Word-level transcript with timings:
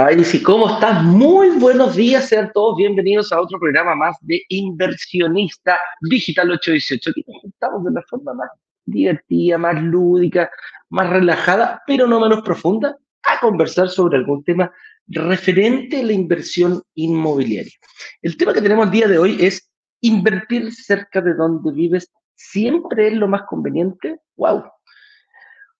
Ay, 0.00 0.24
sí, 0.24 0.40
¿cómo 0.40 0.70
estás? 0.70 1.02
Muy 1.02 1.58
buenos 1.58 1.96
días, 1.96 2.28
sean 2.28 2.52
todos 2.54 2.76
bienvenidos 2.76 3.32
a 3.32 3.40
otro 3.40 3.58
programa 3.58 3.96
más 3.96 4.16
de 4.20 4.40
Inversionista 4.48 5.76
Digital 6.02 6.52
818. 6.52 7.10
Aquí 7.10 7.24
nos 7.26 7.42
juntamos 7.42 7.82
de 7.82 7.90
una 7.90 8.02
forma 8.02 8.32
más 8.32 8.48
divertida, 8.84 9.58
más 9.58 9.82
lúdica, 9.82 10.48
más 10.90 11.10
relajada, 11.10 11.82
pero 11.84 12.06
no 12.06 12.20
menos 12.20 12.42
profunda, 12.42 12.96
a 13.24 13.40
conversar 13.40 13.88
sobre 13.88 14.18
algún 14.18 14.44
tema 14.44 14.70
referente 15.08 15.98
a 15.98 16.04
la 16.04 16.12
inversión 16.12 16.80
inmobiliaria. 16.94 17.74
El 18.22 18.36
tema 18.36 18.52
que 18.52 18.62
tenemos 18.62 18.92
día 18.92 19.08
de 19.08 19.18
hoy 19.18 19.36
es 19.40 19.68
invertir 20.00 20.72
cerca 20.72 21.20
de 21.20 21.34
donde 21.34 21.72
vives 21.72 22.08
siempre 22.36 23.08
es 23.08 23.14
lo 23.14 23.26
más 23.26 23.42
conveniente. 23.48 24.20
¡Wow! 24.36 24.62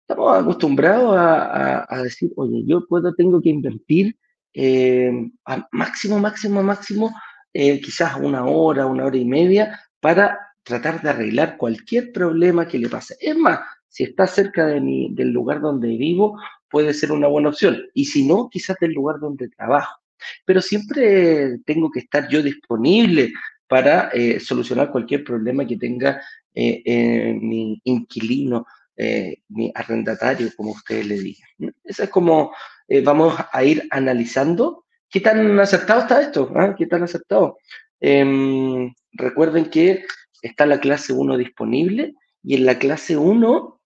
Estamos 0.09 0.39
acostumbrados 0.39 1.15
a, 1.19 2.03
decir, 2.03 2.33
oye, 2.37 2.65
yo 2.65 2.87
puedo, 2.87 3.15
tengo 3.15 3.43
que 3.43 3.51
invertir 3.51 4.17
eh, 4.55 5.13
a 5.45 5.69
máximo, 5.71 6.19
máximo, 6.19 6.63
máximo, 6.63 7.15
eh, 7.53 7.79
quizás 7.79 8.17
una 8.17 8.47
hora, 8.47 8.87
una 8.87 9.05
hora 9.05 9.17
y 9.19 9.27
media, 9.27 9.79
para 10.01 10.39
tratar 10.63 11.03
de 11.03 11.11
arreglar 11.11 11.59
cualquier 11.59 12.11
problema 12.11 12.67
que 12.67 12.79
le 12.79 12.89
pase. 12.89 13.17
Es 13.21 13.37
más, 13.37 13.61
si 13.89 14.05
está 14.05 14.27
cerca 14.27 14.67
de 14.67 14.81
mi, 14.81 15.15
del 15.15 15.31
lugar 15.31 15.61
donde 15.61 15.89
vivo, 15.89 16.39
puede 16.71 16.95
ser 16.95 17.13
una 17.13 17.29
buena 17.29 17.51
opción. 17.51 17.79
Y 17.93 18.07
si 18.07 18.27
no, 18.27 18.49
quizás 18.49 18.79
del 18.81 18.93
lugar 18.93 19.21
donde 19.21 19.51
trabajo. 19.51 20.01
Pero 20.47 20.63
siempre 20.63 21.59
tengo 21.67 21.91
que 21.91 22.01
estar 22.01 22.29
yo 22.31 22.43
disponible 22.43 23.31
para 23.67 24.09
eh, 24.15 24.41
solucionar 24.41 24.91
cualquier 24.91 25.23
problema 25.23 25.67
que 25.67 25.77
tenga 25.77 26.23
mi 26.55 27.81
inquilino 27.85 28.67
eh, 29.01 29.43
mi 29.49 29.71
arrendatario, 29.77 30.51
como 30.57 30.73
ustedes 30.73 31.07
le 31.07 31.21
digan. 31.21 31.49
Eso 31.85 32.03
es 32.03 32.11
como 32.11 32.53
eh, 32.89 33.01
vamos 33.01 33.35
a 33.53 33.63
ir 33.63 33.87
analizando 33.91 34.87
qué 35.09 35.21
tan 35.21 35.59
acertado 35.61 36.01
está 36.01 36.21
esto, 36.21 36.51
¿ah? 36.57 36.75
qué 36.77 36.87
tan 36.87 37.05
acertado. 37.05 37.59
Em, 38.01 38.93
recuerden 39.13 39.71
que 39.71 40.05
está 40.43 40.67
la 40.67 40.81
clase 40.81 41.13
1 41.13 41.37
disponible 41.37 42.15
y 42.43 42.57
en 42.57 42.67
la 42.67 42.79
clase 42.81 43.17
1 43.17 43.81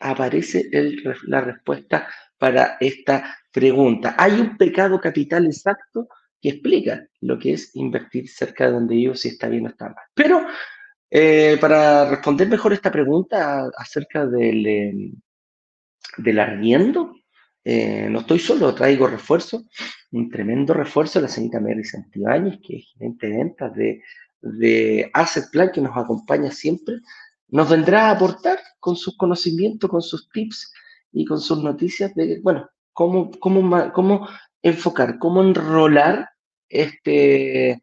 aparece 0.00 0.68
la 1.24 1.40
respuesta 1.40 2.06
para 2.36 2.76
esta 2.78 3.38
pregunta. 3.50 4.16
Hay 4.18 4.32
un 4.32 4.58
pecado 4.58 5.00
capital 5.00 5.46
exacto 5.46 6.08
que 6.42 6.50
explica 6.50 7.06
lo 7.20 7.38
que 7.38 7.54
es 7.54 7.74
invertir 7.74 8.28
cerca 8.28 8.66
de 8.66 8.72
donde 8.72 9.00
yo, 9.00 9.14
si 9.14 9.28
está 9.28 9.48
bien 9.48 9.66
o 9.66 9.70
está 9.70 9.86
mal. 9.86 10.04
Pero 10.14 10.46
eh, 11.10 11.58
para 11.60 12.08
responder 12.08 12.48
mejor 12.48 12.72
esta 12.72 12.90
pregunta 12.90 13.68
acerca 13.76 14.26
del, 14.26 14.66
em, 14.66 15.14
del 16.18 16.38
arriendo, 16.38 17.14
eh, 17.64 18.08
no 18.08 18.20
estoy 18.20 18.38
solo, 18.38 18.74
traigo 18.74 19.06
refuerzo, 19.06 19.64
un 20.12 20.30
tremendo 20.30 20.72
refuerzo, 20.72 21.20
la 21.20 21.28
señorita 21.28 21.60
Mary 21.60 21.84
Santibáñez, 21.84 22.58
que 22.66 22.76
es 22.76 22.92
gerente 22.92 23.28
de 23.28 23.36
ventas 23.36 23.74
de, 23.74 24.02
de 24.40 25.10
Asset 25.12 25.50
Plan, 25.50 25.70
que 25.72 25.80
nos 25.80 25.96
acompaña 25.96 26.50
siempre, 26.50 26.96
nos 27.48 27.68
vendrá 27.68 28.08
a 28.08 28.12
aportar 28.12 28.58
con 28.78 28.96
sus 28.96 29.16
conocimientos, 29.16 29.90
con 29.90 30.02
sus 30.02 30.30
tips 30.30 30.72
y 31.12 31.24
con 31.24 31.40
sus 31.40 31.62
noticias 31.62 32.14
de, 32.14 32.40
bueno, 32.42 32.68
cómo, 32.92 33.30
cómo, 33.32 33.92
cómo 33.92 34.28
enfocar, 34.62 35.18
cómo 35.18 35.42
enrolar 35.42 36.30
este, 36.68 37.82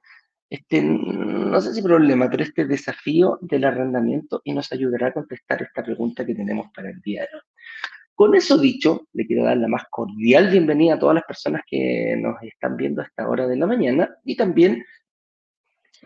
este, 0.49 0.81
no 0.81 1.59
sé 1.59 1.73
si 1.73 1.81
problema, 1.81 2.29
pero 2.29 2.43
este 2.43 2.65
desafío 2.65 3.37
del 3.41 3.65
arrendamiento 3.65 4.41
y 4.43 4.53
nos 4.53 4.71
ayudará 4.71 5.07
a 5.07 5.13
contestar 5.13 5.61
esta 5.61 5.83
pregunta 5.83 6.25
que 6.25 6.35
tenemos 6.35 6.67
para 6.73 6.89
el 6.89 7.01
día 7.01 7.21
de 7.21 7.37
hoy. 7.37 7.41
Con 8.15 8.33
eso 8.33 8.57
dicho, 8.57 9.07
le 9.13 9.27
quiero 9.27 9.43
dar 9.43 9.57
la 9.57 9.67
más 9.67 9.83
cordial 9.91 10.49
bienvenida 10.49 10.95
a 10.95 10.99
todas 10.99 11.15
las 11.15 11.25
personas 11.25 11.61
que 11.67 12.15
nos 12.17 12.41
están 12.41 12.75
viendo 12.75 13.01
a 13.01 13.05
esta 13.05 13.27
hora 13.27 13.45
de 13.45 13.57
la 13.57 13.67
mañana 13.67 14.09
y 14.23 14.35
también 14.35 14.83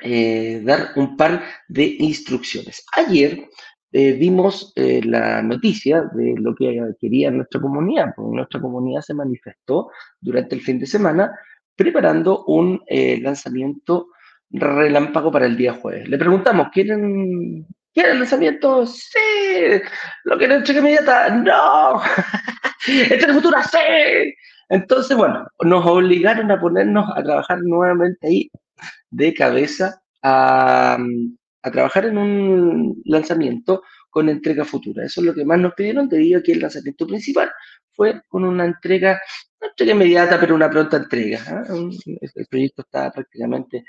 eh, 0.02 0.62
dar 0.66 0.90
un 0.96 1.16
par 1.16 1.44
de 1.70 1.86
instrucciones. 2.00 2.84
Ayer 2.98 3.48
eh, 3.92 4.14
vimos 4.14 4.74
eh, 4.76 5.02
la 5.04 5.42
noticia 5.42 6.02
de 6.14 6.36
lo 6.38 6.56
que 6.56 6.82
quería 7.00 7.30
nuestra 7.30 7.62
comunidad, 7.62 8.14
porque 8.16 8.36
nuestra 8.36 8.60
comunidad 8.60 9.02
se 9.02 9.14
manifestó 9.14 9.92
durante 10.20 10.56
el 10.56 10.62
fin 10.62 10.80
de 10.80 10.88
semana 10.88 11.32
preparando 11.76 12.44
un 12.46 12.82
lanzamiento 13.22 14.08
relámpago 14.54 15.32
para 15.32 15.46
el 15.46 15.58
día 15.58 15.74
jueves. 15.74 16.08
Le 16.08 16.18
preguntamos, 16.18 16.70
¿quieren, 16.72 17.66
¿quieren 17.94 18.20
lanzamiento? 18.20 18.86
Sí. 18.86 19.20
¿Lo 20.24 20.38
quieren 20.38 20.58
entrega 20.58 20.80
inmediata? 20.80 21.30
No. 21.30 22.02
¿Entrega 22.88 23.34
futura? 23.34 23.64
Sí. 23.64 24.34
Entonces, 24.70 25.18
bueno, 25.18 25.46
nos 25.64 25.86
obligaron 25.86 26.50
a 26.52 26.60
ponernos 26.60 27.10
a 27.16 27.24
trabajar 27.24 27.60
nuevamente 27.62 28.28
ahí 28.28 28.52
de 29.10 29.34
cabeza 29.34 30.02
a, 30.24 30.98
a 31.64 31.72
trabajar 31.72 32.06
en 32.06 32.18
un 32.18 33.02
lanzamiento 33.06 33.84
con 34.10 34.30
entrega 34.30 34.66
futura. 34.66 35.06
Eso 35.06 35.22
es 35.22 35.28
lo 35.28 35.34
que 35.34 35.46
más 35.46 35.60
nos 35.60 35.74
pidieron 35.74 36.08
debido 36.08 36.40
a 36.40 36.44
que 36.44 36.52
el 36.52 36.60
lanzamiento 36.60 37.08
principal 37.08 37.52
fue 37.92 38.22
con 38.28 38.44
una 38.44 38.66
entrega, 38.66 39.20
no 39.60 39.68
entrega 39.68 39.94
inmediata, 39.94 40.40
pero 40.40 40.56
una 40.56 40.70
pronta 40.70 40.98
entrega. 40.98 41.40
¿eh? 41.70 42.20
El 42.34 42.48
proyecto 42.48 42.82
estaba 42.84 43.12
prácticamente 43.12 43.84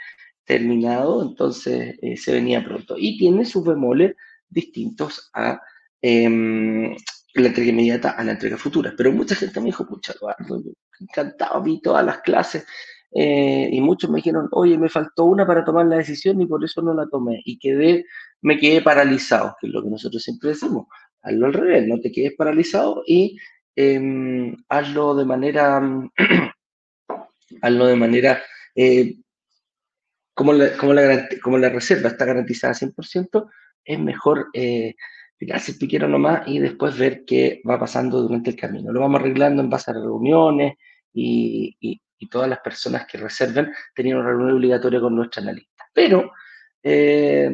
terminado, 0.44 1.22
entonces 1.22 1.96
eh, 2.02 2.16
se 2.16 2.32
venía 2.32 2.64
pronto. 2.64 2.96
Y 2.98 3.18
tiene 3.18 3.44
sus 3.44 3.64
bemoles 3.64 4.16
distintos 4.48 5.30
a 5.34 5.60
em, 6.00 6.94
la 7.34 7.48
entrega 7.48 7.70
inmediata 7.70 8.10
a 8.10 8.24
la 8.24 8.32
entrega 8.32 8.56
futura. 8.56 8.92
Pero 8.96 9.12
mucha 9.12 9.34
gente 9.34 9.60
me 9.60 9.66
dijo, 9.66 9.86
pucha, 9.86 10.12
Eduardo, 10.12 10.62
encantado, 11.00 11.62
vi 11.62 11.80
todas 11.80 12.04
las 12.04 12.20
clases. 12.20 12.66
Eh, 13.14 13.68
y 13.70 13.80
muchos 13.80 14.10
me 14.10 14.16
dijeron, 14.16 14.48
oye, 14.52 14.78
me 14.78 14.88
faltó 14.88 15.24
una 15.24 15.46
para 15.46 15.64
tomar 15.64 15.86
la 15.86 15.96
decisión 15.96 16.40
y 16.40 16.46
por 16.46 16.64
eso 16.64 16.82
no 16.82 16.94
la 16.94 17.06
tomé. 17.06 17.42
Y 17.44 17.58
quedé, 17.58 18.06
me 18.40 18.58
quedé 18.58 18.82
paralizado, 18.82 19.56
que 19.60 19.66
es 19.66 19.72
lo 19.72 19.82
que 19.82 19.90
nosotros 19.90 20.22
siempre 20.22 20.50
decimos. 20.50 20.86
Hazlo 21.22 21.46
al 21.46 21.52
revés, 21.52 21.86
no 21.86 22.00
te 22.00 22.10
quedes 22.10 22.34
paralizado 22.36 23.04
y 23.06 23.38
em, 23.76 24.56
hazlo 24.68 25.14
de 25.14 25.24
manera, 25.24 25.80
hazlo 27.62 27.86
de 27.86 27.96
manera 27.96 28.42
eh, 28.74 29.16
como 30.34 30.52
la, 30.52 30.76
como 30.76 30.92
la, 30.94 31.28
como 31.42 31.58
la 31.58 31.68
reserva 31.68 32.08
está 32.08 32.24
garantizada 32.24 32.74
100%, 32.74 33.50
es 33.84 33.98
mejor 33.98 34.48
eh, 34.52 34.94
el 35.38 35.78
piquero 35.78 36.08
nomás 36.08 36.46
y 36.46 36.58
después 36.58 36.96
ver 36.96 37.24
qué 37.24 37.60
va 37.68 37.78
pasando 37.78 38.22
durante 38.22 38.50
el 38.50 38.56
camino. 38.56 38.92
Lo 38.92 39.00
vamos 39.00 39.20
arreglando 39.20 39.62
en 39.62 39.70
base 39.70 39.90
a 39.90 39.94
reuniones 39.94 40.74
y, 41.12 41.76
y, 41.80 42.00
todas 42.30 42.48
las 42.48 42.60
personas 42.60 43.04
que 43.06 43.18
reserven 43.18 43.72
tenían 43.96 44.18
una 44.18 44.28
reunión 44.28 44.56
obligatoria 44.56 45.00
con 45.00 45.16
nuestra 45.16 45.42
analista. 45.42 45.84
Pero 45.92 46.30
eh, 46.80 47.50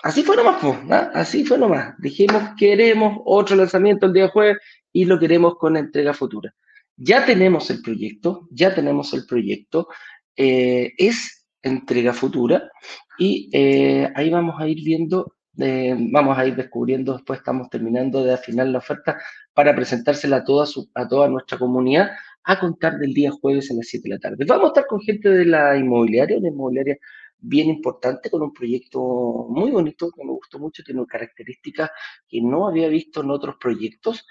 así 0.00 0.22
fue 0.22 0.36
nomás, 0.36 0.58
pues, 0.62 0.78
así 1.12 1.44
fue 1.44 1.58
nomás. 1.58 1.94
Dijimos, 1.98 2.50
queremos 2.56 3.18
otro 3.24 3.56
lanzamiento 3.56 4.06
el 4.06 4.12
día 4.12 4.28
jueves 4.28 4.58
y 4.92 5.06
lo 5.06 5.18
queremos 5.18 5.56
con 5.56 5.76
entrega 5.76 6.14
futura. 6.14 6.54
Ya 6.96 7.26
tenemos 7.26 7.68
el 7.70 7.82
proyecto, 7.82 8.46
ya 8.52 8.72
tenemos 8.72 9.12
el 9.12 9.26
proyecto. 9.26 9.88
Eh, 10.36 10.92
es 10.96 11.35
entrega 11.68 12.12
futura 12.12 12.70
y 13.18 13.48
eh, 13.52 14.10
ahí 14.14 14.30
vamos 14.30 14.60
a 14.60 14.68
ir 14.68 14.82
viendo, 14.84 15.34
eh, 15.58 15.96
vamos 16.12 16.38
a 16.38 16.46
ir 16.46 16.56
descubriendo, 16.56 17.14
después 17.14 17.40
estamos 17.40 17.68
terminando 17.70 18.24
de 18.24 18.34
afinar 18.34 18.66
la 18.68 18.78
oferta 18.78 19.18
para 19.54 19.74
presentársela 19.74 20.38
a 20.38 20.44
toda, 20.44 20.66
a 20.94 21.08
toda 21.08 21.28
nuestra 21.28 21.58
comunidad 21.58 22.10
a 22.44 22.60
contar 22.60 22.98
del 22.98 23.12
día 23.12 23.30
jueves 23.32 23.70
a 23.70 23.74
las 23.74 23.88
7 23.88 24.08
de 24.08 24.14
la 24.14 24.20
tarde. 24.20 24.44
Vamos 24.46 24.66
a 24.66 24.68
estar 24.68 24.86
con 24.86 25.00
gente 25.00 25.28
de 25.28 25.44
la 25.44 25.76
inmobiliaria, 25.76 26.38
una 26.38 26.48
inmobiliaria 26.48 26.96
bien 27.38 27.68
importante, 27.68 28.30
con 28.30 28.42
un 28.42 28.52
proyecto 28.52 29.46
muy 29.50 29.70
bonito, 29.72 30.10
que 30.12 30.24
me 30.24 30.32
gustó 30.32 30.58
mucho, 30.58 30.82
tiene 30.84 31.04
características 31.06 31.90
que 32.28 32.40
no 32.40 32.68
había 32.68 32.88
visto 32.88 33.22
en 33.22 33.30
otros 33.30 33.56
proyectos. 33.60 34.24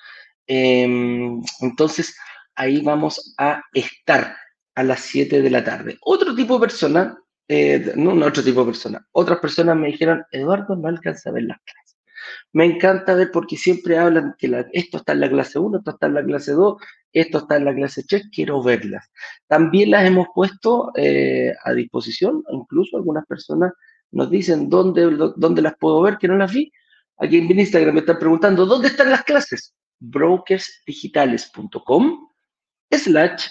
Em, 0.47 1.41
entonces, 1.61 2.15
ahí 2.55 2.81
vamos 2.81 3.35
a 3.38 3.61
estar 3.73 4.35
a 4.75 4.83
las 4.83 5.01
7 5.01 5.41
de 5.41 5.49
la 5.49 5.63
tarde. 5.63 5.97
Otro 6.01 6.35
tipo 6.35 6.55
de 6.55 6.59
persona 6.61 7.17
eh, 7.47 7.94
no, 7.95 8.13
otro 8.25 8.44
tipo 8.44 8.62
de 8.62 8.68
persona. 8.68 9.07
Otras 9.12 9.39
personas 9.39 9.77
me 9.77 9.88
dijeron, 9.88 10.24
Eduardo, 10.31 10.75
no 10.75 10.88
alcanza 10.88 11.30
a 11.30 11.33
ver 11.33 11.44
las 11.44 11.59
clases. 11.62 11.97
Me 12.53 12.65
encanta 12.65 13.15
ver 13.15 13.31
porque 13.31 13.57
siempre 13.57 13.97
hablan 13.97 14.36
que 14.38 14.65
esto 14.74 14.97
está 14.97 15.13
en 15.13 15.21
la 15.21 15.30
clase 15.30 15.57
1, 15.59 15.77
esto 15.77 15.92
está 15.92 16.07
en 16.07 16.13
la 16.15 16.25
clase 16.25 16.51
2, 16.53 16.75
esto 17.13 17.38
está 17.39 17.57
en 17.57 17.65
la 17.65 17.75
clase 17.75 18.03
3, 18.07 18.30
quiero 18.31 18.63
verlas. 18.63 19.09
También 19.47 19.92
las 19.92 20.06
hemos 20.06 20.27
puesto 20.33 20.92
eh, 20.95 21.53
a 21.63 21.74
disposición, 21.74 22.44
incluso 22.51 22.97
algunas 22.97 23.25
personas 23.25 23.74
nos 24.12 24.30
dicen 24.30 24.69
dónde, 24.69 25.18
dónde 25.36 25.62
las 25.62 25.75
puedo 25.77 26.01
ver, 26.01 26.18
que 26.18 26.27
no 26.27 26.38
las 26.38 26.53
vi. 26.53 26.71
Aquí 27.18 27.38
en 27.38 27.59
Instagram 27.59 27.94
me 27.94 28.01
están 28.01 28.19
preguntando, 28.19 28.65
¿dónde 28.65 28.88
están 28.88 29.12
las 29.12 29.24
clases? 29.24 29.74
brokersdigitales.com 30.00 32.30
slash 32.91 33.48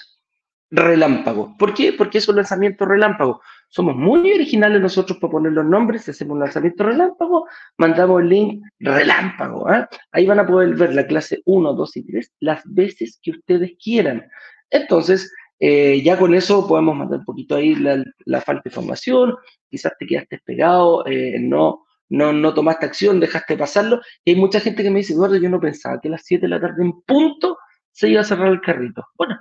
relámpago. 0.75 1.55
¿Por 1.57 1.73
qué? 1.73 1.93
Porque 1.93 2.19
es 2.19 2.29
un 2.29 2.37
lanzamiento 2.37 2.85
relámpago. 2.85 3.41
Somos 3.69 3.97
muy 3.97 4.33
originales 4.33 4.81
nosotros 4.81 5.19
para 5.19 5.33
poner 5.33 5.53
los 5.53 5.65
nombres, 5.65 6.09
hacemos 6.09 6.35
un 6.35 6.41
lanzamiento 6.41 6.85
relámpago, 6.85 7.47
mandamos 7.79 8.23
el 8.23 8.29
link 8.29 8.63
relámpago. 8.81 9.69
¿ah? 9.69 9.89
Ahí 10.13 10.27
van 10.27 10.41
a 10.41 10.47
poder 10.47 10.75
ver 10.75 10.95
la 10.95 11.07
clase 11.07 11.41
1, 11.45 11.73
2 11.73 11.97
y 11.97 12.07
3 12.07 12.33
las 12.41 12.63
veces 12.65 13.19
que 13.23 13.31
ustedes 13.33 13.73
quieran. 13.83 14.27
Entonces, 14.71 15.33
eh, 15.61 16.03
ya 16.03 16.19
con 16.19 16.35
eso 16.35 16.67
podemos 16.67 16.97
mandar 16.97 17.21
un 17.21 17.25
poquito 17.25 17.55
ahí 17.57 17.75
la, 17.77 18.41
falta 18.41 18.63
de 18.65 18.71
información, 18.71 19.37
quizás 19.71 19.93
te 19.99 20.07
quedaste 20.07 20.41
pegado, 20.45 21.07
eh, 21.07 21.39
no, 21.41 21.85
no, 22.09 22.33
no 22.33 22.53
tomaste 22.53 22.87
acción, 22.87 23.21
dejaste 23.21 23.57
pasarlo. 23.57 24.01
Y 24.25 24.33
hay 24.33 24.37
mucha 24.37 24.61
gente 24.61 24.83
que 24.83 24.91
me 24.91 24.99
dice, 24.99 25.13
Eduardo, 25.13 25.37
yo 25.37 25.49
no 25.49 25.61
pensaba 25.61 26.01
que 26.01 26.09
a 26.09 26.13
las 26.13 26.23
7 26.25 26.43
de 26.43 26.49
la 26.49 26.61
tarde 26.61 26.83
en 26.83 26.93
punto 27.03 27.59
se 27.93 28.09
iba 28.09 28.21
a 28.21 28.25
cerrar 28.25 28.49
el 28.49 28.61
carrito. 28.61 29.05
Bueno, 29.17 29.39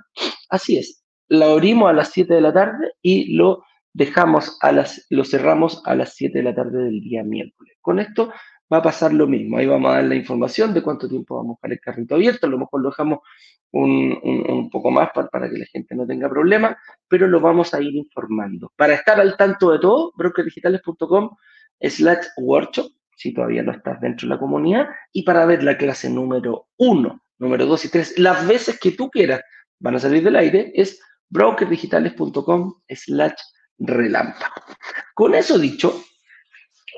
así 0.48 0.78
es. 0.78 1.03
Lo 1.28 1.46
abrimos 1.46 1.90
a 1.90 1.92
las 1.92 2.10
7 2.10 2.34
de 2.34 2.40
la 2.40 2.52
tarde 2.52 2.92
y 3.02 3.34
lo 3.34 3.64
dejamos 3.92 4.58
a 4.60 4.72
las, 4.72 5.06
lo 5.10 5.24
cerramos 5.24 5.82
a 5.86 5.94
las 5.94 6.14
7 6.14 6.38
de 6.38 6.44
la 6.44 6.54
tarde 6.54 6.84
del 6.84 7.00
día 7.00 7.22
miércoles. 7.22 7.76
Con 7.80 8.00
esto 8.00 8.32
va 8.72 8.78
a 8.78 8.82
pasar 8.82 9.12
lo 9.12 9.26
mismo. 9.26 9.56
Ahí 9.56 9.66
vamos 9.66 9.90
a 9.90 9.96
dar 9.96 10.04
la 10.04 10.14
información 10.14 10.74
de 10.74 10.82
cuánto 10.82 11.08
tiempo 11.08 11.36
vamos 11.36 11.58
a 11.62 11.68
dejar 11.68 11.72
el 11.72 11.80
carrito 11.80 12.14
abierto. 12.14 12.46
A 12.46 12.50
lo 12.50 12.58
mejor 12.58 12.82
lo 12.82 12.90
dejamos 12.90 13.20
un, 13.70 14.18
un, 14.22 14.70
poco 14.70 14.90
más 14.90 15.10
para, 15.14 15.28
para, 15.28 15.50
que 15.50 15.58
la 15.58 15.66
gente 15.66 15.94
no 15.94 16.06
tenga 16.06 16.28
problema, 16.28 16.76
pero 17.08 17.26
lo 17.26 17.40
vamos 17.40 17.74
a 17.74 17.80
ir 17.80 17.94
informando. 17.94 18.72
Para 18.76 18.94
estar 18.94 19.20
al 19.20 19.36
tanto 19.36 19.72
de 19.72 19.78
todo, 19.80 20.12
brokerdigitales.com 20.16 21.30
slash 21.80 22.26
workshop, 22.36 22.86
si 23.16 23.34
todavía 23.34 23.62
no 23.62 23.72
estás 23.72 24.00
dentro 24.00 24.28
de 24.28 24.34
la 24.34 24.40
comunidad, 24.40 24.88
y 25.12 25.22
para 25.22 25.44
ver 25.44 25.62
la 25.62 25.76
clase 25.76 26.08
número 26.08 26.68
1, 26.76 27.22
número 27.38 27.66
2 27.66 27.84
y 27.84 27.88
3, 27.90 28.18
las 28.18 28.46
veces 28.46 28.78
que 28.78 28.92
tú 28.92 29.10
quieras 29.10 29.42
van 29.80 29.96
a 29.96 29.98
salir 29.98 30.22
del 30.22 30.36
aire, 30.36 30.72
es 30.74 31.00
brokerdigitales.com 31.34 32.74
slash 32.88 33.34
relámpago. 33.78 34.54
Con 35.14 35.34
eso 35.34 35.58
dicho, 35.58 36.04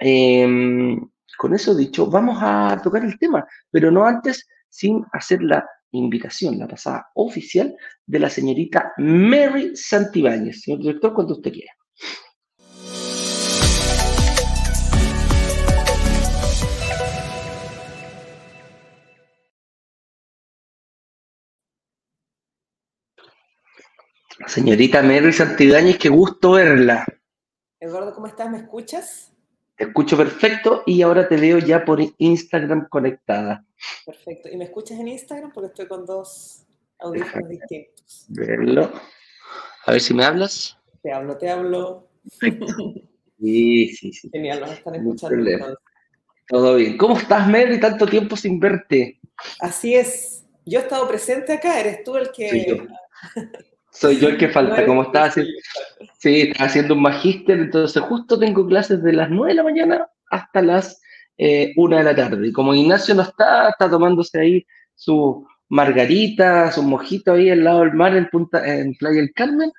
em, 0.00 1.00
con 1.38 1.55
eso 1.55 1.75
dicho, 1.75 2.06
vamos 2.06 2.38
a 2.41 2.79
tocar 2.83 3.03
el 3.03 3.19
tema, 3.19 3.47
pero 3.71 3.91
no 3.91 4.05
antes 4.05 4.47
sin 4.69 5.05
hacer 5.12 5.43
la 5.43 5.67
invitación, 5.93 6.59
la 6.59 6.69
pasada 6.69 7.09
oficial 7.15 7.75
de 8.05 8.19
la 8.19 8.29
señorita 8.29 8.93
Mary 8.99 9.75
Santibáñez. 9.75 10.61
Señor 10.61 10.81
director, 10.81 11.15
cuando 11.15 11.35
usted 11.35 11.53
quiera. 11.53 11.73
Señorita 24.44 25.03
Mary 25.03 25.33
Santibáñez, 25.33 25.99
qué 25.99 26.09
gusto 26.09 26.53
verla. 26.53 27.06
Eduardo, 27.81 28.15
¿cómo 28.15 28.27
estás? 28.27 28.50
¿Me 28.50 28.59
escuchas? 28.59 29.33
Te 29.77 29.85
escucho 29.85 30.17
perfecto 30.17 30.83
y 30.87 31.03
ahora 31.03 31.27
te 31.29 31.37
veo 31.37 31.59
ya 31.59 31.85
por 31.85 32.00
Instagram 32.19 32.88
conectada. 32.88 33.65
Perfecto. 34.05 34.49
¿Y 34.50 34.56
me 34.56 34.65
escuchas 34.65 34.99
en 35.00 35.09
Instagram? 35.09 35.53
Porque 35.53 35.69
estoy 35.69 35.87
con 35.87 36.05
dos 36.05 36.67
audífonos 36.99 37.49
distintos. 37.49 38.27
Verlo. 38.29 38.93
A 39.87 39.93
ver 39.93 40.00
si 40.00 40.15
me 40.15 40.25
hablas. 40.25 40.79
Te 41.03 41.12
hablo, 41.12 41.37
te 41.37 41.49
hablo. 41.49 42.09
Sí, 43.38 43.91
sí, 43.91 44.15
sí. 44.15 44.31
Genial, 44.33 44.61
nos 44.61 44.71
están 44.71 44.94
escuchando. 44.94 45.79
Todo 46.49 46.77
bien. 46.77 46.97
¿Cómo 46.97 47.19
estás, 47.19 47.47
Mary? 47.47 47.79
Tanto 47.79 48.06
tiempo 48.06 48.35
sin 48.35 48.59
verte. 48.59 49.21
Así 49.61 49.94
es. 49.94 50.47
Yo 50.65 50.81
he 50.81 50.83
estado 50.83 51.06
presente 51.06 51.53
acá, 51.53 51.79
eres 51.79 52.03
tú 52.03 52.17
el 52.17 52.33
que... 52.33 52.88
Soy 53.98 54.19
yo 54.19 54.28
el 54.28 54.37
que 54.37 54.48
falta, 54.48 54.84
como 54.84 55.02
estaba 55.04 55.26
haciendo, 55.26 55.52
sí, 56.19 56.43
estaba 56.43 56.69
haciendo 56.69 56.94
un 56.94 57.02
magíster, 57.02 57.58
entonces 57.58 58.02
justo 58.02 58.38
tengo 58.38 58.66
clases 58.66 59.02
de 59.02 59.12
las 59.12 59.31
9 59.31 59.52
de 59.52 59.54
la 59.54 59.62
mañana 59.62 60.06
hasta 60.31 60.60
las 60.60 61.00
eh, 61.38 61.72
1 61.76 61.96
de 61.96 62.02
la 62.02 62.14
tarde. 62.14 62.48
Y 62.48 62.52
como 62.52 62.75
Ignacio 62.75 63.14
no 63.14 63.22
está, 63.22 63.70
está 63.70 63.88
tomándose 63.88 64.38
ahí 64.38 64.66
su 64.94 65.46
margarita, 65.69 66.70
su 66.72 66.82
mojito 66.82 67.32
ahí 67.32 67.50
al 67.50 67.64
lado 67.64 67.81
del 67.81 67.94
mar 67.94 68.14
en, 68.16 68.28
Punta, 68.28 68.66
en 68.66 68.94
Playa 68.94 69.20
del 69.20 69.32
Carmen, 69.32 69.70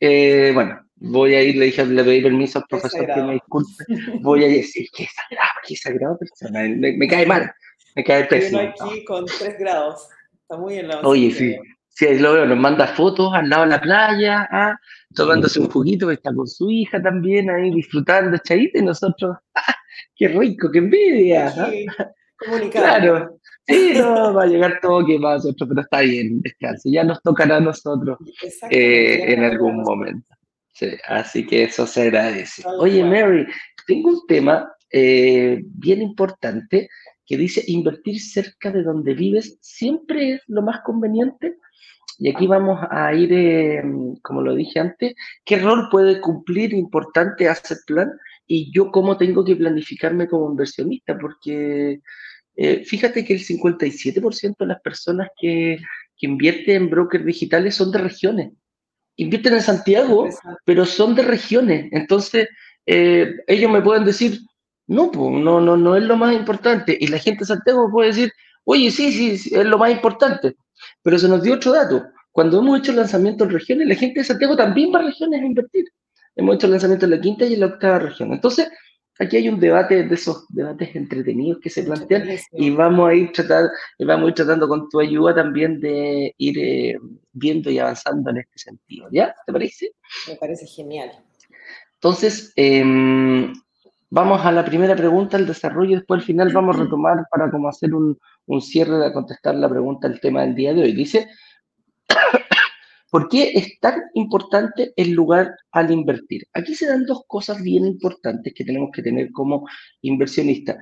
eh, 0.00 0.50
bueno, 0.52 0.80
voy 0.96 1.34
a 1.34 1.42
ir, 1.42 1.56
le 1.56 1.66
dije, 1.66 1.84
le 1.86 2.04
pedí 2.04 2.22
permiso 2.22 2.58
al 2.58 2.66
profesor 2.68 3.06
que 3.06 3.22
me 3.22 3.34
disculpe, 3.34 3.84
voy 4.20 4.44
a 4.44 4.48
decir, 4.48 4.86
qué 4.94 5.06
sagrado, 5.06 5.52
qué 5.66 5.76
sagrado 5.76 6.18
persona, 6.18 6.62
me, 6.62 7.08
cae 7.08 7.26
mal, 7.26 7.52
me 7.94 8.04
cae 8.04 8.24
pésimo. 8.24 8.60
aquí 8.60 9.04
con 9.04 9.26
3 9.26 9.58
grados, 9.58 10.08
está 10.42 10.56
muy 10.56 10.78
en 10.78 10.88
la 10.88 11.00
Oye, 11.00 11.30
sí. 11.30 11.56
Sí, 11.94 12.06
ahí 12.06 12.18
lo 12.18 12.32
veo, 12.32 12.46
nos 12.46 12.58
manda 12.58 12.86
fotos 12.86 13.32
al 13.34 13.48
lado 13.48 13.64
de 13.64 13.68
la 13.68 13.80
playa, 13.80 14.48
¿ah? 14.50 14.78
tomándose 15.14 15.60
un 15.60 15.68
juguito 15.68 16.08
que 16.08 16.14
está 16.14 16.34
con 16.34 16.46
su 16.46 16.70
hija 16.70 17.02
también 17.02 17.50
ahí 17.50 17.70
disfrutando, 17.70 18.38
chayita, 18.38 18.78
y 18.78 18.82
nosotros, 18.82 19.36
¡ah! 19.54 19.74
¡qué 20.16 20.28
rico, 20.28 20.70
qué 20.70 20.78
envidia! 20.78 21.48
¿ah? 21.48 21.70
Sí, 21.70 21.86
Claro, 22.72 23.38
sí, 23.66 23.92
no, 23.94 24.34
va 24.34 24.44
a 24.44 24.46
llegar 24.46 24.80
todo 24.80 25.06
que 25.06 25.18
para 25.20 25.36
nosotros, 25.36 25.68
pero 25.68 25.80
está 25.82 26.00
bien, 26.00 26.40
descanse, 26.40 26.90
ya 26.90 27.04
nos 27.04 27.22
tocará 27.22 27.58
a 27.58 27.60
nosotros 27.60 28.18
eh, 28.70 29.32
en 29.32 29.44
algún 29.44 29.82
momento. 29.82 30.26
Sí, 30.72 30.88
así 31.06 31.46
que 31.46 31.64
eso 31.64 31.86
se 31.86 32.02
agradece. 32.02 32.64
Oye, 32.78 33.04
Mary, 33.04 33.46
tengo 33.86 34.08
un 34.08 34.26
tema 34.26 34.72
eh, 34.90 35.60
bien 35.64 36.02
importante 36.02 36.88
que 37.26 37.36
dice 37.36 37.62
invertir 37.66 38.20
cerca 38.20 38.70
de 38.70 38.82
donde 38.82 39.14
vives 39.14 39.58
siempre 39.60 40.34
es 40.34 40.42
lo 40.48 40.62
más 40.62 40.80
conveniente. 40.84 41.58
Y 42.18 42.30
aquí 42.30 42.46
vamos 42.46 42.80
a 42.90 43.12
ir, 43.14 43.32
eh, 43.32 43.82
como 44.22 44.42
lo 44.42 44.54
dije 44.54 44.80
antes, 44.80 45.14
qué 45.44 45.58
rol 45.58 45.88
puede 45.90 46.20
cumplir 46.20 46.74
importante 46.74 47.48
Asset 47.48 47.78
Plan 47.86 48.10
y 48.46 48.72
yo 48.72 48.90
cómo 48.90 49.16
tengo 49.16 49.44
que 49.44 49.56
planificarme 49.56 50.28
como 50.28 50.50
inversionista, 50.50 51.16
porque 51.18 52.00
eh, 52.56 52.84
fíjate 52.84 53.24
que 53.24 53.34
el 53.34 53.40
57% 53.40 54.56
de 54.58 54.66
las 54.66 54.80
personas 54.80 55.28
que, 55.40 55.78
que 56.16 56.26
invierten 56.26 56.76
en 56.76 56.90
brokers 56.90 57.24
digitales 57.24 57.74
son 57.74 57.90
de 57.90 57.98
regiones. 57.98 58.52
Invierten 59.16 59.54
en 59.54 59.62
Santiago, 59.62 60.28
pero 60.64 60.84
son 60.84 61.14
de 61.14 61.22
regiones. 61.22 61.88
Entonces, 61.92 62.48
eh, 62.86 63.32
ellos 63.46 63.70
me 63.70 63.82
pueden 63.82 64.04
decir, 64.04 64.38
no, 64.86 65.10
no, 65.14 65.60
no, 65.60 65.76
no 65.76 65.96
es 65.96 66.02
lo 66.02 66.16
más 66.16 66.34
importante. 66.34 66.96
Y 66.98 67.08
la 67.08 67.18
gente 67.18 67.40
de 67.40 67.46
Santiago 67.46 67.90
puede 67.90 68.08
decir, 68.08 68.32
oye, 68.64 68.90
sí, 68.90 69.12
sí, 69.12 69.54
es 69.54 69.64
lo 69.66 69.78
más 69.78 69.90
importante. 69.90 70.54
Pero 71.02 71.18
se 71.18 71.28
nos 71.28 71.42
dio 71.42 71.54
otro 71.54 71.72
dato. 71.72 72.04
Cuando 72.30 72.60
hemos 72.60 72.78
hecho 72.78 72.92
el 72.92 72.98
lanzamiento 72.98 73.44
en 73.44 73.50
regiones, 73.50 73.88
la 73.88 73.94
gente 73.94 74.20
de 74.20 74.24
Santiago 74.24 74.56
también 74.56 74.90
va 74.94 75.00
a 75.00 75.02
regiones 75.02 75.42
a 75.42 75.46
invertir. 75.46 75.84
Hemos 76.34 76.56
hecho 76.56 76.66
el 76.66 76.72
lanzamiento 76.72 77.04
en 77.04 77.10
la 77.10 77.20
quinta 77.20 77.44
y 77.44 77.54
en 77.54 77.60
la 77.60 77.66
octava 77.66 77.98
región. 77.98 78.32
Entonces, 78.32 78.68
aquí 79.18 79.36
hay 79.36 79.48
un 79.48 79.60
debate 79.60 80.04
de 80.04 80.14
esos 80.14 80.46
debates 80.48 80.94
entretenidos 80.96 81.60
que 81.60 81.68
se 81.68 81.82
plantean 81.82 82.28
y 82.52 82.70
vamos 82.70 83.10
a 83.10 83.14
ir 83.14 83.32
tratar, 83.32 83.70
vamos 83.98 84.26
a 84.26 84.28
ir 84.28 84.34
tratando 84.34 84.66
con 84.66 84.88
tu 84.88 85.00
ayuda 85.00 85.34
también 85.34 85.78
de 85.80 86.34
ir 86.38 86.58
eh, 86.58 86.98
viendo 87.32 87.70
y 87.70 87.78
avanzando 87.78 88.30
en 88.30 88.38
este 88.38 88.58
sentido. 88.58 89.08
¿Ya? 89.12 89.34
¿Te 89.46 89.52
parece? 89.52 89.90
Me 90.28 90.36
parece 90.36 90.66
genial. 90.66 91.10
Entonces, 91.94 92.52
em, 92.56 93.52
vamos 94.12 94.44
a 94.44 94.52
la 94.52 94.62
primera 94.62 94.94
pregunta, 94.94 95.38
el 95.38 95.46
desarrollo, 95.46 95.92
y 95.92 95.94
después 95.94 96.20
al 96.20 96.26
final 96.26 96.52
vamos 96.52 96.76
a 96.76 96.82
retomar 96.82 97.24
para 97.30 97.50
como 97.50 97.68
hacer 97.68 97.94
un, 97.94 98.18
un 98.44 98.60
cierre 98.60 98.98
de 98.98 99.10
contestar 99.10 99.54
la 99.54 99.70
pregunta, 99.70 100.06
el 100.06 100.20
tema 100.20 100.42
del 100.42 100.54
día 100.54 100.74
de 100.74 100.82
hoy. 100.82 100.92
Dice, 100.92 101.28
¿por 103.10 103.26
qué 103.30 103.52
es 103.54 103.80
tan 103.80 104.02
importante 104.12 104.92
el 104.96 105.12
lugar 105.12 105.56
al 105.70 105.90
invertir? 105.90 106.46
Aquí 106.52 106.74
se 106.74 106.88
dan 106.88 107.06
dos 107.06 107.22
cosas 107.26 107.62
bien 107.62 107.86
importantes 107.86 108.52
que 108.54 108.66
tenemos 108.66 108.90
que 108.92 109.02
tener 109.02 109.32
como 109.32 109.66
inversionistas. 110.02 110.76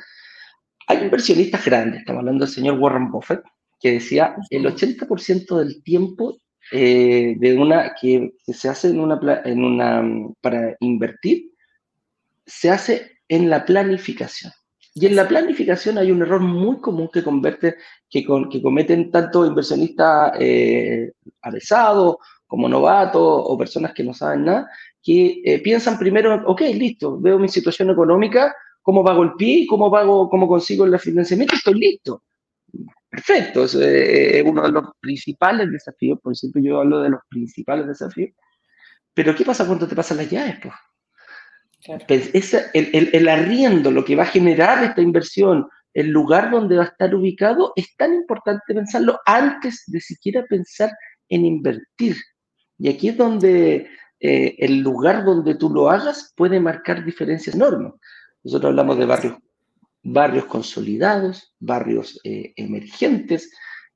Hay 0.89 0.99
inversionistas 0.99 1.65
grandes, 1.65 2.01
estamos 2.01 2.21
hablando 2.21 2.45
del 2.45 2.53
señor 2.53 2.81
Warren 2.81 3.13
Buffett, 3.13 3.43
que 3.79 3.93
decía 3.93 4.35
el 4.51 4.67
80% 4.67 5.57
del 5.57 5.85
tiempo 5.85 6.37
eh, 6.73 7.37
de 7.39 7.57
una 7.57 7.95
que, 7.95 8.33
se 8.45 8.69
hace 8.69 8.89
en 8.89 8.99
una, 8.99 9.21
en 9.45 9.65
una 9.65 10.03
para 10.41 10.75
invertir 10.81 11.51
se 12.51 12.71
hace 12.71 13.20
en 13.31 13.49
la 13.49 13.65
planificación. 13.65 14.53
Y 14.93 15.07
en 15.07 15.15
la 15.15 15.29
planificación 15.29 15.99
hay 15.99 16.11
un 16.11 16.21
error 16.21 16.41
muy 16.41 16.81
común 16.81 17.09
que, 17.13 17.23
convierte, 17.23 17.77
que, 18.11 18.27
que 18.51 18.61
cometen 18.61 19.11
tanto 19.11 19.47
inversionistas 19.47 20.33
eh, 20.41 21.13
avesados 21.41 22.17
como 22.49 22.69
novatos 22.69 23.23
o 23.23 23.57
personas 23.57 23.95
que 23.95 24.03
no 24.03 24.13
saben 24.13 24.45
nada, 24.45 24.69
que 25.01 25.41
eh, 25.45 25.61
piensan 25.63 25.97
primero, 25.97 26.43
ok, 26.45 26.63
listo, 26.75 27.21
veo 27.21 27.39
mi 27.39 27.49
situación 27.49 27.91
económica, 27.91 28.53
cómo 28.83 29.05
pago 29.05 29.23
el 29.23 29.35
pie, 29.35 29.65
cómo 29.69 29.93
pago, 29.93 30.29
cómo 30.29 30.49
consigo 30.49 30.85
el 30.85 30.99
financiamiento, 30.99 31.55
estoy 31.55 31.75
listo. 31.75 32.25
Perfecto, 33.09 33.65
es 33.65 33.77
eh, 33.77 34.43
uno 34.45 34.63
de 34.63 34.73
los 34.73 34.85
principales 34.99 35.71
desafíos, 35.71 36.19
por 36.21 36.33
ejemplo, 36.33 36.61
yo 36.61 36.81
hablo 36.81 37.01
de 37.01 37.11
los 37.11 37.21
principales 37.29 37.87
desafíos. 37.87 38.31
Pero 39.15 39.37
¿qué 39.37 39.45
pasa 39.45 39.67
cuando 39.67 39.87
te 39.87 39.95
pasan 39.95 40.17
las 40.17 40.29
llaves? 40.29 40.57
Pues? 40.61 40.75
Pues, 42.07 42.31
el, 42.75 43.29
arriendo, 43.29 43.91
lo 43.91 44.05
que 44.05 44.17
va 44.17 44.25
a 44.25 44.27
generar 44.27 44.85
esta 44.85 45.01
inversión, 45.01 45.67
el 45.95 46.09
lugar 46.09 46.51
donde 46.51 46.77
va 46.77 46.83
a 46.83 46.87
estar 46.87 47.15
ubicado, 47.15 47.73
es 47.77 47.97
tan 47.97 48.15
importante 48.15 48.75
pensarlo 48.75 49.19
antes 49.25 49.85
de 49.87 50.01
siquiera 50.01 50.45
pensar 50.47 50.91
en 51.29 51.47
invertir. 51.47 52.17
Y 52.79 52.89
aquí 52.89 53.09
es 53.09 53.17
donde 53.17 53.89
eh, 54.21 54.57
el 54.59 54.81
lugar 54.81 55.25
donde 55.25 55.55
tú 55.55 55.71
lo 55.71 55.91
hagas 55.91 56.33
puede 56.37 56.61
marcar 56.61 57.05
diferencias 57.05 57.55
enormes. 57.55 57.93
Nosotros 58.43 58.71
hablamos 58.71 58.99
de 58.99 59.07
barrios, 59.07 59.37
barrios 60.03 60.45
consolidados, 60.47 61.55
barrios 61.59 62.21
eh, 62.25 62.53
emergentes. 62.57 63.51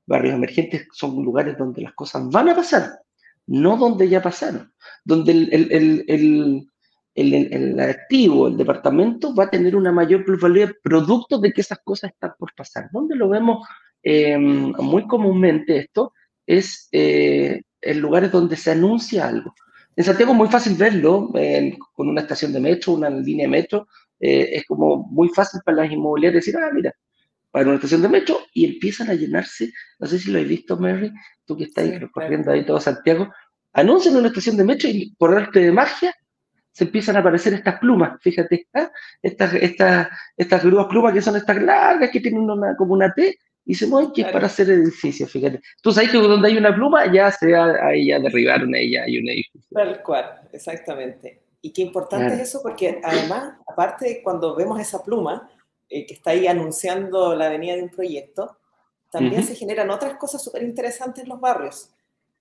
Barrios 0.07 0.35
emergentes 0.35 0.87
son 0.93 1.23
lugares 1.23 1.57
donde 1.57 1.83
las 1.83 1.95
cosas 1.95 2.29
van 2.29 2.51
a 2.51 2.57
pasar, 2.57 2.99
no 3.47 3.77
donde 3.77 4.09
ya 4.09 4.21
pasaron, 4.21 4.73
donde 5.05 5.33
el, 5.33 6.05
el, 6.07 6.71
activo, 7.81 8.49
el 8.49 8.57
departamento, 8.57 9.35
va 9.35 9.45
a 9.45 9.51
tener 9.51 9.77
una 9.77 9.93
mayor 9.93 10.25
plusvalía 10.25 10.73
producto 10.83 11.39
de 11.39 11.53
que 11.53 11.61
esas 11.61 11.79
cosas 11.85 12.11
están 12.13 12.33
por 12.39 12.55
pasar. 12.55 12.89
Donde 12.93 13.15
lo 13.15 13.29
vemos 13.29 13.67
eh, 14.03 14.37
muy 14.39 15.07
comúnmente 15.07 15.77
esto 15.77 16.13
es 16.47 16.89
eh, 16.93 17.63
en 17.81 18.01
lugares 18.01 18.33
donde 18.33 18.57
se 18.57 18.73
anuncia 18.73 19.29
algo. 19.29 19.55
En 19.97 20.05
Santiago 20.05 20.33
es 20.33 20.39
muy 20.39 20.49
fácil 20.49 20.75
verlo, 20.75 21.31
con 21.93 22.09
una 22.09 22.23
estación 22.23 22.53
de 22.53 22.61
metro, 22.61 22.95
una 22.95 23.11
línea 23.11 23.47
de 23.47 23.51
metro, 23.51 23.87
eh, 24.19 24.57
es 24.57 24.65
como 24.65 25.07
muy 25.11 25.29
fácil 25.29 25.61
para 25.65 25.79
las 25.79 25.93
inmobiliarias 25.93 26.45
decir, 26.45 26.59
ah, 26.59 26.71
mira, 26.73 26.93
para 27.51 27.67
una 27.67 27.77
estación 27.77 28.03
de 28.03 28.09
metro 28.09 28.39
y 28.53 28.65
empiezan 28.65 29.11
a 29.11 29.15
llenarse, 29.15 29.73
no 29.99 30.07
sé 30.07 30.19
si 30.19 30.31
lo 30.31 30.41
has 30.41 30.49
visto, 30.49 30.77
Mary, 30.77 31.13
tú 31.45 31.57
que 31.57 31.65
estás 31.65 31.89
recorriendo 32.01 32.51
ahí 32.51 32.67
todo 32.67 32.81
Santiago, 32.81 33.29
anuncian 33.73 34.17
una 34.17 34.29
estación 34.29 34.57
de 34.57 34.65
metro 34.65 34.89
y 34.89 35.15
por 35.17 35.37
arte 35.37 35.61
de 35.61 35.73
magia 35.73 36.15
se 36.75 36.85
empiezan 36.85 37.15
a 37.15 37.21
aparecer 37.21 37.55
estas 37.55 37.79
plumas, 37.79 38.21
fíjate, 38.21 38.67
¿ah? 38.75 38.91
estas, 39.23 39.55
estas, 39.55 40.09
estas 40.37 40.65
grúas 40.65 40.87
plumas 40.89 41.15
que 41.15 41.23
son 41.23 41.37
estas 41.37 41.63
largas, 41.63 42.11
que 42.11 42.19
tienen 42.19 42.51
una, 42.51 42.77
como 42.77 42.95
una 42.95 43.15
T, 43.15 43.39
y 43.65 43.77
se 43.77 43.87
mueven 43.87 44.11
que 44.13 44.23
es 44.23 44.33
para 44.33 44.47
hacer 44.47 44.69
edificios, 44.69 45.31
fíjate. 45.31 45.61
Tú 45.81 45.93
sabes 45.93 46.11
que 46.11 46.19
donde 46.19 46.49
hay 46.49 46.57
una 46.57 46.75
pluma 46.75 47.11
ya 47.13 47.31
se 47.31 47.55
ahí 47.55 48.09
ya 48.09 48.19
derribaron 48.19 48.75
ahí 48.75 48.91
ya 48.91 49.05
hay 49.05 49.19
un 49.19 49.29
edificio. 49.29 49.69
Tal 49.73 50.03
cual, 50.03 50.41
exactamente. 50.53 51.43
Y 51.63 51.73
qué 51.73 51.83
importante 51.83 52.35
es 52.35 52.41
eso 52.41 52.61
porque 52.61 53.01
además, 53.03 53.55
aparte 53.67 54.21
cuando 54.23 54.57
vemos 54.57 54.81
esa 54.81 55.03
pluma 55.03 55.49
eh, 55.89 56.05
que 56.05 56.15
está 56.15 56.33
ahí 56.33 56.49
anunciando 56.49 57.37
la 57.37 57.49
venida 57.49 57.77
de 57.77 57.85
un 57.85 57.89
proyecto, 57.89 58.59
también 59.11 59.45
se 59.45 59.55
generan 59.55 59.91
otras 59.91 60.17
cosas 60.17 60.43
súper 60.43 60.65
interesantes 60.65 61.23
en 61.23 61.31
los 61.31 61.41
barrios. 61.41 61.89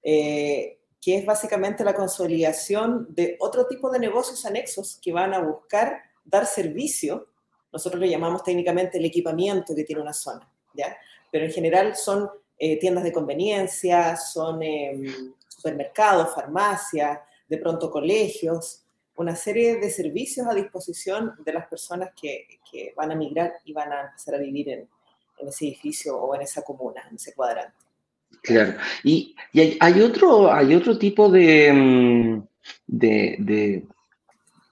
Eh, 0.02 0.80
que 1.04 1.18
es 1.18 1.26
básicamente 1.26 1.84
la 1.84 1.94
consolidación 1.94 3.08
de 3.10 3.36
otro 3.42 3.68
tipo 3.68 3.90
de 3.90 4.00
negocios 4.00 4.46
anexos 4.46 4.98
que 5.02 5.12
van 5.12 5.34
a 5.34 5.40
buscar 5.40 6.02
dar 6.24 6.46
servicio. 6.46 7.28
Nosotros 7.74 8.00
lo 8.00 8.08
llamamos 8.08 8.42
técnicamente 8.42 9.00
el 9.00 9.06
equipamiento 9.06 9.76
que 9.76 9.84
tiene 9.84 10.02
una 10.02 10.14
zona, 10.14 10.50
¿ya? 10.74 10.96
Pero 11.30 11.44
en 11.44 11.52
general 11.52 11.98
son 11.98 12.30
eh, 12.58 12.80
tiendas 12.80 13.04
de 13.04 13.12
conveniencia, 13.12 14.16
son 14.16 14.64
em, 14.64 15.34
supermercados, 15.50 16.34
farmacias, 16.34 17.20
de 17.50 17.58
pronto 17.58 17.92
colegios, 17.92 18.86
una 19.18 19.36
serie 19.36 19.76
de 19.76 19.90
servicios 19.90 20.48
a 20.48 20.54
disposición 20.54 21.36
de 21.44 21.52
las 21.52 21.68
personas 21.68 22.12
que, 22.20 22.48
que 22.72 22.94
van 22.96 23.12
a 23.12 23.16
migrar 23.16 23.56
y 23.66 23.74
van 23.74 23.92
a 23.92 24.02
empezar 24.06 24.36
a 24.36 24.38
vivir 24.38 24.70
en 24.70 24.88
ese 25.46 25.66
edificio 25.66 26.18
o 26.18 26.34
en 26.34 26.44
esa 26.44 26.62
comuna, 26.62 27.06
en 27.10 27.18
ese 27.18 27.34
cuadrante. 27.34 27.83
Claro. 28.42 28.74
Y, 29.04 29.36
hay, 29.80 30.02
otro, 30.02 30.52
hay 30.52 30.74
otro 30.76 30.98
tipo 30.98 31.30
mm, 31.30 32.42
de, 32.88 33.86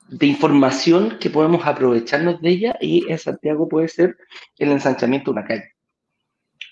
de, 0.10 0.26
información 0.26 1.18
que 1.20 1.30
podemos 1.30 1.66
aprovecharnos 1.66 2.42
de 2.42 2.50
ella 2.50 2.76
y 2.82 3.10
en 3.10 3.20
Santiago 3.20 3.70
puede 3.70 3.88
ser 3.88 4.18
el 4.58 4.72
ensanchamiento 4.72 5.32
de 5.32 5.40
una 5.40 5.48
calle. 5.48 5.72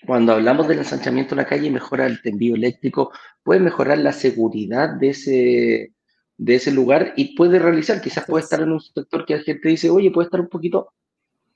Cuando 0.06 0.32
hablamos 0.32 0.66
del 0.66 0.78
ensanchamiento 0.78 1.34
de 1.34 1.40
una 1.40 1.48
calle, 1.48 1.70
mejora 1.70 2.06
el 2.06 2.20
tendido 2.22 2.56
eléctrico, 2.56 3.12
puede 3.42 3.60
mejorar 3.60 3.98
la 3.98 4.12
seguridad 4.12 4.90
de 4.98 5.08
ese, 5.10 5.92
de 6.36 6.54
ese 6.54 6.72
lugar 6.72 7.12
y 7.16 7.36
puede 7.36 7.58
realizar, 7.58 8.00
quizás 8.00 8.24
puede 8.24 8.44
estar 8.44 8.60
en 8.60 8.72
un 8.72 8.80
sector 8.80 9.24
que 9.24 9.36
la 9.36 9.42
gente 9.42 9.68
dice, 9.68 9.90
oye, 9.90 10.10
puede 10.10 10.26
estar 10.26 10.40
un 10.40 10.48
poquito 10.48 10.92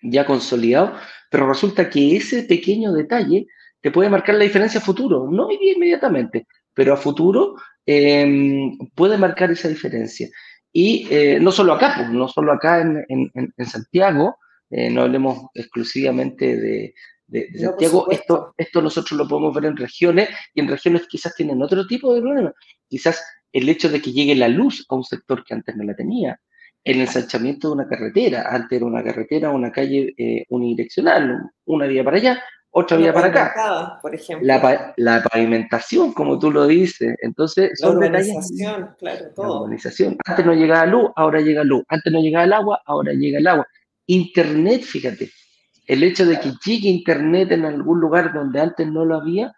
ya 0.02 0.26
consolidado, 0.26 0.94
pero 1.30 1.48
resulta 1.48 1.88
que 1.88 2.16
ese 2.16 2.42
pequeño 2.42 2.92
detalle 2.92 3.46
te 3.84 3.90
puede 3.90 4.08
marcar 4.08 4.36
la 4.36 4.44
diferencia 4.44 4.80
a 4.80 4.82
futuro, 4.82 5.28
no 5.30 5.46
inmediatamente, 5.50 6.46
pero 6.72 6.94
a 6.94 6.96
futuro 6.96 7.56
em, 7.84 8.78
puede 8.94 9.18
marcar 9.18 9.50
esa 9.50 9.68
diferencia. 9.68 10.26
Y 10.72 11.06
eh, 11.10 11.38
no 11.38 11.52
solo 11.52 11.74
acá, 11.74 11.92
pues, 11.94 12.08
no 12.08 12.26
solo 12.26 12.52
acá 12.52 12.80
en, 12.80 13.04
en, 13.34 13.66
Santiago, 13.66 14.38
eh, 14.70 14.88
no 14.88 15.02
hablemos 15.02 15.48
exclusivamente 15.52 16.56
de, 16.56 16.94
Santiago, 17.60 18.10
esto, 18.10 18.54
esto 18.56 18.80
nosotros 18.80 19.18
lo 19.18 19.28
podemos 19.28 19.54
ver 19.54 19.66
en 19.66 19.76
regiones 19.76 20.30
y 20.54 20.60
en 20.60 20.68
regiones 20.68 21.06
quizás 21.06 21.34
tienen 21.34 21.60
otro 21.60 21.86
tipo 21.86 22.14
de 22.14 22.22
problemas. 22.22 22.54
Quizás 22.88 23.22
el 23.52 23.68
hecho 23.68 23.90
de 23.90 24.00
que 24.00 24.12
llegue 24.12 24.34
la 24.34 24.48
luz 24.48 24.86
a 24.88 24.94
un 24.94 25.04
sector 25.04 25.44
que 25.44 25.52
antes 25.52 25.76
no 25.76 25.84
la 25.84 25.94
tenía, 25.94 26.40
el 26.84 27.00
ensanchamiento 27.00 27.68
de 27.68 27.74
una 27.74 27.88
carretera, 27.88 28.46
antes 28.48 28.76
era 28.78 28.86
una 28.86 29.04
carretera, 29.04 29.50
una 29.50 29.70
calle 29.70 30.14
eh, 30.16 30.46
unidireccional, 30.48 31.50
una 31.66 31.86
vía 31.86 32.02
para 32.02 32.16
allá, 32.16 32.42
otra 32.76 32.96
vía 32.96 33.12
para 33.12 33.28
acá. 33.28 33.98
Por 34.02 34.14
ejemplo. 34.14 34.46
La, 34.96 35.22
pavimentación, 35.22 36.12
como 36.12 36.38
tú 36.38 36.50
lo 36.50 36.66
dices. 36.66 37.14
Entonces, 37.22 37.78
son 37.78 38.00
la 38.00 38.08
urbanización, 38.08 38.90
claro, 38.98 39.26
todo. 39.34 39.46
La 39.46 39.60
urbanización. 39.60 40.16
Antes 40.24 40.44
no 40.44 40.54
llegaba 40.54 40.84
luz, 40.84 41.10
ahora 41.14 41.40
llega 41.40 41.62
luz. 41.62 41.84
Antes 41.88 42.12
no 42.12 42.20
llegaba 42.20 42.44
el 42.44 42.52
agua, 42.52 42.82
ahora 42.84 43.12
llega 43.12 43.38
el 43.38 43.46
agua. 43.46 43.66
Internet, 44.06 44.82
fíjate. 44.82 45.30
El 45.86 46.02
hecho 46.02 46.26
de 46.26 46.40
que 46.40 46.52
llegue 46.64 46.88
Internet 46.88 47.52
en 47.52 47.64
algún 47.64 48.00
lugar 48.00 48.32
donde 48.32 48.60
antes 48.60 48.86
no 48.88 49.04
lo 49.04 49.16
había, 49.16 49.54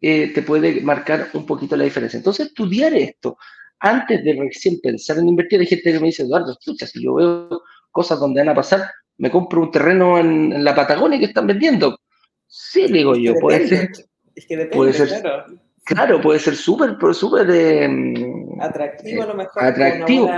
eh, 0.00 0.32
te 0.32 0.42
puede 0.42 0.80
marcar 0.80 1.28
un 1.32 1.44
poquito 1.44 1.76
la 1.76 1.84
diferencia. 1.84 2.18
Entonces, 2.18 2.48
estudiar 2.48 2.94
esto 2.94 3.36
antes 3.80 4.22
de 4.22 4.34
recién 4.34 4.78
pensar 4.80 5.18
en 5.18 5.28
invertir, 5.28 5.58
hay 5.58 5.66
gente 5.66 5.92
que 5.92 5.98
me 5.98 6.06
dice, 6.06 6.22
Eduardo, 6.22 6.52
escucha, 6.52 6.86
si 6.86 7.02
yo 7.02 7.14
veo 7.14 7.62
cosas 7.90 8.20
donde 8.20 8.42
van 8.42 8.50
a 8.50 8.54
pasar, 8.54 8.82
me 9.18 9.30
compro 9.30 9.62
un 9.62 9.72
terreno 9.72 10.18
en, 10.18 10.52
en 10.52 10.62
la 10.62 10.74
Patagonia 10.74 11.18
que 11.18 11.24
están 11.24 11.46
vendiendo 11.46 11.98
Sí, 12.52 12.92
digo 12.92 13.14
yo, 13.14 13.36
puede 13.36 13.68
ser. 13.68 13.90
Es 14.34 14.44
que 14.44 14.56
depende, 14.56 14.76
puede 14.76 14.92
ser, 14.92 15.20
claro. 15.20 15.44
Claro, 15.84 16.20
puede 16.20 16.40
ser 16.40 16.56
súper, 16.56 16.96
súper 17.14 17.46
mm, 17.88 18.60
atractivo 18.60 19.22
a 19.22 19.26
lo 19.26 19.34
mejor. 19.34 19.64
Atractivo. 19.64 20.30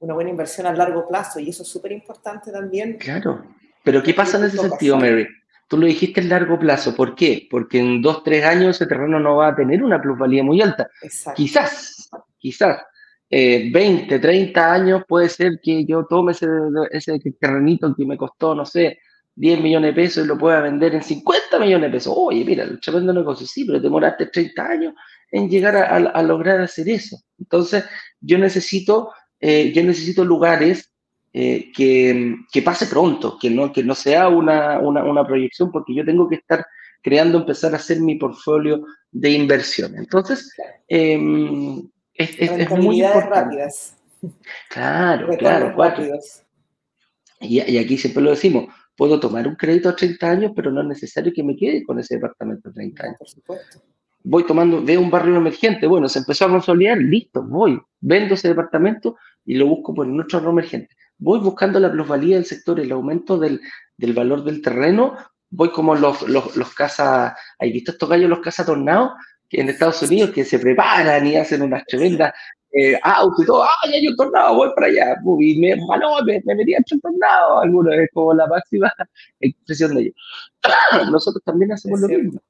Una 0.00 0.14
buena, 0.14 0.30
inversión 0.30 0.66
a 0.66 0.72
largo 0.72 1.06
plazo 1.06 1.38
y 1.40 1.50
eso 1.50 1.62
es 1.62 1.68
súper 1.68 1.92
importante 1.92 2.50
también. 2.50 2.96
Claro, 2.98 3.44
pero 3.84 4.02
¿qué 4.02 4.14
pasa 4.14 4.38
en 4.38 4.44
ese 4.44 4.56
sentido, 4.56 4.96
Mary? 4.96 5.26
Tú 5.68 5.76
lo 5.76 5.86
dijiste 5.86 6.20
en 6.20 6.30
largo 6.30 6.58
plazo, 6.58 6.96
¿por 6.96 7.14
qué? 7.14 7.46
Porque 7.50 7.78
en 7.78 8.00
dos, 8.00 8.24
tres 8.24 8.44
años 8.44 8.76
ese 8.76 8.86
terreno 8.86 9.20
no 9.20 9.36
va 9.36 9.48
a 9.48 9.54
tener 9.54 9.82
una 9.82 10.00
plusvalía 10.00 10.42
muy 10.42 10.62
alta. 10.62 10.88
Exacto. 11.02 11.36
Quizás, 11.36 12.08
quizás. 12.38 12.82
20, 13.30 14.14
eh, 14.14 14.18
30 14.18 14.72
años 14.72 15.02
puede 15.06 15.28
ser 15.28 15.60
que 15.62 15.84
yo 15.84 16.06
tome 16.06 16.32
ese, 16.32 16.48
ese 16.90 17.20
terrenito 17.38 17.94
que 17.94 18.04
me 18.04 18.16
costó, 18.16 18.54
no 18.54 18.66
sé, 18.66 18.98
10 19.40 19.60
millones 19.62 19.94
de 19.94 20.02
pesos 20.02 20.24
y 20.24 20.28
lo 20.28 20.36
pueda 20.36 20.60
vender 20.60 20.94
en 20.94 21.02
50 21.02 21.58
millones 21.58 21.90
de 21.90 21.96
pesos. 21.96 22.12
Oye, 22.14 22.44
mira, 22.44 22.62
el 22.62 22.78
tremendo 22.78 23.14
negocio, 23.14 23.46
sí, 23.46 23.64
pero 23.64 23.80
demoraste 23.80 24.26
30 24.26 24.62
años 24.66 24.94
en 25.30 25.48
llegar 25.48 25.76
a, 25.76 26.22
lograr 26.22 26.60
hacer 26.60 26.90
eso. 26.90 27.16
Entonces, 27.38 27.84
yo 28.20 28.36
necesito, 28.36 29.12
eh, 29.40 29.72
yo 29.72 29.82
necesito 29.82 30.26
lugares 30.26 30.92
eh, 31.32 31.72
que, 31.74 32.36
que, 32.52 32.60
pase 32.60 32.86
pronto, 32.86 33.38
que 33.40 33.48
no, 33.48 33.72
que 33.72 33.82
no 33.82 33.94
sea 33.94 34.28
una, 34.28 34.78
una, 34.78 35.26
proyección, 35.26 35.72
porque 35.72 35.94
yo 35.94 36.04
tengo 36.04 36.28
que 36.28 36.34
estar 36.34 36.66
creando, 37.00 37.38
empezar 37.38 37.72
a 37.72 37.76
hacer 37.76 37.98
mi 37.98 38.16
portfolio 38.16 38.84
de 39.10 39.30
inversión. 39.30 39.96
Entonces, 39.96 40.52
eh, 40.86 41.18
es, 42.12 42.38
es, 42.38 42.70
muy 42.72 43.00
rápidas. 43.00 43.96
Claro, 44.68 45.34
claro. 45.38 45.74
Y, 47.40 47.62
y, 47.62 47.78
aquí 47.78 47.96
siempre 47.96 48.22
lo 48.22 48.30
decimos, 48.30 48.66
Puedo 49.00 49.18
tomar 49.18 49.48
un 49.48 49.54
crédito 49.54 49.88
a 49.88 49.96
30 49.96 50.30
años, 50.30 50.52
pero 50.54 50.70
no 50.70 50.82
es 50.82 50.86
necesario 50.88 51.32
que 51.34 51.42
me 51.42 51.56
quede 51.56 51.82
con 51.84 51.98
ese 51.98 52.16
departamento 52.16 52.68
a 52.68 52.72
30 52.74 53.02
años. 53.02 53.16
Por 53.18 53.28
supuesto. 53.30 53.82
Voy 54.22 54.44
tomando, 54.44 54.84
veo 54.84 55.00
un 55.00 55.10
barrio 55.10 55.36
emergente, 55.36 55.86
bueno, 55.86 56.06
se 56.06 56.18
empezó 56.18 56.44
a 56.44 56.50
consolidar, 56.50 56.98
listo, 56.98 57.42
voy, 57.42 57.80
vendo 57.98 58.34
ese 58.34 58.48
departamento 58.48 59.16
y 59.46 59.54
lo 59.54 59.68
busco 59.68 59.94
por 59.94 60.06
otro 60.06 60.26
barrio 60.38 60.50
emergente. 60.50 60.94
Voy 61.16 61.40
buscando 61.40 61.80
la 61.80 61.90
plusvalía 61.90 62.36
del 62.36 62.44
sector, 62.44 62.78
el 62.78 62.92
aumento 62.92 63.38
del, 63.38 63.62
del 63.96 64.12
valor 64.12 64.44
del 64.44 64.60
terreno, 64.60 65.16
voy 65.48 65.70
como 65.70 65.94
los, 65.94 66.28
los, 66.28 66.54
los 66.54 66.74
casas, 66.74 67.32
¿hay 67.58 67.72
visto 67.72 67.92
estos 67.92 68.06
gallos, 68.06 68.28
los 68.28 68.40
casas 68.40 68.66
tornados? 68.66 69.12
que 69.48 69.60
en 69.60 69.68
Estados 69.68 70.00
Unidos 70.02 70.30
que 70.30 70.44
se 70.44 70.60
preparan 70.60 71.26
y 71.26 71.36
hacen 71.36 71.62
unas 71.62 71.84
tremendas 71.84 72.32
eh, 72.72 72.98
auto 73.02 73.42
y 73.42 73.46
todo, 73.46 73.64
¡ay, 73.64 73.94
hay 73.94 74.08
un 74.08 74.16
tornado! 74.16 74.54
Voy 74.54 74.70
para 74.74 74.86
allá. 74.86 75.16
Y 75.40 75.58
me, 75.60 75.76
me, 75.76 76.42
me 76.44 76.54
metí 76.54 76.74
un 76.92 77.00
tornado. 77.00 77.60
Algunos 77.60 77.94
es 77.94 78.08
como 78.12 78.32
la 78.34 78.46
máxima 78.46 78.92
expresión 79.40 79.94
de 79.94 80.02
ellos. 80.02 80.14
Nosotros 81.10 81.42
también 81.44 81.72
hacemos 81.72 82.00
lo 82.00 82.08
mismo. 82.08 82.40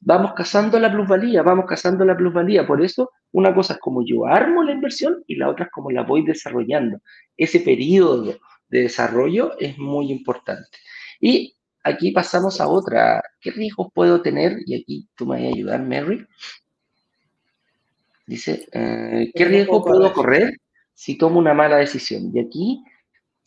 Vamos 0.00 0.32
cazando 0.34 0.78
la 0.78 0.92
plusvalía, 0.92 1.42
vamos 1.42 1.64
cazando 1.66 2.04
la 2.04 2.16
plusvalía. 2.16 2.66
Por 2.66 2.82
eso, 2.82 3.10
una 3.32 3.54
cosa 3.54 3.74
es 3.74 3.80
como 3.80 4.04
yo 4.04 4.26
armo 4.26 4.62
la 4.62 4.72
inversión 4.72 5.22
y 5.26 5.36
la 5.36 5.48
otra 5.48 5.66
es 5.66 5.70
como 5.70 5.90
la 5.90 6.02
voy 6.02 6.24
desarrollando. 6.24 6.98
Ese 7.36 7.60
periodo 7.60 8.34
de 8.68 8.82
desarrollo 8.82 9.58
es 9.58 9.78
muy 9.78 10.10
importante. 10.10 10.78
Y 11.20 11.56
aquí 11.84 12.10
pasamos 12.10 12.60
a 12.60 12.68
otra. 12.68 13.22
¿Qué 13.40 13.50
riesgos 13.52 13.88
puedo 13.94 14.20
tener? 14.20 14.58
Y 14.66 14.74
aquí 14.80 15.08
tú 15.16 15.26
me 15.26 15.36
vas 15.36 15.44
a 15.44 15.54
ayudar, 15.54 15.82
Mary. 15.82 16.26
Dice, 18.30 18.68
eh, 18.72 19.32
¿qué 19.34 19.44
riesgo 19.44 19.82
puedo 19.82 20.12
correr 20.12 20.52
si 20.94 21.18
tomo 21.18 21.40
una 21.40 21.52
mala 21.52 21.78
decisión? 21.78 22.30
Y 22.32 22.38
aquí, 22.38 22.84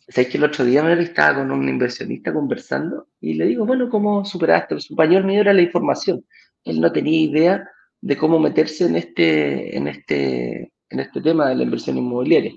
¿sabes 0.09 0.29
que 0.29 0.37
el 0.37 0.43
otro 0.43 0.65
día 0.65 0.83
me 0.83 1.01
estaba 1.01 1.35
con 1.35 1.51
un 1.51 1.69
inversionista 1.69 2.33
conversando 2.33 3.07
y 3.21 3.35
le 3.35 3.45
digo, 3.45 3.65
bueno, 3.65 3.89
¿cómo 3.89 4.25
superaste? 4.25 4.77
Su 4.81 4.93
pañuelo 4.93 5.25
mío 5.25 5.39
era 5.39 5.53
la 5.53 5.61
información. 5.61 6.25
Él 6.65 6.81
no 6.81 6.91
tenía 6.91 7.17
idea 7.17 7.69
de 8.01 8.17
cómo 8.17 8.39
meterse 8.39 8.83
en 8.83 8.97
este, 8.97 9.77
en 9.77 9.87
este, 9.87 10.73
en 10.89 10.99
este 10.99 11.21
tema 11.21 11.47
de 11.47 11.55
la 11.55 11.63
inversión 11.63 11.97
inmobiliaria. 11.97 12.51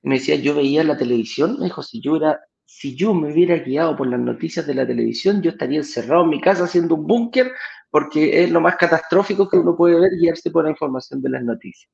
Me 0.00 0.14
decía, 0.14 0.36
yo 0.36 0.54
veía 0.54 0.82
la 0.84 0.96
televisión, 0.96 1.58
me 1.58 1.66
dijo, 1.66 1.82
si 1.82 2.00
yo 2.00 2.16
era, 2.16 2.40
si 2.74 2.96
yo 2.96 3.12
me 3.12 3.30
hubiera 3.30 3.56
guiado 3.58 3.94
por 3.94 4.08
las 4.08 4.18
noticias 4.18 4.66
de 4.66 4.74
la 4.74 4.86
televisión, 4.86 5.42
yo 5.42 5.50
estaría 5.50 5.78
encerrado 5.78 6.24
en 6.24 6.30
mi 6.30 6.40
casa 6.40 6.64
haciendo 6.64 6.94
un 6.94 7.06
búnker, 7.06 7.52
porque 7.90 8.42
es 8.42 8.50
lo 8.50 8.62
más 8.62 8.76
catastrófico 8.76 9.46
que 9.48 9.58
uno 9.58 9.76
puede 9.76 10.00
ver, 10.00 10.12
guiarse 10.18 10.50
por 10.50 10.64
la 10.64 10.70
información 10.70 11.20
de 11.20 11.28
las 11.28 11.44
noticias. 11.44 11.92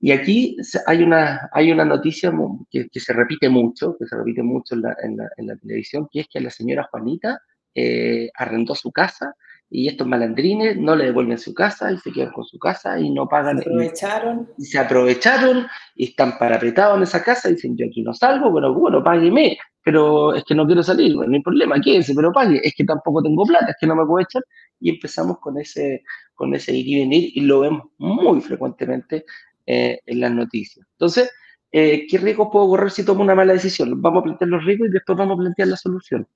Y 0.00 0.10
aquí 0.10 0.56
hay 0.86 1.02
una, 1.02 1.48
hay 1.52 1.70
una 1.70 1.84
noticia 1.84 2.32
que, 2.68 2.88
se 2.92 3.12
repite 3.12 3.48
mucho, 3.48 3.96
que 3.96 4.06
se 4.06 4.16
repite 4.16 4.42
mucho 4.42 4.74
en 4.74 4.82
la, 4.82 4.96
en 5.36 5.46
la, 5.46 5.56
televisión, 5.56 6.08
que 6.10 6.20
es 6.20 6.28
que 6.28 6.40
la 6.40 6.50
señora 6.50 6.88
Juanita 6.90 7.40
eh, 7.72 8.28
arrendó 8.34 8.74
su 8.74 8.90
casa 8.90 9.34
y 9.70 9.86
estos 9.86 10.06
malandrines 10.06 10.76
no 10.76 10.96
le 10.96 11.06
devuelven 11.06 11.38
su 11.38 11.54
casa 11.54 11.92
y 11.92 11.98
se 11.98 12.12
quedan 12.12 12.32
con 12.32 12.44
su 12.44 12.58
casa 12.58 12.98
y 12.98 13.10
no 13.10 13.28
pagan. 13.28 13.58
Se 13.58 13.68
aprovecharon. 13.68 14.48
Y, 14.58 14.64
se 14.64 14.78
aprovecharon 14.78 15.66
y 15.94 16.04
están 16.10 16.36
parapretados 16.38 16.96
en 16.96 17.04
esa 17.04 17.22
casa 17.22 17.48
y 17.48 17.54
dicen, 17.54 17.76
yo 17.76 17.86
aquí 17.86 18.02
no 18.02 18.12
salgo, 18.12 18.52
pero 18.52 18.74
bueno, 18.74 19.02
págueme, 19.02 19.56
pero 19.86 20.34
es 20.34 20.42
que 20.42 20.56
no 20.56 20.66
quiero 20.66 20.82
salir, 20.82 21.14
bueno, 21.14 21.30
no 21.30 21.36
hay 21.36 21.42
problema, 21.44 21.80
quédense, 21.80 22.12
pero 22.12 22.32
pague, 22.32 22.60
es 22.60 22.74
que 22.74 22.82
tampoco 22.82 23.22
tengo 23.22 23.44
plata, 23.44 23.70
es 23.70 23.76
que 23.80 23.86
no 23.86 23.94
me 23.94 24.04
puedo 24.04 24.18
echar. 24.18 24.42
Y 24.80 24.90
empezamos 24.90 25.38
con 25.38 25.60
ese, 25.60 26.02
con 26.34 26.52
ese 26.56 26.74
ir 26.74 26.88
y 26.88 26.98
venir 27.02 27.30
y 27.32 27.42
lo 27.42 27.60
vemos 27.60 27.84
muy 27.98 28.40
frecuentemente 28.40 29.24
eh, 29.64 30.00
en 30.04 30.20
las 30.20 30.32
noticias. 30.32 30.84
Entonces, 30.90 31.30
eh, 31.70 32.04
¿qué 32.10 32.18
riesgos 32.18 32.48
puedo 32.50 32.66
correr 32.66 32.90
si 32.90 33.04
tomo 33.04 33.22
una 33.22 33.36
mala 33.36 33.52
decisión? 33.52 34.02
Vamos 34.02 34.22
a 34.22 34.24
plantear 34.24 34.50
los 34.50 34.64
riesgos 34.64 34.88
y 34.88 34.90
después 34.90 35.16
vamos 35.16 35.36
a 35.36 35.42
plantear 35.42 35.68
la 35.68 35.76
solución. 35.76 36.26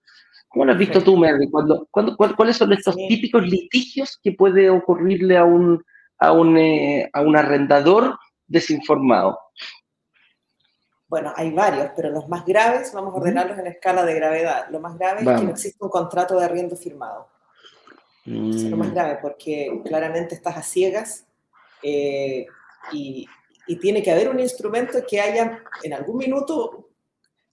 ¿Cómo 0.46 0.66
lo 0.66 0.70
has 0.70 0.78
visto 0.78 1.02
tú, 1.02 1.16
Mary? 1.16 1.50
Cuando, 1.50 1.88
¿Cuáles 1.90 2.56
son 2.56 2.72
estos 2.72 2.94
típicos 3.08 3.42
litigios 3.42 4.16
que 4.22 4.30
puede 4.30 4.70
ocurrirle 4.70 5.36
a 5.36 5.44
un, 5.44 5.82
a 6.20 6.30
un, 6.30 6.56
eh, 6.56 7.10
a 7.12 7.20
un 7.20 7.36
arrendador 7.36 8.16
desinformado? 8.46 9.36
Bueno, 11.10 11.32
hay 11.34 11.50
varios, 11.50 11.90
pero 11.96 12.08
los 12.08 12.28
más 12.28 12.46
graves, 12.46 12.92
vamos 12.94 13.12
a 13.12 13.16
ordenarlos 13.16 13.58
en 13.58 13.66
escala 13.66 14.04
de 14.04 14.14
gravedad. 14.14 14.68
Lo 14.70 14.78
más 14.78 14.96
grave 14.96 15.22
es 15.22 15.26
que 15.26 15.44
no 15.44 15.50
existe 15.50 15.84
un 15.84 15.90
contrato 15.90 16.38
de 16.38 16.44
arriendo 16.44 16.76
firmado. 16.76 17.28
Eso 18.24 18.58
es 18.58 18.70
lo 18.70 18.76
más 18.76 18.90
mm. 18.90 18.94
grave, 18.94 19.18
porque 19.20 19.82
claramente 19.84 20.36
estás 20.36 20.56
a 20.56 20.62
ciegas 20.62 21.26
eh, 21.82 22.46
y, 22.92 23.26
y, 23.66 23.76
tiene 23.80 24.04
que 24.04 24.12
haber 24.12 24.28
un 24.28 24.38
instrumento 24.38 24.98
que 25.04 25.20
haya 25.20 25.64
en 25.82 25.94
algún 25.94 26.18
minuto 26.18 26.86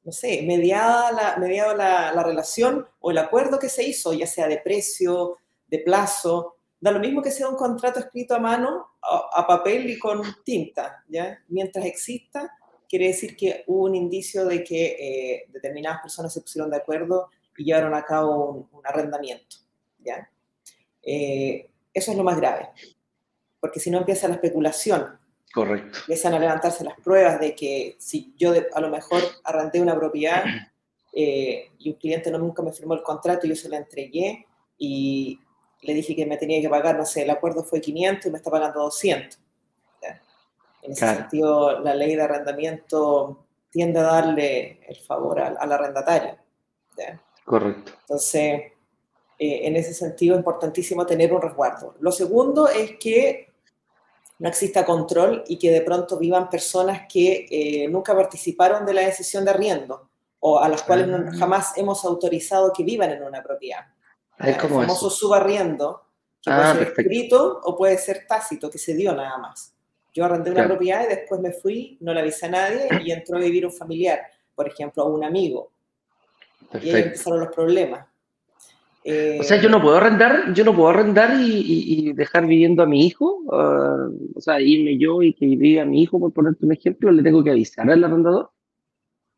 no 0.03 0.11
sé, 0.11 0.43
mediada 0.43 1.11
la, 1.11 1.37
mediado 1.37 1.75
la, 1.75 2.13
la, 2.13 2.23
relación 2.23 2.87
o 2.99 3.11
el 3.11 3.17
acuerdo 3.17 3.59
que 3.59 3.69
se 3.69 3.83
hizo, 3.83 4.13
ya 4.13 4.27
sea 4.27 4.47
de 4.47 4.59
precio, 4.59 5.37
de 5.67 5.79
plazo, 5.79 6.57
da 6.79 6.91
lo 6.91 6.99
mismo 6.99 7.21
que 7.21 7.31
sea 7.31 7.49
un 7.49 7.55
contrato 7.55 7.99
escrito 7.99 8.35
a 8.35 8.39
mano, 8.39 8.87
a, 9.01 9.45
papel 9.47 9.89
y 9.89 9.97
con 9.97 10.21
tinta, 10.43 11.03
¿ya? 11.07 11.39
Mientras 11.47 11.85
exista, 11.85 12.56
quiere 12.87 13.07
decir 13.07 13.35
que 13.35 13.63
hubo 13.67 13.85
un 13.85 13.95
indicio 13.95 14.45
de 14.45 14.63
que 14.63 14.85
eh, 14.99 15.45
determinadas 15.49 16.01
personas 16.01 16.33
se 16.33 16.41
pusieron 16.41 16.69
de 16.69 16.77
acuerdo 16.77 17.29
y 17.57 17.65
llevaron 17.65 17.93
a 17.93 18.03
cabo 18.03 18.67
un, 18.71 18.85
arrendamiento, 18.85 19.57
¿ya? 19.99 20.29
Eh, 21.01 21.69
eso 21.93 22.11
es 22.11 22.17
lo 22.17 22.23
más 22.23 22.37
grave, 22.37 22.69
porque 23.59 23.79
si 23.79 23.89
no 23.89 23.97
empieza 23.97 24.27
la 24.27 24.35
especulación, 24.35 25.17
Correcto. 25.53 25.99
Empiezan 26.01 26.33
a 26.33 26.39
levantarse 26.39 26.83
las 26.83 26.99
pruebas 26.99 27.39
de 27.39 27.55
que 27.55 27.95
si 27.99 28.33
yo 28.37 28.53
a 28.73 28.79
lo 28.79 28.89
mejor 28.89 29.23
arrendé 29.43 29.81
una 29.81 29.95
propiedad 29.95 30.43
eh, 31.13 31.71
y 31.79 31.89
un 31.89 31.95
cliente 31.95 32.29
no 32.29 32.37
nunca 32.37 32.61
me 32.61 32.73
firmó 32.73 32.93
el 32.93 33.01
contrato 33.01 33.47
y 33.47 33.49
yo 33.49 33.55
se 33.55 33.69
la 33.69 33.77
entregué 33.77 34.45
y 34.77 35.39
le 35.81 35.93
dije 35.95 36.15
que 36.15 36.27
me 36.27 36.37
tenía 36.37 36.61
que 36.61 36.69
pagar, 36.69 36.97
no 36.97 37.05
sé, 37.05 37.23
el 37.23 37.29
acuerdo 37.29 37.63
fue 37.63 37.81
500 37.81 38.27
y 38.27 38.29
me 38.29 38.37
está 38.37 38.51
pagando 38.51 38.81
200. 38.81 39.39
En 40.81 40.91
ese 40.91 41.07
sentido, 41.07 41.79
la 41.79 41.93
ley 41.93 42.15
de 42.15 42.21
arrendamiento 42.21 43.45
tiende 43.69 43.99
a 43.99 44.03
darle 44.03 44.79
el 44.87 44.95
favor 44.97 45.39
al, 45.39 45.71
arrendatario. 45.71 46.37
Correcto. 47.45 47.91
Entonces, 48.01 48.61
eh, 49.39 49.59
en 49.67 49.75
ese 49.75 49.93
sentido, 49.93 50.35
es 50.35 50.39
importantísimo 50.39 51.05
tener 51.05 51.33
un 51.33 51.41
resguardo. 51.41 51.95
Lo 51.99 52.11
segundo 52.11 52.67
es 52.67 52.97
que 52.99 53.53
no 54.39 54.49
exista 54.49 54.85
control 54.85 55.43
y 55.47 55.57
que 55.57 55.71
de 55.71 55.81
pronto 55.81 56.17
vivan 56.17 56.49
personas 56.49 57.01
que 57.11 57.47
eh, 57.49 57.87
nunca 57.87 58.15
participaron 58.15 58.85
de 58.85 58.93
la 58.93 59.01
decisión 59.01 59.43
de 59.45 59.51
arriendo 59.51 60.09
o 60.39 60.59
a 60.59 60.69
las 60.69 60.83
cuales 60.83 61.07
ah. 61.09 61.31
jamás 61.37 61.77
hemos 61.77 62.05
autorizado 62.05 62.71
que 62.71 62.83
vivan 62.83 63.11
en 63.11 63.23
una 63.23 63.41
propiedad. 63.41 63.85
Es 64.39 64.57
como 64.57 64.81
el 64.81 64.87
famoso 64.87 65.09
subarriendo, 65.09 66.03
que 66.41 66.51
puede 66.51 66.63
ah, 66.63 66.73
ser 66.73 66.87
escrito 66.89 67.61
o 67.63 67.75
puede 67.75 67.97
ser 67.97 68.25
tácito, 68.27 68.69
que 68.69 68.77
se 68.77 68.93
dio 68.93 69.13
nada 69.15 69.37
más. 69.39 69.73
Yo 70.17 70.25
arrendé 70.25 70.51
una 70.51 70.65
propiedad 70.65 71.05
y 71.05 71.15
después 71.15 71.39
me 71.39 71.51
fui, 71.51 71.97
no 72.01 72.13
le 72.13 72.21
avisé 72.21 72.47
a 72.47 72.49
nadie 72.49 72.87
y 73.03 73.11
entró 73.11 73.37
a 73.37 73.41
vivir 73.41 73.65
un 73.65 73.71
familiar, 73.71 74.19
por 74.55 74.67
ejemplo, 74.67 75.03
a 75.03 75.05
un 75.05 75.23
amigo. 75.23 75.71
Y 76.81 76.89
ahí 76.89 77.03
empezaron 77.03 77.39
los 77.39 77.53
problemas 77.53 78.07
o 79.39 79.43
sea, 79.43 79.61
yo 79.61 79.69
no 79.69 79.81
puedo 79.81 79.95
arrendar, 79.95 80.53
yo 80.53 80.65
no 80.65 80.75
puedo 80.75 80.89
arrendar 80.89 81.37
y, 81.39 82.11
dejar 82.13 82.45
viviendo 82.45 82.83
a 82.83 82.85
mi 82.85 83.05
hijo, 83.05 83.41
ah, 83.51 84.09
o 84.35 84.41
sea, 84.41 84.59
irme 84.59 84.97
yo 84.97 85.21
y 85.21 85.33
que 85.33 85.45
viva 85.45 85.85
mi 85.85 86.03
hijo, 86.03 86.19
por 86.19 86.33
ponerte 86.33 86.65
un 86.65 86.73
ejemplo, 86.73 87.11
le 87.11 87.23
tengo 87.23 87.43
que 87.43 87.51
avisar 87.51 87.89
al 87.89 88.03
arrendador. 88.03 88.51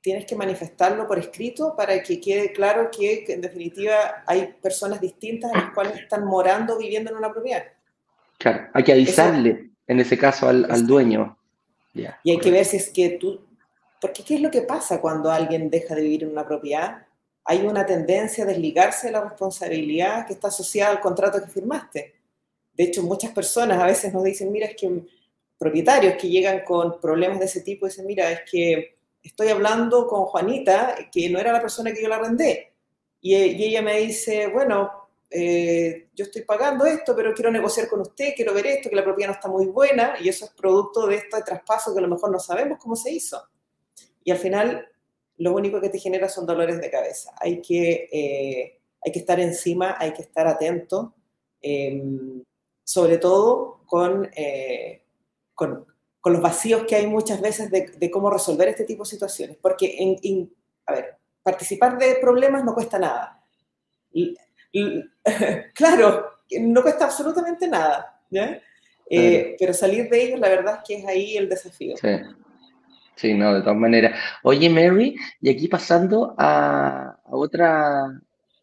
Tienes 0.02 0.26
que 0.26 0.36
manifestarlo 0.36 1.08
por 1.08 1.20
escrito 1.20 1.76
para 1.76 2.02
que 2.02 2.20
quede 2.20 2.52
claro 2.52 2.90
que, 2.90 3.26
en 3.28 3.42
definitiva 3.42 4.24
hay 4.26 4.56
personas 4.62 5.02
distintas 5.02 5.54
a 5.54 5.58
las 5.58 5.74
cuales 5.74 5.98
están 5.98 6.26
morando, 6.26 6.78
viviendo 6.78 7.12
en 7.12 7.18
una 7.18 7.32
propiedad. 7.32 7.64
Claro, 8.40 8.70
hay 8.74 8.84
que 8.84 8.94
avisarle, 8.94 9.69
en 9.90 10.00
ese 10.00 10.18
caso, 10.18 10.48
al, 10.48 10.72
al 10.72 10.88
dueño. 10.88 11.38
y 11.94 12.32
hay 12.32 12.40
que 12.40 12.52
ver 12.52 12.64
si 12.64 12.78
es 12.78 12.90
que 12.90 13.10
tú, 13.10 13.42
porque 14.00 14.24
¿qué 14.24 14.36
es 14.36 14.42
lo 14.42 14.50
que 14.50 14.62
pasa 14.62 15.02
cuando 15.02 15.30
alguien 15.30 15.70
deja 15.70 15.94
de 15.96 16.04
vivir 16.04 16.24
en 16.24 16.32
una 16.32 16.48
propiedad? 16.48 17.06
hay 17.50 17.66
una 17.66 17.84
tendencia 17.84 18.44
a 18.44 18.48
desligarse 18.48 19.08
de 19.08 19.14
la 19.14 19.22
responsabilidad 19.22 20.28
que 20.28 20.34
está 20.34 20.50
asociada 20.50 20.92
al 20.92 21.00
contrato 21.00 21.42
que 21.42 21.50
firmaste. 21.50 22.14
De 22.74 22.84
hecho, 22.84 23.02
muchas 23.02 23.32
personas 23.32 23.80
a 23.80 23.88
veces 23.88 24.14
nos 24.14 24.24
dicen, 24.24 24.52
mira, 24.52 24.68
es 24.68 24.76
que 24.76 25.02
propietarios 25.58 26.14
que 26.14 26.30
llegan 26.30 26.64
con 26.64 27.02
problemas 27.02 27.40
de 27.40 27.46
ese 27.46 27.62
tipo 27.62 27.88
dicen, 27.88 28.06
mira, 28.06 28.30
es 28.30 28.42
que 28.50 28.98
estoy 29.24 29.48
hablando 29.48 30.06
con 30.06 30.26
Juanita, 30.26 30.96
que 31.12 31.28
no 31.32 31.40
era 31.40 31.52
la 31.52 31.60
persona 31.60 31.92
que 31.92 32.04
yo 32.04 32.08
la 32.08 32.18
arrendé. 32.18 32.74
Y, 33.20 33.34
ella 33.34 33.82
me 33.82 33.98
dice, 34.00 34.46
bueno, 34.46 35.09
eh, 35.32 36.10
yo 36.16 36.26
estoy 36.26 36.42
pagando 36.42 36.86
esto, 36.86 37.16
pero 37.16 37.34
quiero 37.34 37.52
negociar 37.52 37.88
con 37.88 38.02
usted, 38.02 38.34
quiero 38.36 38.54
ver 38.54 38.66
esto, 38.68 38.90
que 38.90 38.96
la 38.96 39.04
propiedad 39.04 39.30
no 39.30 39.36
está 39.36 39.48
muy 39.48 39.68
buena, 39.68 40.16
y 40.20 40.28
eso 40.30 40.46
es 40.46 40.52
producto 40.52 41.06
de 41.06 41.16
este 41.18 41.42
traspaso 41.44 41.94
que 41.94 42.00
a 42.00 42.02
lo 42.02 42.08
mejor 42.08 42.32
no 42.32 42.40
sabemos 42.40 42.80
cómo 42.80 42.96
se 42.96 43.12
hizo. 43.12 43.42
Y 44.24 44.32
al 44.32 44.38
final 44.38 44.88
lo 45.38 45.54
único 45.54 45.80
que 45.80 45.90
te 45.90 46.00
genera 46.00 46.28
son 46.30 46.46
dolores 46.46 46.82
de 46.82 46.90
cabeza. 46.90 47.34
Hay 47.40 47.62
que, 47.62 48.10
eh, 48.12 48.80
hay 49.02 49.12
que 49.12 49.20
estar 49.20 49.40
encima, 49.40 49.96
hay 49.98 50.14
que 50.14 50.24
estar 50.24 50.48
atento, 50.48 51.16
em, 51.62 52.44
sobre 52.84 53.18
todo 53.18 53.86
eh, 54.36 55.04
con, 55.54 55.86
con, 56.20 56.34
los 56.34 56.42
vacíos 56.42 56.84
que 56.86 56.96
hay 56.96 57.08
muchas 57.08 57.40
veces 57.40 57.72
de, 57.72 58.12
cómo 58.12 58.30
resolver 58.30 58.68
este 58.68 58.84
tipo 58.84 59.04
de 59.04 59.10
situaciones. 59.10 59.58
Porque, 59.62 59.96
en, 60.00 60.54
a 60.86 60.94
ver, 60.94 61.18
participar 61.44 61.98
de 61.98 62.16
problemas 62.16 62.66
no 62.66 62.74
cuesta 62.74 63.00
nada. 63.00 63.44
claro, 65.74 66.26
no 66.60 66.82
cuesta 66.82 67.06
absolutamente 67.06 67.68
nada, 67.68 68.22
eh, 69.10 69.56
pero 69.60 69.74
salir 69.74 70.10
de 70.10 70.24
ellos, 70.24 70.40
la 70.40 70.50
verdad 70.50 70.80
es 70.80 70.88
que 70.88 70.96
es 70.96 71.06
ahí 71.06 71.38
el 71.38 71.50
desafío. 71.50 71.96
Sí. 71.98 72.10
Sí, 73.20 73.34
no, 73.34 73.54
de 73.54 73.60
todas 73.60 73.76
maneras. 73.76 74.18
Oye, 74.44 74.70
Mary, 74.70 75.14
y 75.42 75.50
aquí 75.50 75.68
pasando 75.68 76.36
a, 76.38 77.20
otra, 77.26 78.06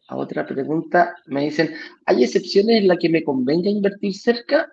a 0.07 0.15
otra 0.15 0.47
pregunta, 0.47 1.13
me 1.27 1.43
dicen, 1.43 1.75
¿hay 2.07 2.23
excepciones 2.23 2.81
en 2.81 2.87
las 2.87 2.97
que 2.97 3.07
me 3.07 3.23
convenga 3.23 3.69
invertir 3.69 4.15
cerca? 4.15 4.67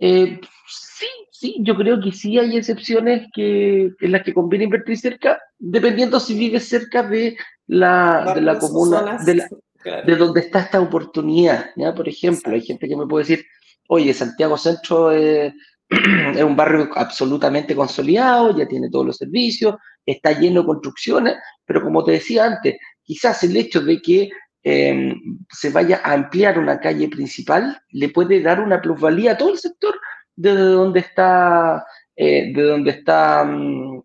Eh, 0.00 0.40
sí, 0.66 1.06
sí, 1.30 1.56
yo 1.60 1.76
creo 1.76 2.00
que 2.00 2.10
sí 2.10 2.40
hay 2.40 2.56
excepciones 2.56 3.28
que, 3.32 3.92
en 4.00 4.10
las 4.10 4.24
que 4.24 4.34
conviene 4.34 4.64
invertir 4.64 4.98
cerca, 4.98 5.40
dependiendo 5.60 6.18
si 6.18 6.36
vives 6.36 6.68
cerca 6.68 7.04
de 7.04 7.36
la, 7.68 8.32
de 8.34 8.40
la 8.40 8.58
comuna, 8.58 9.16
de, 9.24 9.46
de 9.84 10.16
donde 10.16 10.40
está 10.40 10.60
esta 10.60 10.80
oportunidad. 10.80 11.70
¿ya? 11.76 11.94
Por 11.94 12.08
ejemplo, 12.08 12.54
hay 12.54 12.60
gente 12.60 12.88
que 12.88 12.96
me 12.96 13.06
puede 13.06 13.24
decir, 13.24 13.46
oye, 13.88 14.12
Santiago 14.14 14.56
Centro 14.56 15.10
es 15.12 15.52
es 16.36 16.42
un 16.42 16.56
barrio 16.56 16.88
absolutamente 16.94 17.74
consolidado, 17.74 18.56
ya 18.56 18.66
tiene 18.66 18.90
todos 18.90 19.06
los 19.06 19.16
servicios, 19.16 19.74
está 20.06 20.32
lleno 20.32 20.60
de 20.60 20.66
construcciones, 20.66 21.36
pero 21.64 21.82
como 21.82 22.04
te 22.04 22.12
decía 22.12 22.44
antes, 22.44 22.76
quizás 23.02 23.42
el 23.42 23.56
hecho 23.56 23.80
de 23.80 24.00
que 24.00 24.30
em, 24.62 25.20
se 25.50 25.70
vaya 25.70 26.00
a 26.04 26.12
ampliar 26.12 26.58
una 26.58 26.78
calle 26.78 27.08
principal 27.08 27.80
le 27.90 28.08
puede 28.10 28.40
dar 28.40 28.60
una 28.60 28.80
plusvalía 28.80 29.32
a 29.32 29.38
todo 29.38 29.50
el 29.50 29.58
sector 29.58 29.98
de 30.36 30.54
donde 30.54 31.00
está, 31.00 31.84
eh, 32.14 32.52
de 32.54 32.62
donde 32.62 32.90
está, 32.92 33.44
mm, 33.44 34.02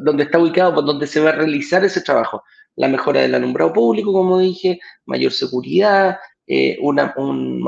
donde 0.00 0.24
está 0.24 0.38
ubicado, 0.38 0.80
donde 0.82 1.06
se 1.06 1.20
va 1.20 1.30
a 1.30 1.32
realizar 1.32 1.84
ese 1.84 2.00
trabajo. 2.00 2.42
La 2.76 2.88
mejora 2.88 3.22
del 3.22 3.34
alumbrado 3.34 3.72
público, 3.72 4.12
como 4.12 4.38
dije, 4.38 4.78
mayor 5.06 5.32
seguridad, 5.32 6.16
eh, 6.46 6.78
un, 6.80 7.62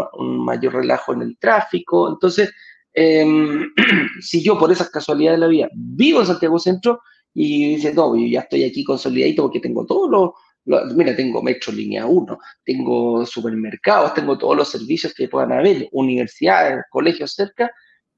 mayor 0.45 0.75
relajo 0.75 1.13
en 1.13 1.23
el 1.23 1.39
tráfico. 1.39 2.09
Entonces, 2.09 2.53
em, 2.93 3.69
si 4.21 4.43
yo 4.43 4.59
por 4.59 4.71
esas 4.71 4.91
casualidades 4.91 5.39
de 5.39 5.47
la 5.47 5.51
vida 5.51 5.69
vivo 5.75 6.21
en 6.21 6.27
Santiago 6.27 6.59
Centro 6.59 7.01
y 7.35 7.77
dice, 7.77 7.93
no, 7.95 8.17
yo 8.17 8.27
ya 8.27 8.41
estoy 8.41 8.65
aquí 8.65 8.85
consolidadito 8.85 9.43
porque 9.43 9.61
tengo 9.61 9.85
todos 9.87 10.11
los, 10.11 10.95
mira, 10.95 11.17
tengo 11.17 11.43
metro 11.43 11.73
línea 11.73 12.07
1, 12.07 12.39
tengo 12.65 13.25
supermercados, 13.27 14.15
tengo 14.15 14.37
todos 14.37 14.57
los 14.57 14.69
servicios 14.69 15.15
que 15.15 15.29
puedan 15.29 15.53
haber, 15.53 15.89
universidades, 15.93 16.85
colegios 16.91 17.33
cerca, 17.33 17.71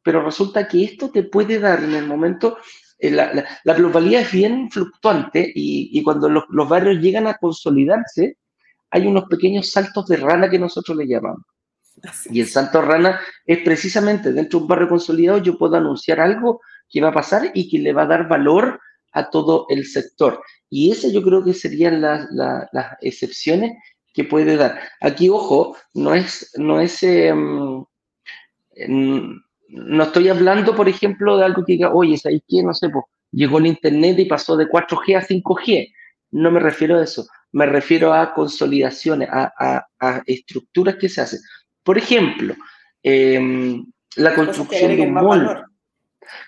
pero 0.03 0.23
resulta 0.25 0.67
que 0.67 0.85
esto 0.85 1.11
te 1.11 1.23
puede 1.25 1.59
dar 1.59 1.85
en 1.85 1.95
el 1.95 2.07
momento, 2.07 2.59
eh, 3.01 3.11
la, 3.11 3.45
la, 3.65 3.75
globalidad 3.75 4.23
es 4.23 4.33
bien 4.33 4.71
fluctuante 4.71 5.51
y, 5.55 6.03
cuando 6.03 6.29
los, 6.29 6.45
los, 6.51 6.69
barrios 6.69 7.03
llegan 7.03 7.27
a 7.27 7.35
consolidarse, 7.35 8.37
hay 8.91 9.07
unos 9.07 9.25
pequeños 9.25 9.71
saltos 9.71 10.07
de 10.07 10.17
rana 10.17 10.51
que 10.51 10.59
nosotros 10.59 10.97
le 10.97 11.07
llamamos. 11.07 11.45
Y 12.31 12.41
el 12.41 12.47
salto 12.47 12.81
rana 12.81 13.21
es 13.45 13.59
precisamente 13.59 14.33
dentro 14.33 14.59
de 14.59 14.63
un 14.63 14.69
barrio 14.69 14.89
consolidado 14.89 15.39
yo 15.39 15.59
puedo 15.59 15.77
anunciar 15.77 16.21
algo 16.21 16.61
que 16.89 17.01
va 17.01 17.09
a 17.09 17.15
pasar 17.15 17.51
y 17.55 17.69
que 17.69 17.79
le 17.79 17.93
va 17.93 18.03
a 18.03 18.07
dar 18.07 18.29
valor 18.29 18.81
a 19.13 19.31
todo 19.31 19.67
el 19.69 19.87
sector. 19.87 20.43
Y 20.69 20.93
ese 20.93 21.13
yo 21.13 21.23
creo 21.23 21.45
que 21.45 21.55
serían 21.55 22.01
las, 22.01 22.29
las, 22.31 22.97
excepciones 23.01 23.73
que 24.13 24.25
puede 24.25 24.57
dar. 24.57 24.81
Aquí, 25.01 25.29
ojo, 25.29 25.77
no 25.95 26.15
es, 26.15 26.53
no 26.57 26.81
es, 26.81 27.03
em, 27.03 27.85
no 29.71 30.05
estoy 30.05 30.29
hablando, 30.29 30.75
por 30.75 30.89
ejemplo, 30.89 31.37
de 31.37 31.45
algo 31.45 31.65
que 31.65 31.75
diga, 31.75 31.93
oye, 31.93 32.17
¿sabes 32.17 32.43
qué? 32.49 32.63
No 32.63 32.75
sé, 32.75 32.89
pues 32.89 33.05
llegó 33.33 33.59
el 33.59 33.67
Internet 33.67 34.19
y 34.19 34.25
pasó 34.25 34.57
de 34.57 34.67
4G 34.67 35.17
a 35.17 35.23
5G. 35.23 35.93
No 36.33 36.51
me 36.51 36.61
refiero 36.61 36.99
a 36.99 37.05
eso, 37.05 37.27
me 37.53 37.67
refiero 37.67 38.13
a 38.13 38.35
consolidaciones, 38.35 39.29
a, 39.31 39.87
estructuras 40.27 40.97
que 40.97 41.09
se 41.09 41.21
hacen. 41.21 41.41
Por 41.83 41.99
ejemplo, 41.99 42.55
em, 43.03 43.85
la 44.17 44.35
construcción 44.35 44.97
de 44.97 45.03
un 45.03 45.15
mall. 45.15 45.65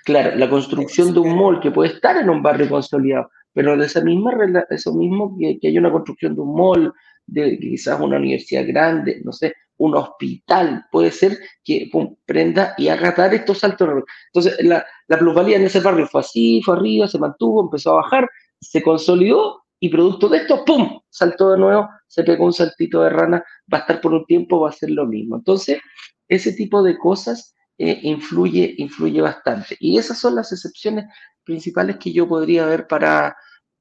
Claro, 0.04 0.36
la 0.36 0.48
construcción 0.48 1.12
de 1.12 1.20
un 1.20 1.36
mall 1.36 1.60
que 1.60 1.70
puede 1.70 1.94
estar 1.94 2.16
en 2.16 2.30
un 2.30 2.42
barrio 2.42 2.68
consolidado, 2.68 3.30
pero 3.52 3.76
de 3.76 3.86
esa 3.86 4.00
misma, 4.00 4.32
eso 4.70 4.94
mismo 4.94 5.36
que, 5.38 5.58
que 5.58 5.68
hay 5.68 5.78
una 5.78 5.90
construcción 5.90 6.34
de 6.34 6.40
un 6.40 6.54
mall, 6.54 6.92
de 7.26 7.58
quizás 7.58 8.00
una 8.00 8.16
universidad 8.16 8.64
grande, 8.66 9.20
no 9.24 9.32
sé, 9.32 9.54
un 9.82 9.96
hospital, 9.96 10.84
puede 10.92 11.10
ser 11.10 11.36
que 11.64 11.90
prenda 12.24 12.74
y 12.78 12.86
haga 12.86 13.10
dar 13.10 13.34
estos 13.34 13.58
saltos. 13.58 13.88
Entonces, 14.32 14.64
la, 14.64 14.86
la 15.08 15.18
plusvalía 15.18 15.56
en 15.56 15.64
ese 15.64 15.80
barrio 15.80 16.06
fue 16.06 16.20
así, 16.20 16.62
fue 16.62 16.76
arriba, 16.76 17.08
se 17.08 17.18
mantuvo, 17.18 17.62
empezó 17.62 17.90
a 17.90 18.02
bajar, 18.02 18.28
se 18.60 18.80
consolidó 18.80 19.64
y 19.80 19.88
producto 19.88 20.28
de 20.28 20.38
esto, 20.38 20.64
¡pum!, 20.64 21.00
saltó 21.10 21.50
de 21.50 21.58
nuevo, 21.58 21.88
se 22.06 22.22
pegó 22.22 22.44
un 22.44 22.52
saltito 22.52 23.02
de 23.02 23.10
rana, 23.10 23.44
va 23.72 23.78
a 23.78 23.80
estar 23.80 24.00
por 24.00 24.12
un 24.12 24.24
tiempo, 24.24 24.60
va 24.60 24.68
a 24.68 24.72
ser 24.72 24.90
lo 24.90 25.04
mismo. 25.04 25.34
Entonces, 25.34 25.80
ese 26.28 26.52
tipo 26.52 26.80
de 26.84 26.96
cosas 26.96 27.56
eh, 27.78 27.98
influye, 28.02 28.76
influye 28.78 29.20
bastante. 29.20 29.76
Y 29.80 29.98
esas 29.98 30.20
son 30.20 30.36
las 30.36 30.52
excepciones 30.52 31.06
principales 31.42 31.96
que 31.96 32.12
yo 32.12 32.28
podría 32.28 32.66
ver 32.66 32.86
para, 32.86 33.34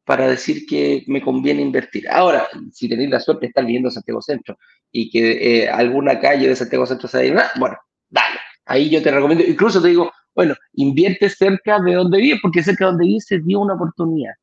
para 0.05 0.27
decir 0.27 0.65
que 0.67 1.03
me 1.07 1.21
conviene 1.21 1.61
invertir. 1.61 2.09
Ahora, 2.09 2.47
si 2.71 2.89
tenéis 2.89 3.09
la 3.09 3.19
suerte 3.19 3.41
de 3.41 3.47
estar 3.47 3.65
viviendo 3.65 3.91
Santiago 3.91 4.21
Centro 4.21 4.57
y 4.91 5.09
que 5.09 5.63
eh, 5.63 5.69
alguna 5.69 6.19
calle 6.19 6.47
de 6.47 6.55
Santiago 6.55 6.85
Centro 6.85 7.07
se 7.07 7.31
da, 7.31 7.51
bueno, 7.59 7.77
dale. 8.09 8.39
Ahí 8.65 8.89
yo 8.89 9.01
te 9.01 9.11
recomiendo, 9.11 9.43
incluso 9.43 9.81
te 9.81 9.89
digo, 9.89 10.11
bueno, 10.33 10.55
invierte 10.73 11.29
cerca 11.29 11.79
de 11.79 11.93
donde 11.93 12.19
vives, 12.19 12.39
porque 12.41 12.63
cerca 12.63 12.85
de 12.85 12.91
donde 12.91 13.05
vives 13.05 13.25
se 13.25 13.39
dio 13.39 13.59
una 13.59 13.75
oportunidad. 13.75 14.33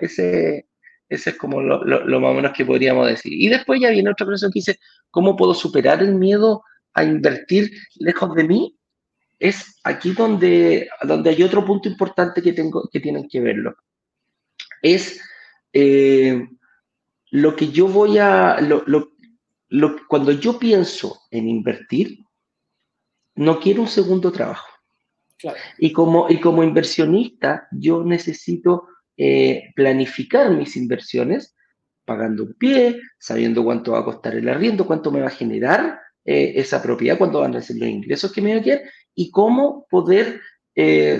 Ese, 0.00 0.66
ese 1.08 1.30
es 1.30 1.36
como 1.36 1.60
lo, 1.60 1.84
lo, 1.84 2.20
más 2.20 2.30
o 2.30 2.34
menos 2.34 2.52
que 2.52 2.64
podríamos 2.64 3.06
decir. 3.06 3.32
Y 3.32 3.48
después 3.48 3.80
ya 3.80 3.90
viene 3.90 4.10
otra 4.10 4.26
cosa 4.26 4.48
que 4.48 4.60
dice, 4.60 4.78
¿cómo 5.10 5.36
puedo 5.36 5.54
superar 5.54 6.02
el 6.02 6.14
miedo 6.14 6.62
a 6.94 7.04
invertir 7.04 7.70
lejos 7.96 8.34
de 8.34 8.44
mí? 8.44 8.76
Es 9.38 9.80
aquí 9.84 10.12
donde, 10.12 10.88
donde 11.02 11.30
hay 11.30 11.42
otro 11.42 11.64
punto 11.64 11.88
importante 11.88 12.42
que, 12.42 12.52
tengo, 12.52 12.88
que 12.92 13.00
tienen 13.00 13.26
que 13.28 13.40
verlo 13.40 13.74
es 14.82 15.20
eh, 15.72 16.48
lo 17.30 17.54
que 17.54 17.68
yo 17.68 17.86
voy 17.86 18.18
a, 18.18 18.60
lo, 18.60 19.06
cuando 20.08 20.32
yo 20.32 20.58
pienso 20.58 21.20
en 21.30 21.48
invertir, 21.48 22.24
no 23.36 23.60
quiero 23.60 23.82
un 23.82 23.88
segundo 23.88 24.32
trabajo. 24.32 24.66
Y, 25.78 25.92
como, 25.92 26.28
y 26.28 26.38
como 26.38 26.62
inversionista, 26.62 27.66
yo 27.70 28.04
necesito 28.04 28.88
eh, 29.16 29.70
planificar 29.74 30.50
mis 30.50 30.76
inversiones 30.76 31.54
pagando 32.04 32.42
un 32.42 32.54
pie, 32.54 33.00
sabiendo 33.18 33.64
cuánto 33.64 33.92
va 33.92 34.00
a 34.00 34.04
costar 34.04 34.34
el 34.34 34.48
arriendo, 34.48 34.86
cuánto 34.86 35.10
me 35.10 35.20
va 35.20 35.28
a 35.28 35.30
generar 35.30 35.98
eh, 36.24 36.52
esa 36.56 36.82
propiedad, 36.82 37.16
cuánto 37.16 37.40
van 37.40 37.56
a 37.56 37.62
ser 37.62 37.76
los 37.76 37.88
ingresos 37.88 38.32
que 38.32 38.42
me 38.42 38.52
va 38.52 38.60
a 38.60 38.62
quedar 38.62 38.82
y 39.14 39.30
cómo 39.30 39.86
poder 39.88 40.40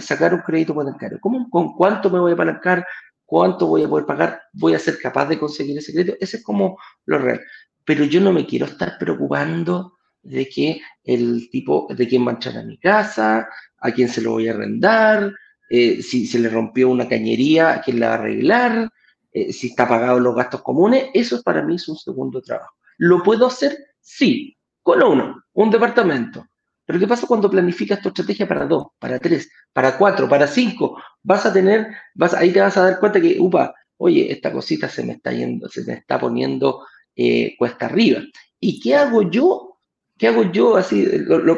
sacar 0.01 0.33
un 0.33 0.41
crédito 0.41 0.73
bancario, 0.73 1.19
¿Cómo, 1.21 1.51
con 1.51 1.75
cuánto 1.75 2.09
me 2.09 2.19
voy 2.19 2.31
a 2.31 2.35
apalancar, 2.35 2.83
¿Cuánto 3.31 3.69
voy 3.69 3.85
a 3.85 3.89
poder 3.89 4.07
pagar? 4.07 4.43
¿Voy 4.53 4.75
a 4.75 4.79
ser 4.81 4.99
capaz 4.99 5.27
de 5.27 5.39
conseguir 5.39 5.79
ese 5.79 5.93
crédito? 5.93 6.17
Ese 6.19 6.39
es 6.39 6.43
como 6.43 6.77
lo 7.07 7.17
real. 7.17 7.41
Pero 7.85 8.03
yo 8.03 8.21
no 8.21 8.33
me 8.33 8.45
quiero 8.45 8.67
estar 8.67 8.99
preocupando 8.99 9.93
de 10.21 10.49
que 10.49 10.81
el 11.05 11.49
tipo, 11.49 11.87
de 11.97 12.09
quién 12.09 12.27
va 12.27 12.33
a 12.33 12.35
entrar 12.35 12.59
a 12.59 12.65
mi 12.65 12.77
casa, 12.77 13.49
a 13.79 13.93
quién 13.93 14.09
se 14.09 14.21
lo 14.21 14.33
voy 14.33 14.49
a 14.49 14.53
arrendar, 14.53 15.33
eh, 15.71 16.03
si 16.03 16.27
se 16.27 16.41
le 16.41 16.49
rompió 16.49 16.89
una 16.89 17.07
cañería, 17.07 17.75
a 17.75 17.81
quién 17.81 18.01
la 18.01 18.09
va 18.09 18.15
a 18.15 18.19
arreglar, 18.19 18.91
eh, 19.31 19.53
si 19.53 19.69
está 19.69 19.87
pagado 19.87 20.19
los 20.19 20.35
gastos 20.35 20.63
comunes. 20.63 21.11
Eso 21.15 21.41
para 21.45 21.63
mí 21.63 21.77
es 21.77 21.89
un 21.89 21.99
segundo 21.99 22.43
trabajo. 22.43 22.75
¿Lo 22.99 23.23
puedo 23.23 23.47
hacer? 23.47 23.79
Sí, 24.01 24.57
con 24.83 25.05
uno, 25.05 25.45
un 25.53 25.71
departamento. 25.71 26.49
Pero 26.91 26.99
¿qué 26.99 27.07
pasa 27.07 27.29
cuando 27.29 27.49
planificas 27.49 28.03
tu 28.03 28.09
estrategia 28.09 28.49
para 28.49 28.67
dos, 28.67 28.89
para 28.99 29.21
tres, 29.21 29.49
para 29.73 29.97
cuatro, 29.97 30.29
para 30.29 30.49
cinco? 30.49 31.01
Vas 31.23 31.47
a 31.47 31.53
tener, 31.53 31.87
vas, 32.17 32.35
ahí 32.35 32.51
te 32.51 32.61
vas 32.61 32.77
a 32.77 32.83
dar 32.83 32.99
cuenta 32.99 33.21
que, 33.21 33.37
upa, 33.39 33.73
oye, 33.99 34.33
esta 34.33 34.51
cosita 34.51 34.89
se 34.89 35.05
me 35.05 35.13
está 35.13 35.31
yendo, 35.31 35.69
se 35.69 35.85
me 35.85 35.93
está 35.93 36.19
poniendo 36.19 36.85
eh, 37.15 37.55
cuesta 37.57 37.87
arriba. 37.87 38.23
¿Y 38.59 38.81
qué 38.81 38.97
hago 38.97 39.23
yo? 39.23 39.79
¿Qué 40.19 40.27
hago 40.27 40.51
yo 40.51 40.77
así? 40.77 41.07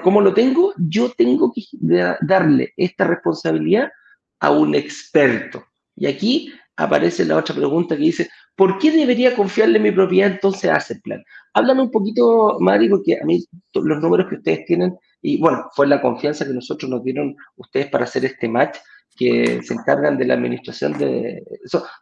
¿Cómo 0.03 0.21
lo 0.21 0.35
tengo? 0.35 0.75
Yo 0.77 1.11
tengo 1.17 1.51
que 1.51 1.63
darle 2.21 2.75
esta 2.77 3.07
responsabilidad 3.07 3.91
a 4.39 4.51
un 4.51 4.75
experto. 4.75 5.65
Y 5.97 6.09
aquí 6.09 6.53
aparece 6.77 7.25
la 7.25 7.39
otra 7.39 7.55
pregunta 7.55 7.97
que 7.97 8.03
dice, 8.03 8.29
¿por 8.55 8.79
qué 8.79 8.91
debería 8.91 9.35
confiarle 9.35 9.79
mi 9.79 9.93
propiedad 9.93 10.31
entonces 10.31 10.71
a 10.71 10.77
ese 10.77 10.97
plan? 10.97 11.25
Háblame 11.55 11.81
un 11.81 11.91
poquito, 11.91 12.59
Mari, 12.61 12.91
porque 12.91 13.19
a 13.19 13.25
mí 13.25 13.43
los 13.73 14.01
números 14.03 14.29
que 14.29 14.35
ustedes 14.35 14.67
tienen 14.67 14.95
y 15.23 15.39
bueno, 15.39 15.69
fue 15.75 15.87
la 15.87 16.03
confianza 16.03 16.45
que 16.45 16.53
nosotros 16.53 16.91
nos 16.91 17.05
dieron 17.05 17.37
ustedes 17.57 17.87
para 17.87 18.05
hacer 18.05 18.25
este 18.25 18.49
match, 18.49 18.77
que 19.17 19.63
se 19.63 19.75
encargan 19.75 20.19
de 20.19 20.25
la 20.25 20.35
administración 20.35 20.99
de... 20.99 21.45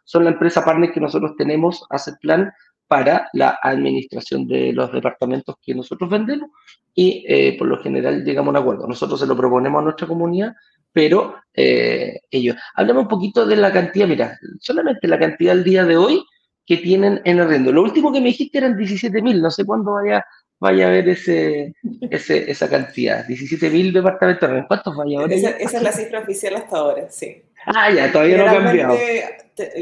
son 0.03 0.23
la 0.23 0.31
empresa 0.31 0.65
partner 0.65 0.91
que 0.91 0.99
nosotros 0.99 1.33
tenemos, 1.37 1.85
hace 1.89 2.13
plan 2.21 2.51
para 2.87 3.29
la 3.33 3.57
administración 3.63 4.47
de 4.47 4.73
los 4.73 4.91
departamentos 4.91 5.55
que 5.61 5.73
nosotros 5.73 6.09
vendemos 6.09 6.49
y 6.93 7.23
eh, 7.27 7.55
por 7.57 7.67
lo 7.67 7.81
general 7.81 8.25
llegamos 8.25 8.49
a 8.49 8.59
un 8.59 8.63
acuerdo. 8.63 8.87
Nosotros 8.87 9.19
se 9.19 9.27
lo 9.27 9.37
proponemos 9.37 9.79
a 9.79 9.83
nuestra 9.83 10.07
comunidad, 10.07 10.53
pero 10.91 11.35
eh, 11.53 12.19
ellos. 12.29 12.57
Hablamos 12.75 13.03
un 13.03 13.09
poquito 13.09 13.45
de 13.45 13.55
la 13.55 13.71
cantidad, 13.71 14.07
mira, 14.07 14.37
solamente 14.59 15.07
la 15.07 15.19
cantidad 15.19 15.53
al 15.53 15.63
día 15.63 15.85
de 15.85 15.95
hoy 15.95 16.21
que 16.65 16.77
tienen 16.77 17.21
en 17.23 17.39
arrendo. 17.39 17.71
Lo 17.71 17.81
último 17.81 18.11
que 18.11 18.19
me 18.19 18.27
dijiste 18.27 18.57
eran 18.57 18.77
17 18.77 19.21
mil, 19.21 19.41
no 19.41 19.51
sé 19.51 19.65
cuándo 19.65 19.93
vaya 19.93 20.25
vaya 20.61 20.85
a 20.85 20.89
haber 20.89 21.09
ese, 21.09 21.73
esa 22.11 22.69
cantidad. 22.69 23.25
17.000 23.25 23.91
departamentos. 23.91 24.49
¿En 24.49 24.63
cuántos 24.65 24.95
vaya 24.95 25.19
ahora? 25.19 25.33
Esa, 25.33 25.49
esa, 25.49 25.77
es 25.77 25.83
la 25.83 25.91
cifra 25.91 26.19
oficial 26.19 26.55
hasta 26.55 26.77
ahora, 26.77 27.09
sí. 27.09 27.41
Ah, 27.65 27.91
ya, 27.91 28.11
todavía 28.11 28.37
no 28.37 28.47
ha 28.47 28.63
cambiado. 28.63 28.95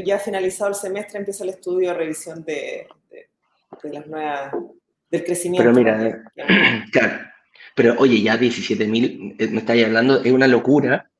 Ya 0.04 0.18
finalizado 0.18 0.70
el 0.70 0.74
semestre 0.74 1.18
empieza 1.18 1.44
el 1.44 1.50
estudio 1.50 1.90
de 1.90 1.94
revisión 1.94 2.44
de, 2.44 2.88
de, 3.10 3.92
las 3.92 4.06
nuevas, 4.06 4.52
del 5.10 5.24
crecimiento. 5.24 5.70
Pero 5.70 5.76
mira, 5.76 6.06
eh, 6.08 6.84
claro. 6.92 7.26
Pero 7.74 7.94
oye, 7.98 8.22
ya 8.22 8.38
17.000, 8.38 9.36
eh, 9.38 9.48
me 9.48 9.58
estáis 9.58 9.84
hablando, 9.84 10.22
es 10.22 10.32
una 10.32 10.48
locura 10.48 11.10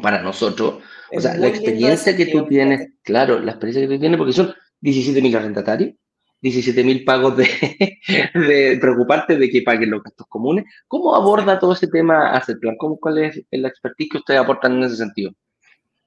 para 0.00 0.22
nosotros. 0.22 0.80
o 1.10 1.20
sea, 1.20 1.36
la 1.36 1.48
experiencia 1.48 2.16
que 2.16 2.26
tú 2.26 2.46
tienes, 2.46 2.88
claro, 3.02 3.40
la 3.40 3.50
experiencia 3.50 3.82
que 3.82 3.94
tú 3.94 4.00
tienes, 4.00 4.16
porque 4.16 4.32
son 4.32 4.54
17.000 4.80 5.36
arrendatarios, 5.36 5.94
17 6.42 6.82
mil 6.82 7.04
pagos 7.04 7.36
de, 7.36 7.46
de, 8.34 8.78
preocuparte 8.80 9.36
de 9.36 9.48
que 9.48 9.62
paguen 9.62 9.92
los 9.92 10.02
gastos 10.02 10.26
comunes. 10.26 10.64
¿Cómo 10.88 11.14
aborda 11.14 11.58
todo 11.58 11.72
ese 11.72 11.86
tema 11.86 12.40
plan? 12.60 12.76
¿Cómo, 12.76 12.98
¿Cuál 12.98 13.18
es 13.18 13.40
el 13.50 13.64
expertise 13.64 14.10
que 14.10 14.18
ustedes 14.18 14.40
aportan 14.40 14.72
en 14.72 14.82
ese 14.82 14.96
sentido? 14.96 15.32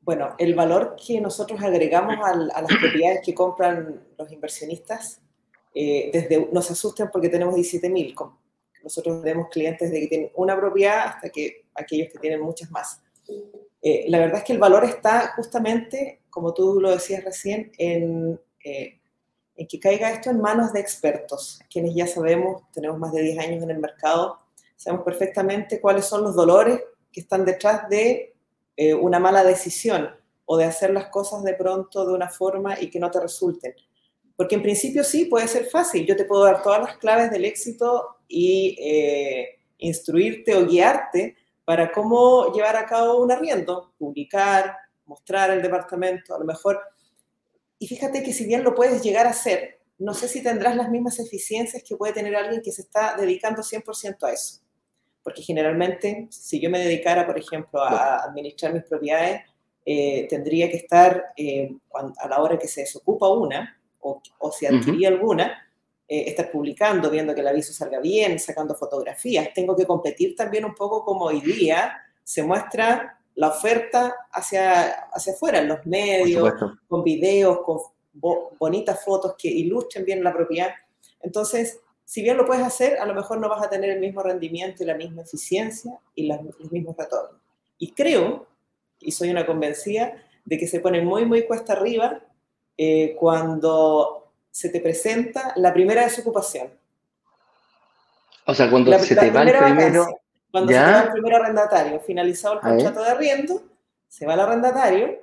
Bueno, 0.02 0.36
el 0.38 0.54
valor 0.54 0.96
que 1.04 1.20
nosotros 1.20 1.60
agregamos 1.64 2.18
a, 2.24 2.36
las 2.36 2.78
propiedades 2.80 3.22
que 3.26 3.34
compran 3.34 4.02
los 4.18 4.32
inversionistas, 4.32 5.22
eh, 5.74 6.12
desde 6.14 6.48
nos 6.52 6.70
asustan 6.70 7.10
porque 7.12 7.30
tenemos 7.30 7.56
17 7.56 7.90
mil. 7.90 8.14
Nosotros 8.84 9.24
tenemos 9.24 9.50
clientes 9.50 9.90
de 9.90 10.02
que 10.02 10.08
tienen 10.08 10.32
una 10.36 10.56
propiedad 10.56 11.08
hasta 11.08 11.30
que 11.30 11.66
aquellos 11.74 12.10
que 12.12 12.20
tienen 12.20 12.42
muchas 12.42 12.70
más. 12.70 13.02
Eh, 13.82 14.06
la 14.10 14.20
verdad 14.20 14.40
es 14.40 14.44
que 14.44 14.54
el 14.54 14.60
valor 14.60 14.84
está 14.84 15.34
justamente, 15.36 16.22
como 16.30 16.54
tú 16.54 16.82
lo 16.82 16.92
decías 16.92 17.24
recién, 17.24 17.72
en... 17.78 18.40
Eh, 18.64 19.00
en 19.56 19.68
que 19.68 19.80
caiga 19.80 20.12
esto 20.12 20.30
en 20.30 20.42
manos 20.42 20.74
de 20.74 20.80
expertos, 20.80 21.60
quienes 21.70 21.96
ya 21.96 22.08
sabemos, 22.08 22.64
tenemos 22.72 23.00
más 23.00 23.14
de 23.14 23.22
10 23.22 23.40
años 23.40 23.64
en 23.64 23.72
el 23.72 23.80
mercado, 23.80 24.40
sabemos 24.76 25.06
perfectamente 25.06 25.80
cuáles 25.80 26.06
son 26.06 26.24
los 26.24 26.36
dolores 26.36 26.82
que 27.12 27.22
están 27.22 27.46
detrás 27.46 27.88
de 27.90 28.36
eh, 28.76 28.94
una 28.94 29.20
mala 29.20 29.44
decisión 29.44 30.10
o 30.46 30.58
de 30.58 30.66
hacer 30.66 30.92
las 30.92 31.08
cosas 31.08 31.44
de 31.44 31.54
pronto 31.54 32.06
de 32.06 32.14
una 32.14 32.30
forma 32.30 32.80
y 32.80 32.90
que 32.90 33.00
no 33.00 33.10
te 33.10 33.20
resulten. 33.20 33.74
Porque 34.36 34.56
en 34.56 34.62
principio 34.62 35.04
sí, 35.04 35.26
puede 35.26 35.48
ser 35.48 35.66
fácil. 35.68 36.06
Yo 36.06 36.16
te 36.16 36.26
puedo 36.26 36.44
dar 36.44 36.62
todas 36.62 36.82
las 36.82 36.98
claves 36.98 37.32
del 37.32 37.46
éxito 37.46 38.18
y 38.28 38.78
eh, 38.80 39.60
instruirte 39.78 40.56
o 40.56 40.66
guiarte 40.66 41.38
para 41.64 41.92
cómo 41.92 42.52
llevar 42.54 42.76
a 42.76 42.86
cabo 42.86 43.24
un 43.24 43.32
arriendo, 43.32 43.94
publicar, 43.98 44.78
mostrar 45.06 45.52
el 45.52 45.62
departamento, 45.62 46.36
a 46.36 46.40
lo 46.40 46.46
mejor. 46.46 46.80
Y 47.80 47.88
fíjate 47.88 48.24
que 48.24 48.34
si 48.34 48.46
bien 48.46 48.64
lo 48.64 48.74
puedes 48.74 49.02
llegar 49.04 49.28
a 49.28 49.32
hacer, 49.32 49.80
no 49.98 50.14
sé 50.14 50.28
si 50.28 50.44
tendrás 50.44 50.76
las 50.76 50.90
mismas 50.90 51.20
eficiencias 51.20 51.84
que 51.84 51.96
puede 51.96 52.14
tener 52.14 52.36
alguien 52.36 52.62
que 52.62 52.72
se 52.72 52.82
está 52.82 53.16
dedicando 53.16 53.62
100% 53.62 54.24
a 54.24 54.34
eso. 54.34 54.62
Porque 55.24 55.42
generalmente, 55.42 56.28
si 56.30 56.60
yo 56.60 56.70
me 56.70 56.80
dedicara, 56.80 57.26
por 57.26 57.38
ejemplo, 57.38 57.82
a 57.82 58.24
administrar 58.24 58.74
mis 58.74 58.84
propiedades, 58.84 59.42
eh, 59.86 60.28
tendría 60.30 60.70
que 60.70 60.78
estar 60.78 61.26
eh, 61.38 61.72
a 62.18 62.28
la 62.28 62.42
hora 62.42 62.58
que 62.58 62.68
se 62.68 62.82
desocupa 62.82 63.30
una, 63.30 63.80
o, 64.00 64.52
si 64.52 64.66
adquiría 64.66 65.10
alguna, 65.10 65.68
eh, 66.08 66.26
estar 66.28 66.52
publicando, 66.52 67.10
viendo 67.10 67.34
que 67.34 67.42
el 67.42 67.48
aviso 67.48 67.74
salga 67.74 68.00
bien, 68.00 68.38
sacando 68.38 68.76
fotografías. 68.76 69.54
Tengo 69.54 69.76
que 69.76 69.86
competir 69.86 70.36
también 70.36 70.66
un 70.66 70.76
poco 70.76 71.04
como 71.04 71.26
hoy 71.26 71.42
día 71.42 71.98
se 72.24 72.44
muestra 72.44 73.15
la 73.36 73.50
oferta 73.50 74.16
hacia, 74.32 75.08
hacia 75.12 75.34
afuera, 75.34 75.60
en 75.60 75.68
los 75.68 75.86
medios, 75.86 76.54
con 76.88 77.04
videos, 77.04 77.60
con 77.64 77.80
bonitas 78.60 79.04
fotos 79.04 79.36
que 79.38 79.50
ilustren 79.50 80.06
bien 80.06 80.24
la 80.24 80.34
propiedad. 80.34 80.70
Entonces, 81.22 81.80
si 82.06 82.22
bien 82.22 82.38
lo 82.38 82.46
puedes 82.46 82.64
hacer, 82.64 82.98
a 83.00 83.06
lo 83.06 83.14
mejor 83.14 83.40
no 83.40 83.50
vas 83.50 83.64
a 83.64 83.70
tener 83.70 83.90
el 83.90 84.00
mismo 84.00 84.22
rendimiento 84.22 84.84
y 84.84 84.86
la 84.86 84.96
misma 84.96 85.24
eficiencia 85.24 86.00
y 86.14 86.28
los 86.28 86.72
mismos 86.72 86.96
retornos. 86.98 87.42
Y 87.78 87.92
creo, 87.92 88.48
y 89.00 89.12
soy 89.12 89.32
una 89.32 89.46
convencida, 89.46 90.14
de 90.46 90.58
que 90.58 90.68
se 90.68 90.80
pone 90.80 91.02
muy, 91.02 91.26
muy 91.26 91.46
cuesta 91.46 91.74
arriba 91.74 92.22
eh, 92.78 93.16
cuando 93.20 94.32
se 94.52 94.70
te 94.70 94.80
presenta 94.80 95.52
la 95.58 95.74
primera 95.74 96.04
desocupación. 96.04 96.70
O 98.46 98.54
sea, 98.54 98.70
cuando 98.70 98.98
se 99.00 99.16
te 99.16 99.32
va 99.32 99.42
el 99.42 99.58
primero... 99.58 100.08
Cuando 100.56 100.72
se 100.72 100.80
te 100.80 100.86
va 100.86 101.02
el 101.02 101.12
primer 101.12 101.34
arrendatario, 101.34 102.00
finalizado 102.00 102.54
el 102.54 102.62
contrato 102.62 103.04
de 103.04 103.10
arriendo, 103.10 103.62
se 104.08 104.26
va 104.26 104.36
el 104.36 104.40
arrendatario 104.40 105.20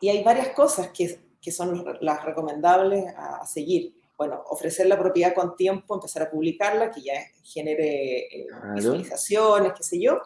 y 0.00 0.08
hay 0.08 0.24
varias 0.24 0.48
cosas 0.48 0.88
que, 0.88 1.36
que 1.40 1.52
son 1.52 1.84
las 2.00 2.24
recomendables 2.24 3.04
a, 3.16 3.46
seguir. 3.46 3.94
Bueno, 4.18 4.42
ofrecer 4.48 4.88
la 4.88 4.98
propiedad 4.98 5.32
con 5.32 5.54
tiempo, 5.54 5.94
empezar 5.94 6.24
a 6.24 6.30
publicarla, 6.30 6.90
que 6.90 7.02
ya 7.02 7.14
genere 7.44 8.18
eh, 8.18 8.46
visualizaciones, 8.74 9.74
qué 9.74 9.84
sé 9.84 10.00
yo 10.00 10.20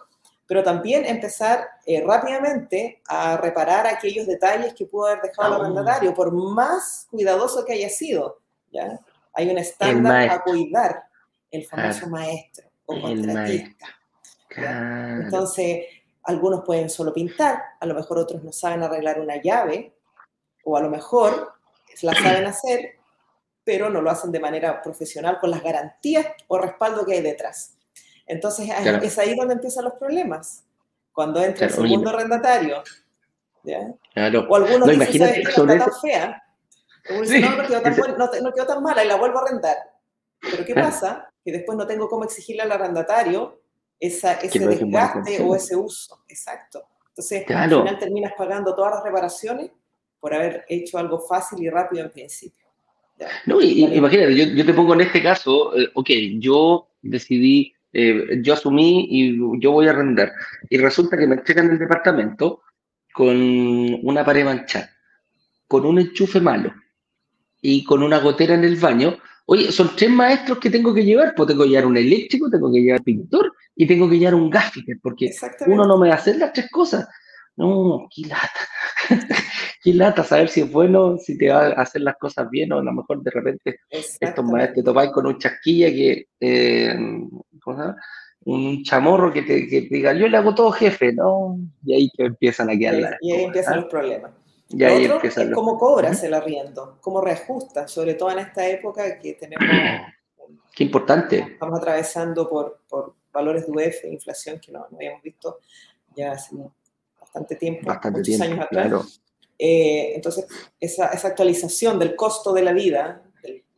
pero 0.47 0.63
también 0.63 1.05
empezar 1.07 1.67
eh, 1.87 2.03
rápidamente 2.07 3.03
a 3.07 3.37
reparar 3.39 3.87
aquellos 3.87 4.27
detalles 4.27 4.75
que 4.75 4.85
pudo 4.85 5.07
haber 5.07 5.23
dejado 5.23 5.49
el 5.49 5.55
ah. 5.55 5.65
arrendatario, 5.65 6.15
por 6.15 6.33
más 6.33 7.07
cuidadoso 7.11 7.65
que 7.65 7.75
haya 7.75 7.89
sido. 7.89 8.41
¿ya? 8.71 8.99
Hay 9.33 9.51
un 9.51 9.59
estándar 9.59 10.31
a 10.31 10.43
cuidar, 10.43 11.05
el 11.51 11.65
famoso 11.67 12.09
maestro 12.09 12.74
o 12.87 13.01
contratista. 13.01 13.87
Entonces, 14.57 15.87
algunos 16.23 16.65
pueden 16.65 16.89
solo 16.89 17.13
pintar, 17.13 17.63
a 17.81 17.87
lo 17.87 17.95
mejor 17.95 18.19
otros 18.19 18.43
no 18.43 18.53
saben 18.53 18.83
arreglar 18.83 19.21
una 19.21 19.41
llave, 19.41 19.95
o 20.65 20.77
a 20.77 20.81
lo 20.81 20.91
mejor 20.91 21.55
la 22.03 22.15
saben 22.23 22.47
hacer, 22.47 22.97
pero 23.65 23.91
no 23.91 24.01
lo 24.01 24.11
hacen 24.11 24.33
de 24.33 24.41
manera 24.41 24.83
profesional 24.83 25.39
con 25.41 25.51
las 25.51 25.63
garantías 25.63 26.27
o 26.49 26.59
respaldo 26.59 27.05
que 27.05 27.15
hay 27.15 27.23
detrás. 27.23 27.77
Entonces 28.27 28.69
es 29.03 29.19
ahí 29.19 29.37
donde 29.37 29.55
empiezan 29.55 29.85
los 29.85 29.95
problemas. 29.95 30.65
Cuando 31.13 31.43
entra 31.43 31.67
el 31.67 31.73
segundo 31.73 32.11
arrendatario. 32.11 32.83
O 34.49 34.57
algunos 34.57 34.81
no, 34.81 34.87
dicen, 34.87 35.19
¿sabes 35.19 35.35
que 35.35 35.43
está 35.43 35.67
tan 35.67 35.93
fea? 36.03 36.43
no, 37.11 37.57
no 37.57 37.69
quedó 37.69 37.83
tan, 37.83 37.97
no, 38.43 38.53
quedó 38.53 38.67
tan 38.67 38.83
mala 38.83 39.05
y 39.05 39.09
la 39.09 39.17
vuelvo 39.17 39.39
a 39.39 39.43
arrendar. 39.43 39.77
Pero 40.41 40.65
¿qué 40.65 40.75
pasa? 40.75 41.31
Que 41.45 41.53
después 41.53 41.77
no 41.77 41.87
tengo 41.87 42.09
cómo 42.09 42.25
exigirle 42.25 42.63
al 42.63 42.73
arrendatario 42.73 43.61
esa, 44.01 44.35
ese 44.35 44.67
desgaste 44.67 45.43
o 45.43 45.55
ese 45.55 45.77
uso. 45.77 46.25
Exacto. 46.29 46.87
Entonces, 47.09 47.45
al 47.49 47.69
final 47.71 47.99
terminas 47.99 48.33
pagando 48.37 48.75
todas 48.75 48.95
las 48.95 49.05
reparaciones 49.05 49.71
por 50.19 50.35
haber 50.35 50.65
hecho 50.69 50.99
algo 50.99 51.21
fácil 51.21 51.63
y 51.63 51.71
rápido 51.71 52.05
en 52.05 52.11
principio. 52.11 52.67
No, 53.47 53.61
imagínate, 53.61 54.35
yo, 54.35 54.45
yo, 54.45 54.67
te 54.67 54.75
pongo 54.75 54.95
en 54.95 55.03
este 55.03 55.23
caso, 55.23 55.77
eh, 55.79 55.89
ok, 55.95 56.11
yo 56.41 56.89
decidí 57.01 57.75
eh, 57.97 58.41
yo 58.43 58.55
asumí 58.55 59.07
y 59.09 59.39
yo 59.61 59.71
voy 59.71 59.87
a 59.87 59.91
arrendar. 59.91 60.33
Y 60.69 60.79
resulta 60.79 61.17
que 61.17 61.29
me 61.29 61.37
entregan 61.37 61.71
el 61.71 61.79
departamento 61.79 62.63
con 63.13 63.37
una 64.03 64.25
pared 64.25 64.45
manchada, 64.45 64.91
con 65.69 65.87
un 65.87 66.01
enchufe 66.01 66.41
malo 66.41 66.75
y 67.63 67.85
con 67.85 68.03
una 68.03 68.19
gotera 68.19 68.55
en 68.55 68.65
el 68.65 68.77
baño. 68.77 69.17
Oye, 69.47 69.71
son 69.71 69.91
tres 69.95 70.11
maestros 70.11 70.59
que 70.59 70.71
tengo 70.71 70.95
que 70.95 71.05
llevar, 71.05 71.35
pues 71.37 71.49
tengo 71.49 71.65
que 71.65 71.71
llevar 71.71 71.87
un 71.87 71.97
eléctrico, 71.97 72.49
tengo 72.51 72.73
que 72.73 72.81
llevar 72.81 73.03
pintor 73.03 73.53
y 73.77 73.87
tengo 73.87 74.09
que 74.09 74.19
llevar 74.19 74.35
un 74.35 74.49
gaffiter, 74.49 74.99
porque 75.03 75.31
uno 75.67 75.87
no 75.87 75.99
me 75.99 76.09
va 76.09 76.15
a 76.15 76.19
hacer 76.19 76.37
las 76.37 76.53
tres 76.53 76.71
cosas. 76.71 77.07
No, 77.57 78.09
qué 78.15 78.23
lata. 78.23 78.61
qué 79.83 79.95
lata 79.95 80.25
saber 80.25 80.49
si 80.49 80.63
es 80.63 80.73
bueno, 80.73 81.19
si 81.19 81.37
te 81.37 81.51
va 81.51 81.67
a 81.67 81.83
hacer 81.83 82.03
las 82.03 82.17
cosas 82.17 82.49
bien 82.51 82.73
o 82.73 82.79
a 82.79 82.83
lo 82.83 82.93
mejor 82.93 83.23
de 83.23 83.31
repente 83.31 83.81
estos 83.91 84.45
maestros 84.45 84.77
te 84.77 84.83
topáis 84.83 85.11
con 85.13 85.27
un 85.27 85.39
chasquilla 85.39 85.89
que, 85.91 86.29
eh, 86.41 86.97
un 88.47 88.83
chamorro 88.83 89.33
que 89.33 89.43
te, 89.43 89.55
diga, 89.63 90.15
yo 90.15 90.27
le 90.29 90.37
hago 90.37 90.55
todo 90.55 90.73
jefe, 90.73 91.13
¿no? 91.13 91.59
Y 91.85 91.95
ahí 91.95 92.11
que 92.17 92.25
empiezan 92.25 92.71
a 92.71 92.79
quedar 92.79 93.19
Y 93.21 93.33
ahí 93.33 93.45
empiezan 93.45 93.77
los 93.77 93.87
problemas. 93.87 94.33
Y 94.77 94.85
ahí 94.85 95.07
otro 95.07 95.29
es 95.29 95.37
cómo 95.55 95.79
cobras 95.79 96.23
el 96.25 96.35
arriendo, 96.35 96.99
cómo 97.01 97.21
reajustas, 97.21 97.91
sobre 97.91 98.15
todo 98.15 98.31
en 98.31 98.41
esta 98.41 98.67
época 98.67 99.19
que 99.19 99.35
tenemos... 99.35 99.65
Qué 100.75 100.85
importante. 100.85 101.39
Estamos 101.39 101.79
atravesando 101.79 102.49
por, 102.49 102.81
por 102.89 103.15
valores 103.33 103.67
de 103.67 103.73
UF, 103.73 104.05
inflación 104.05 104.59
que 104.59 104.73
no, 104.73 104.81
no 104.91 104.97
habíamos 104.97 105.23
visto 105.23 105.61
ya 106.17 106.33
hace 106.33 106.57
bastante 107.21 107.57
tiempo, 107.57 107.87
bastante 107.87 108.19
muchos 108.19 108.41
años 108.41 108.61
atrás. 108.61 109.21
Eh, 109.59 110.13
entonces, 110.15 110.47
esa, 110.81 111.09
esa, 111.09 111.29
actualización 111.29 111.99
del 111.99 112.17
costo 112.17 112.53
de 112.53 112.63
la 112.63 112.73
vida, 112.73 113.23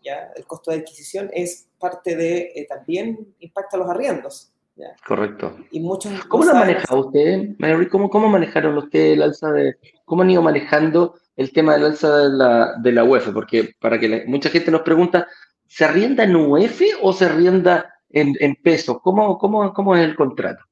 ya, 0.03 0.33
el 0.37 0.47
costo 0.47 0.71
de 0.71 0.79
adquisición, 0.79 1.31
es 1.33 1.69
parte 1.79 2.17
de, 2.17 2.53
eh, 2.55 2.67
también 2.69 3.35
impacta 3.41 3.77
los 3.77 3.89
arriendos. 3.89 4.53
¿Ya? 4.77 4.95
Correcto. 5.07 5.57
Y 5.71 5.81
muchos 5.81 6.25
¿Cómo 6.27 6.45
lo 6.45 6.55
maneja 6.55 6.95
usted, 6.95 7.57
Mary? 7.59 7.89
¿Cómo, 7.89 8.09
¿Cómo 8.09 8.29
manejaron 8.29 8.77
ustedes 8.79 9.15
el 9.15 9.23
alza 9.23 9.51
de, 9.51 9.77
cómo 10.05 10.23
han 10.23 10.31
ido 10.31 10.43
manejando 10.43 11.19
el 11.37 11.53
tema 11.53 11.75
del 11.75 11.87
alza 11.87 12.17
de 12.17 12.29
la, 12.31 12.75
de 12.79 12.93
la 12.93 13.05
UEF? 13.05 13.31
Porque 13.31 13.75
para 13.81 13.99
que 13.99 14.25
mucha 14.27 14.51
gente 14.51 14.71
nos 14.71 14.83
pregunta, 14.83 15.27
¿se 15.67 15.85
arrienda 15.85 16.25
en 16.25 16.37
UEF 16.37 16.83
o 17.03 17.13
se 17.13 17.25
arrienda 17.25 17.95
en, 18.11 18.35
en 18.41 18.55
pesos? 18.57 18.99
¿Cómo, 19.03 19.39
cómo, 19.39 19.73
¿Cómo 19.73 19.97
es 19.97 20.05
el 20.05 20.15
contrato? 20.15 20.65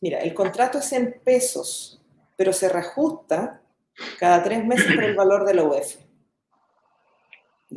Mira, 0.00 0.18
el 0.18 0.34
contrato 0.34 0.78
es 0.78 0.92
en 0.92 1.20
pesos, 1.24 2.02
pero 2.36 2.52
se 2.52 2.68
reajusta 2.68 3.62
cada 4.18 4.42
tres 4.42 4.64
meses 4.64 4.92
por 4.94 5.04
el 5.04 5.14
valor 5.14 5.44
de 5.44 5.54
la 5.54 5.62
UEF. 5.64 5.96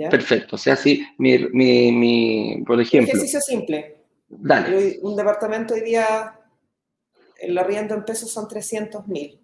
Perfecto. 0.10 0.56
O 0.56 0.60
sea, 0.60 0.76
si 0.76 1.06
mi, 1.18 1.38
mi, 1.54 1.92
mi, 1.92 2.64
por 2.66 2.80
ejemplo. 2.82 3.12
Un 3.12 3.18
ejercicio 3.18 3.42
simple. 3.42 3.96
Dale. 4.28 5.00
Un 5.02 5.16
departamento 5.16 5.74
hoy 5.74 5.82
día, 5.82 6.40
el 7.40 7.58
arriendo 7.58 7.94
en 7.94 8.06
pesos 8.06 8.32
son 8.32 8.48
300 8.48 9.08
mil. 9.08 9.42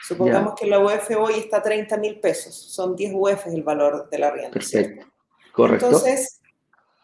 Supongamos 0.00 0.54
que 0.54 0.66
la 0.66 0.78
UEF 0.78 1.10
hoy 1.18 1.34
está 1.34 1.58
a 1.58 1.62
30 1.62 1.96
mil 1.96 2.20
pesos. 2.20 2.54
Son 2.54 2.94
10 2.94 3.12
UEF 3.14 3.46
el 3.48 3.62
valor 3.62 4.08
del 4.10 4.22
arriendo. 4.22 4.52
Perfecto. 4.52 5.06
Correcto. 5.52 5.86
Entonces, 5.86 6.40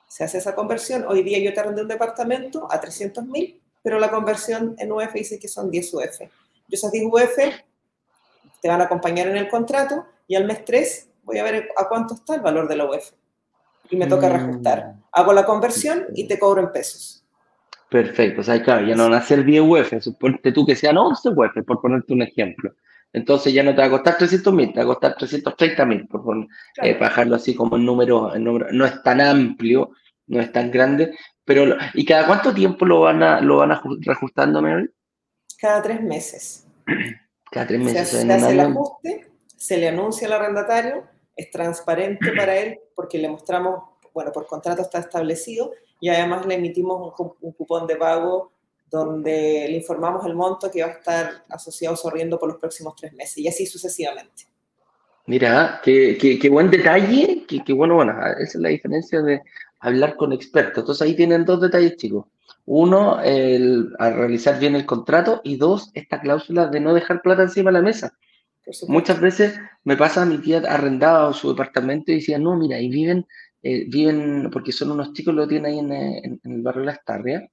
se 0.07 0.23
hace 0.23 0.39
esa 0.39 0.55
conversión. 0.55 1.05
Hoy 1.09 1.25
día 1.25 1.39
yo 1.41 1.53
te 1.53 1.61
arrendé 1.61 1.83
un 1.83 1.89
departamento 1.89 2.69
a 2.71 2.81
300 2.81 3.25
mil, 3.27 3.61
pero 3.83 3.99
la 3.99 4.11
conversión 4.11 4.77
en 4.79 4.93
UEF 4.93 5.13
dice 5.13 5.39
que 5.41 5.49
son 5.49 5.71
10 5.71 5.95
UEF. 5.95 6.21
Yo 6.21 6.29
esas 6.69 6.93
10 6.93 7.07
UEF 7.11 7.37
te 8.63 8.69
van 8.69 8.81
a 8.81 8.85
acompañar 8.85 9.27
en 9.27 9.37
el 9.37 9.49
contrato 9.49 10.07
y 10.29 10.37
al 10.37 10.45
mes 10.45 10.65
3 10.65 11.09
voy 11.25 11.39
a 11.39 11.43
ver 11.43 11.69
a 11.77 11.89
cuánto 11.89 12.15
está 12.15 12.37
el 12.37 12.43
valor 12.43 12.69
de 12.69 12.77
la 12.77 12.89
UEF. 12.89 13.11
Y 13.91 13.97
me 13.97 14.07
toca 14.07 14.29
mm. 14.29 14.33
reajustar. 14.33 14.95
Hago 15.13 15.33
la 15.33 15.45
conversión 15.45 16.07
y 16.15 16.27
te 16.27 16.39
cobro 16.39 16.63
en 16.63 16.73
pesos. 16.73 17.25
Perfecto. 17.91 18.41
O 18.41 18.45
sea, 18.45 18.63
claro, 18.63 18.87
ya 18.87 18.97
no 18.97 19.05
van 19.05 19.15
a 19.15 19.23
ser 19.23 19.45
10 19.45 19.63
UEF, 19.63 20.03
suponte 20.03 20.53
tú 20.53 20.67
que 20.67 20.75
sean 20.75 20.97
11 20.97 21.29
UEF, 21.29 21.53
por 21.67 21.81
ponerte 21.81 22.13
un 22.13 22.23
ejemplo. 22.23 22.75
Entonces 23.13 23.53
ya 23.53 23.63
no 23.63 23.71
te 23.71 23.81
va 23.81 23.87
a 23.87 23.91
costar 23.91 24.19
300 24.19 24.53
mil, 24.53 24.73
te 24.73 24.81
va 24.81 24.85
a 24.85 24.87
costar 24.89 25.17
330 25.17 25.87
mil, 25.87 26.09
por 26.09 26.49
eh, 26.83 26.99
bajarlo 26.99 27.37
así 27.37 27.55
como 27.55 27.77
el 27.77 27.85
número, 27.85 28.33
No 28.37 28.85
es 28.85 29.03
tan 29.05 29.21
amplio, 29.21 29.91
no 30.27 30.41
es 30.41 30.51
tan 30.51 30.73
grande, 30.73 31.15
pero 31.45 31.77
¿y 31.93 32.05
cada 32.05 32.27
cuánto 32.27 32.53
tiempo 32.53 32.85
lo 32.85 33.03
van 33.03 33.23
a, 33.23 33.41
lo 33.41 33.59
van 33.59 33.71
a 33.71 33.81
reajustando, 34.01 34.61
Mary? 34.61 34.91
Cada 35.61 35.81
tres 35.81 36.03
meses. 36.03 36.67
Cada 37.53 37.69
tres 37.69 37.81
meses. 37.81 38.09
Se, 38.09 38.33
hace, 38.33 38.51
el 38.51 38.61
ajuste, 38.61 39.31
se 39.57 39.79
le 39.79 39.89
anuncia 39.89 40.27
al 40.27 40.33
arrendatario 40.33 41.05
es 41.37 41.51
transparente 41.51 42.33
para 42.37 42.57
él 42.57 42.81
porque 42.95 43.19
le 43.19 43.29
mostramos, 43.29 43.83
bueno, 44.13 44.33
por 44.33 44.47
contrato 44.47 44.83
está 44.83 44.99
establecido 44.99 45.73
y 46.01 46.09
además 46.09 46.47
le 46.47 46.55
emitimos 46.55 47.15
un, 47.19 47.53
cupón 47.53 47.87
de 47.87 47.97
pago 47.97 48.53
donde 48.91 49.67
le 49.69 49.77
informamos 49.77 50.25
el 50.27 50.35
monto 50.35 50.71
que 50.71 50.83
va 50.83 50.89
a 50.89 50.93
estar 50.93 51.45
asociado 51.49 51.97
sorriendo 51.97 52.39
por 52.39 52.49
los 52.49 52.59
próximos 52.59 52.95
tres 52.97 53.13
meses 53.13 53.39
y 53.39 53.49
así 53.49 53.67
sucesivamente. 53.67 54.45
Mira, 55.27 55.81
qué, 55.83 56.19
qué, 56.19 56.49
buen 56.51 56.71
detalle, 56.71 57.45
qué, 57.49 57.65
qué, 57.65 57.73
bueno, 57.73 57.95
bueno, 57.95 58.15
esa 58.39 58.43
es 58.43 58.55
la 58.57 58.69
diferencia 58.69 59.23
de 59.23 59.41
hablar 59.81 60.17
con 60.17 60.33
expertos. 60.33 60.83
Entonces 60.83 61.03
ahí 61.03 61.17
tienen 61.17 61.45
dos 61.45 61.63
detalles, 61.63 61.97
chicos. 61.97 62.27
Uno, 62.67 63.21
el, 63.23 63.95
a 63.99 64.11
realizar 64.11 64.59
bien 64.59 64.77
el 64.77 64.87
contrato 64.87 65.41
y 65.45 65.57
dos, 65.57 65.91
esta 65.95 66.21
cláusula 66.21 66.67
de 66.67 66.81
no 66.81 66.95
dejar 66.95 67.23
plata 67.23 67.43
encima 67.43 67.71
de 67.71 67.79
la 67.79 67.83
mesa. 67.83 68.15
Muchas 68.89 69.21
veces 69.21 69.59
me 69.85 69.97
pasa 69.97 70.23
a 70.23 70.27
mi 70.27 70.39
tía 70.39 70.63
arrendaba 70.69 71.33
su 71.33 71.51
departamento 71.51 72.13
y 72.13 72.17
decía, 72.17 72.39
no, 72.39 72.57
mira, 72.57 72.81
y 72.81 72.89
viven, 72.89 73.27
eh, 73.63 73.85
viven, 73.89 74.49
porque 74.51 74.73
son 74.73 74.93
unos 74.93 75.13
chicos, 75.13 75.35
lo 75.35 75.47
tienen 75.47 75.67
ahí 75.67 75.79
en, 75.79 76.41
el 76.43 76.63
barrio 76.63 76.81
de 76.81 76.87
Las 76.87 77.05
Tarrias, 77.05 77.45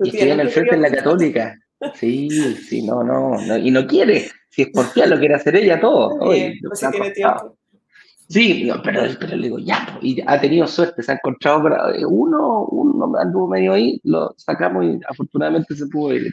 y 0.00 0.08
estudian 0.08 0.40
al 0.40 0.50
frente 0.50 0.74
en 0.74 0.82
la 0.82 0.90
católica. 0.90 1.58
Sí, 1.94 2.28
sí, 2.56 2.82
no, 2.82 3.04
no, 3.04 3.56
y 3.56 3.70
no 3.70 3.86
quiere, 3.86 4.30
si 4.50 4.62
es 4.62 4.68
por 4.68 4.92
qué 4.92 5.06
lo 5.06 5.18
quiere 5.18 5.34
hacer 5.34 5.54
ella 5.56 5.80
todo. 5.80 6.16
Oye, 6.20 6.58
pues 6.66 6.80
si 6.80 6.90
tiene 6.90 7.10
tiempo. 7.10 7.56
Sí, 8.28 8.70
pero, 8.82 9.02
pero 9.20 9.36
le 9.36 9.42
digo, 9.42 9.58
ya, 9.58 9.98
y 10.00 10.20
ha 10.26 10.40
tenido 10.40 10.66
suerte, 10.66 11.02
se 11.02 11.12
ha 11.12 11.14
encontrado 11.16 11.68
eh, 11.92 12.06
uno, 12.06 12.64
uno 12.64 13.18
anduvo 13.18 13.48
medio 13.48 13.74
ahí, 13.74 14.00
lo 14.02 14.34
sacamos 14.38 14.84
y 14.86 14.98
afortunadamente 15.06 15.74
se 15.76 15.86
pudo 15.86 16.14
ir. 16.14 16.32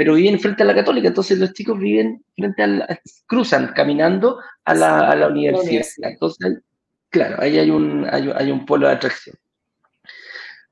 Pero 0.00 0.14
viven 0.14 0.40
frente 0.40 0.62
a 0.62 0.66
la 0.66 0.74
católica, 0.74 1.08
entonces 1.08 1.38
los 1.38 1.52
chicos 1.52 1.78
viven 1.78 2.24
frente 2.34 2.62
al, 2.62 3.00
cruzan 3.26 3.74
caminando 3.74 4.38
a 4.64 4.72
la, 4.72 5.10
a 5.10 5.14
la 5.14 5.28
universidad. 5.28 5.84
Entonces, 6.00 6.62
claro, 7.10 7.36
ahí 7.38 7.58
hay 7.58 7.70
un, 7.70 8.06
hay, 8.10 8.32
hay 8.34 8.50
un 8.50 8.64
polo 8.64 8.86
de 8.86 8.94
atracción. 8.94 9.36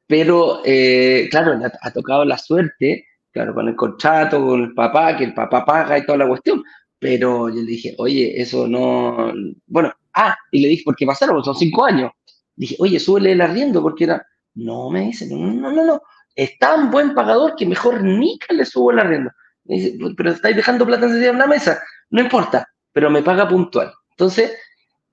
Pero, 0.07 0.63
eh, 0.65 1.29
claro, 1.31 1.61
ha, 1.83 1.91
tocado 1.91 2.25
la 2.25 2.39
suerte, 2.39 3.05
claro, 3.31 3.53
con 3.53 3.69
el 3.69 3.77
contrato, 3.77 4.43
con 4.43 4.63
el 4.63 4.73
papá, 4.73 5.15
que 5.15 5.25
el 5.25 5.35
papá 5.35 5.63
paga 5.63 5.99
y 5.99 6.07
toda 6.07 6.17
la 6.17 6.29
cuestión. 6.29 6.65
Pero 6.99 7.51
yo 7.51 7.57
le 7.57 7.67
dije, 7.67 7.95
oye, 7.99 8.41
eso 8.41 8.67
no. 8.67 9.31
Bueno, 9.67 9.93
Ah, 10.21 10.37
y 10.51 10.61
le 10.61 10.69
dije, 10.69 10.83
¿por 10.85 10.97
qué 10.97 11.07
pasaron? 11.07 11.45
Son 11.45 11.55
cinco 11.55 11.85
años. 11.85 12.11
Dije, 12.57 12.75
oye, 12.81 12.99
súbele 12.99 13.33
el 13.33 13.41
arriendo, 13.41 13.81
porque 13.81 14.05
era. 14.05 14.27
No, 14.55 14.91
me 14.91 15.03
dice, 15.03 15.29
no, 15.29 15.37
no, 15.37 15.71
no, 15.71 15.85
no. 15.85 16.03
Es 16.39 16.57
tan 16.59 16.93
buen 16.93 17.15
pagador 17.15 17.57
que 17.57 17.67
mejor 17.67 18.01
ni 18.01 18.39
que 18.39 18.55
le 18.55 18.65
subo 18.65 18.93
el 18.93 19.01
arriendo. 19.01 19.33
Me 19.65 19.75
dice, 19.75 19.99
pero 20.17 20.31
estáis 20.31 20.55
dejando 20.55 20.87
plata 20.87 21.07
en 21.07 21.37
la 21.37 21.49
mesa. 21.49 21.83
No 22.11 22.21
importa, 22.21 22.65
pero 22.93 23.11
me 23.11 23.25
paga 23.25 23.49
puntual. 23.49 23.93
Entonces, 24.13 24.57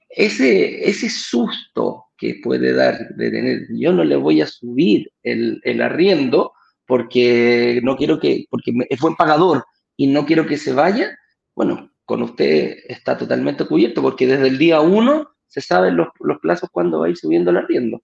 ese, 0.08 0.88
ese 0.88 1.10
susto 1.10 2.06
que 2.16 2.40
puede 2.44 2.74
dar 2.74 3.10
de 3.16 3.32
tener, 3.32 3.66
yo 3.72 3.92
no 3.92 4.04
le 4.04 4.16
voy 4.16 4.42
a 4.42 4.46
subir 4.46 5.12
el, 5.24 5.60
el 5.64 5.82
arriendo 5.82 6.54
porque 6.86 7.80
no 7.82 7.98
quiero 7.98 8.20
que, 8.20 8.46
porque 8.52 8.72
es 8.88 9.00
buen 9.00 9.16
pagador 9.16 9.66
y 9.98 10.06
no 10.06 10.28
quiero 10.28 10.46
que 10.46 10.58
se 10.58 10.74
vaya, 10.74 11.18
bueno, 11.56 11.92
con 12.06 12.22
usted 12.22 12.78
está 12.88 13.18
totalmente 13.18 13.66
cubierto, 13.66 14.04
porque 14.04 14.28
desde 14.28 14.48
el 14.48 14.60
día 14.60 14.80
uno 14.80 15.32
se 15.48 15.62
saben 15.62 15.98
los, 15.98 16.10
los 16.20 16.38
plazos 16.40 16.70
cuando 16.72 17.00
va 17.00 17.08
a 17.08 17.10
ir 17.10 17.18
subiendo 17.18 17.50
el 17.50 17.58
arriendo. 17.58 18.04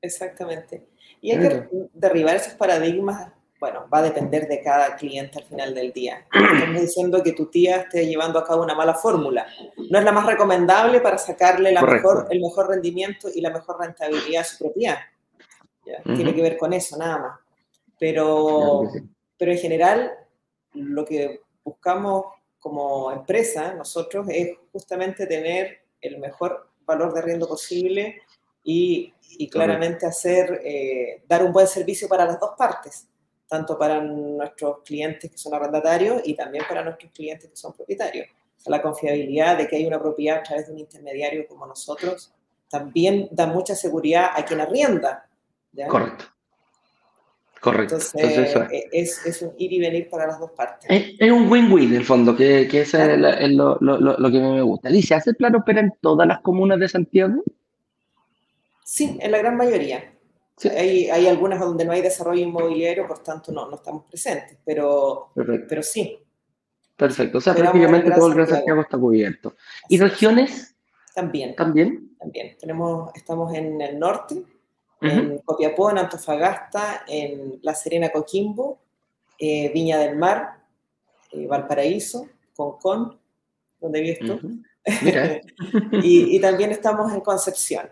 Exactamente. 0.00 0.91
Y 1.22 1.30
hay 1.30 1.38
que 1.38 1.68
derribar 1.94 2.34
esos 2.34 2.54
paradigmas, 2.54 3.32
bueno, 3.60 3.86
va 3.94 3.98
a 3.98 4.02
depender 4.02 4.48
de 4.48 4.60
cada 4.60 4.96
cliente 4.96 5.38
al 5.38 5.44
final 5.44 5.72
del 5.72 5.92
día. 5.92 6.26
Estamos 6.34 6.80
diciendo 6.80 7.22
que 7.22 7.32
tu 7.32 7.46
tía 7.46 7.76
esté 7.76 8.08
llevando 8.08 8.40
a 8.40 8.44
cabo 8.44 8.64
una 8.64 8.74
mala 8.74 8.92
fórmula. 8.92 9.46
No 9.88 9.98
es 10.00 10.04
la 10.04 10.10
más 10.10 10.26
recomendable 10.26 11.00
para 11.00 11.16
sacarle 11.16 11.70
la 11.70 11.80
mejor, 11.80 12.26
el 12.28 12.40
mejor 12.40 12.68
rendimiento 12.68 13.28
y 13.32 13.40
la 13.40 13.50
mejor 13.50 13.78
rentabilidad 13.78 14.40
a 14.40 14.44
su 14.44 14.58
propiedad. 14.58 14.98
Tiene 16.04 16.34
que 16.34 16.42
ver 16.42 16.56
con 16.58 16.72
eso, 16.72 16.96
nada 16.96 17.18
más. 17.18 17.40
Pero, 18.00 18.82
pero 19.38 19.52
en 19.52 19.58
general, 19.58 20.12
lo 20.74 21.04
que 21.04 21.42
buscamos 21.62 22.24
como 22.58 23.12
empresa, 23.12 23.74
nosotros, 23.74 24.26
es 24.28 24.56
justamente 24.72 25.26
tener 25.26 25.82
el 26.00 26.18
mejor 26.18 26.68
valor 26.84 27.14
de 27.14 27.20
arriendo 27.20 27.46
posible 27.46 28.22
y, 28.64 29.12
y 29.38 29.48
claramente 29.48 30.06
hacer, 30.06 30.60
eh, 30.64 31.22
dar 31.28 31.44
un 31.44 31.52
buen 31.52 31.66
servicio 31.66 32.08
para 32.08 32.24
las 32.24 32.38
dos 32.38 32.52
partes, 32.56 33.08
tanto 33.48 33.78
para 33.78 34.00
nuestros 34.00 34.78
clientes 34.84 35.30
que 35.30 35.38
son 35.38 35.54
arrendatarios 35.54 36.22
y 36.24 36.34
también 36.34 36.64
para 36.68 36.84
nuestros 36.84 37.12
clientes 37.12 37.50
que 37.50 37.56
son 37.56 37.72
propietarios. 37.72 38.26
la 38.66 38.80
confiabilidad 38.80 39.58
de 39.58 39.66
que 39.66 39.76
hay 39.76 39.86
una 39.86 40.00
propiedad 40.00 40.38
a 40.38 40.42
través 40.42 40.66
de 40.66 40.72
un 40.72 40.78
intermediario 40.78 41.46
como 41.48 41.66
nosotros 41.66 42.32
también 42.70 43.28
da 43.30 43.46
mucha 43.46 43.74
seguridad 43.74 44.30
a 44.34 44.44
quien 44.44 44.60
arrienda. 44.60 45.28
Correcto. 45.88 46.24
Correcto. 47.60 47.94
Entonces, 47.94 48.56
eh, 48.72 48.88
es, 48.90 49.24
es, 49.24 49.42
un 49.42 49.52
ir 49.56 49.72
y 49.72 49.78
venir 49.78 50.08
para 50.10 50.26
las 50.26 50.40
dos 50.40 50.50
partes. 50.50 50.88
Es, 50.90 51.30
un 51.30 51.48
win-win, 51.48 51.90
en 51.90 51.96
el 51.98 52.04
fondo, 52.04 52.34
que, 52.34 52.66
que 52.66 52.80
es, 52.80 52.92
lo, 52.94 53.78
lo, 53.80 53.98
lo, 54.00 54.30
que 54.32 54.40
me 54.40 54.62
gusta. 54.62 54.88
Alicia, 54.88 55.18
¿hace 55.18 55.32
plan 55.34 55.54
opera 55.54 55.80
en 55.80 55.92
todas 56.00 56.26
las 56.26 56.40
comunas 56.40 56.80
de 56.80 56.88
Santiago? 56.88 57.40
Sí, 58.92 59.16
en 59.22 59.32
la 59.32 59.38
gran 59.38 59.56
mayoría. 59.56 60.12
Hay, 60.76 61.08
hay, 61.08 61.26
algunas 61.26 61.58
donde 61.58 61.82
no 61.82 61.92
hay 61.92 62.02
desarrollo 62.02 62.42
inmobiliario, 62.42 63.08
por 63.08 63.22
tanto 63.22 63.50
no, 63.50 63.66
no 63.66 63.76
estamos 63.76 64.04
presentes, 64.04 64.58
pero, 64.66 65.30
pero 65.34 65.82
sí. 65.82 66.18
Perfecto, 66.94 67.38
o 67.38 67.40
sea, 67.40 67.54
prácticamente 67.54 68.10
todo 68.10 68.28
el 68.28 68.34
Gran 68.34 68.48
Santiago 68.48 68.82
está 68.82 68.98
cubierto. 68.98 69.54
¿Y 69.88 69.98
regiones? 69.98 70.76
También. 71.14 71.54
También. 71.54 72.14
También. 72.18 72.54
Tenemos, 72.60 73.10
estamos 73.14 73.54
en 73.54 73.80
el 73.80 73.98
norte, 73.98 74.44
en 75.00 75.38
Copiapó, 75.38 75.90
en 75.90 75.96
Antofagasta, 75.96 77.04
en 77.08 77.60
La 77.62 77.74
Serena, 77.74 78.10
Coquimbo, 78.10 78.78
eh, 79.38 79.70
Viña 79.72 79.96
del 79.96 80.16
Mar, 80.18 80.58
eh, 81.30 81.46
Valparaíso, 81.46 82.28
Concón, 82.54 83.18
donde 83.80 84.00
he 84.00 84.02
visto. 84.02 84.38
y, 85.92 86.38
también 86.40 86.72
estamos 86.72 87.10
en 87.10 87.22
Concepción. 87.22 87.88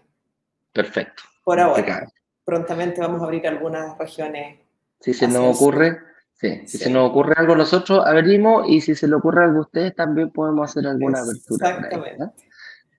Perfecto. 0.72 1.22
Por 1.44 1.60
ahora. 1.60 2.08
Prontamente 2.44 3.00
vamos 3.00 3.20
a 3.22 3.24
abrir 3.24 3.46
algunas 3.46 3.96
regiones. 3.98 4.60
Si 5.00 5.14
se 5.14 5.28
nos 5.28 5.56
ocurre, 5.56 5.98
sí, 6.34 6.66
si 6.66 6.78
se 6.78 6.90
nos 6.90 7.10
ocurre 7.10 7.34
algo 7.36 7.56
nosotros 7.56 8.04
abrimos 8.04 8.68
y 8.68 8.80
si 8.80 8.94
se 8.94 9.08
le 9.08 9.14
ocurre 9.14 9.44
algo 9.44 9.58
a 9.58 9.62
ustedes 9.62 9.94
también 9.94 10.30
podemos 10.30 10.70
hacer 10.70 10.86
alguna 10.86 11.20
abertura. 11.20 11.70
Exactamente. 11.70 12.44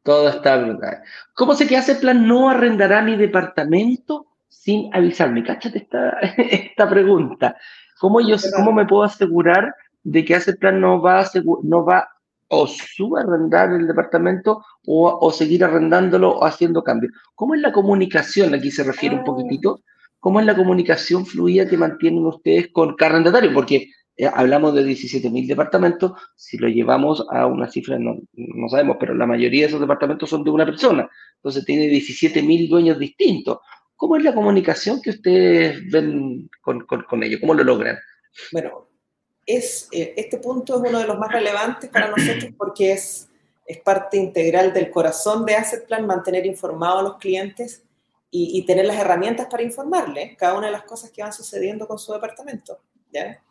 Todo 0.04 0.30
está 0.30 0.58
brutal. 0.58 1.04
¿Cómo 1.34 1.54
sé 1.54 1.68
que 1.68 1.78
hace 1.78 1.96
plan 1.96 2.28
no 2.28 2.50
arrendará 2.50 3.02
mi 3.04 3.16
departamento 3.18 4.26
sin 4.50 4.94
avisarme? 4.96 5.44
Cáchate 5.44 5.80
esta, 5.80 6.10
esta 6.38 6.90
pregunta. 6.90 7.56
¿Cómo, 8.00 8.20
yo, 8.20 8.36
¿Cómo 8.56 8.72
me 8.72 8.86
puedo 8.86 9.04
asegurar 9.04 9.76
de 10.04 10.26
que 10.26 10.36
hace 10.36 10.54
plan 10.54 10.82
no 10.82 11.02
va, 11.02 11.20
a 11.20 11.30
no 11.64 11.86
va 11.86 12.10
o 12.52 12.68
subarrendar 12.68 13.72
el 13.72 13.88
departamento 13.88 14.64
o, 14.86 15.18
o, 15.20 15.32
seguir 15.32 15.64
arrendándolo 15.64 16.32
o 16.32 16.46
haciendo 16.46 16.84
cambios? 16.84 17.14
¿Cómo 17.34 17.56
es 17.56 17.62
la 17.62 17.72
comunicación? 17.72 18.54
Aquí 18.54 18.72
se 18.72 18.84
refiere 18.84 19.16
un 19.16 19.22
ah. 19.22 19.26
poquitito. 19.26 19.82
¿Cómo 20.20 20.40
es 20.40 20.46
la 20.46 20.56
comunicación 20.56 21.26
fluida 21.26 21.68
que 21.68 21.78
mantienen 21.78 22.26
ustedes 22.26 22.70
con 22.72 22.96
cada 22.96 23.14
arrendatario? 23.14 23.54
Porque 23.54 23.88
eh, 24.18 24.30
hablamos 24.32 24.76
de 24.76 24.86
17.000 24.86 25.48
departamentos, 25.48 26.12
si 26.36 26.58
lo 26.58 26.68
llevamos 26.68 27.26
a 27.32 27.48
una 27.48 27.68
cifra, 27.68 27.98
no, 27.98 28.20
no, 28.34 28.70
sabemos, 28.70 28.98
pero 29.00 29.16
la 29.16 29.26
mayoría 29.26 29.62
de 29.62 29.68
esos 29.68 29.80
departamentos 29.80 30.30
son 30.30 30.44
de 30.44 30.52
una 30.52 30.66
persona, 30.66 31.10
entonces 31.38 31.66
tiene 31.66 31.88
17.000 31.88 32.70
dueños 32.70 33.00
distintos. 33.00 33.60
¿Cómo 33.96 34.18
es 34.18 34.24
la 34.24 34.36
comunicación 34.36 35.02
que 35.02 35.12
ustedes 35.12 35.90
ven 35.90 36.50
con, 36.62 36.82
con, 36.82 37.24
ellos? 37.24 37.40
¿Cómo 37.40 37.54
lo 37.54 37.64
logran? 37.64 37.98
Bueno, 38.52 38.90
es, 39.56 39.88
eh, 39.92 40.14
este 40.18 40.38
punto 40.38 40.76
es 40.76 40.90
uno 40.90 41.00
de 41.00 41.08
los 41.08 41.18
más 41.18 41.32
relevantes 41.32 41.90
para 41.90 42.10
nosotros 42.10 42.52
porque 42.58 42.94
es, 42.94 43.30
es 43.66 43.80
parte 43.80 44.18
integral 44.18 44.74
del 44.74 44.92
corazón 44.92 45.46
de 45.46 45.56
Asset 45.56 45.86
Plan 45.86 46.06
mantener 46.06 46.46
informados 46.46 47.00
a 47.00 47.04
los 47.04 47.18
clientes 47.18 47.84
y, 48.30 48.58
y 48.58 48.66
tener 48.66 48.86
las 48.86 48.98
herramientas 48.98 49.48
para 49.50 49.64
informarles 49.64 50.38
cada 50.38 50.58
una 50.58 50.68
de 50.68 50.74
las 50.74 50.84
cosas 50.84 51.12
que 51.12 51.22
van 51.22 51.34
sucediendo 51.34 51.88
con 51.88 52.00
su 52.00 52.14
departamento. 52.14 52.80
¿ya? 53.12 53.42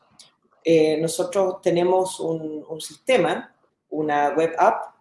Eh, 0.64 0.98
nosotros 1.00 1.60
tenemos 1.62 2.20
un, 2.20 2.80
sistema, 2.80 3.54
una 3.88 4.30
web 4.30 4.54
app, 4.58 4.94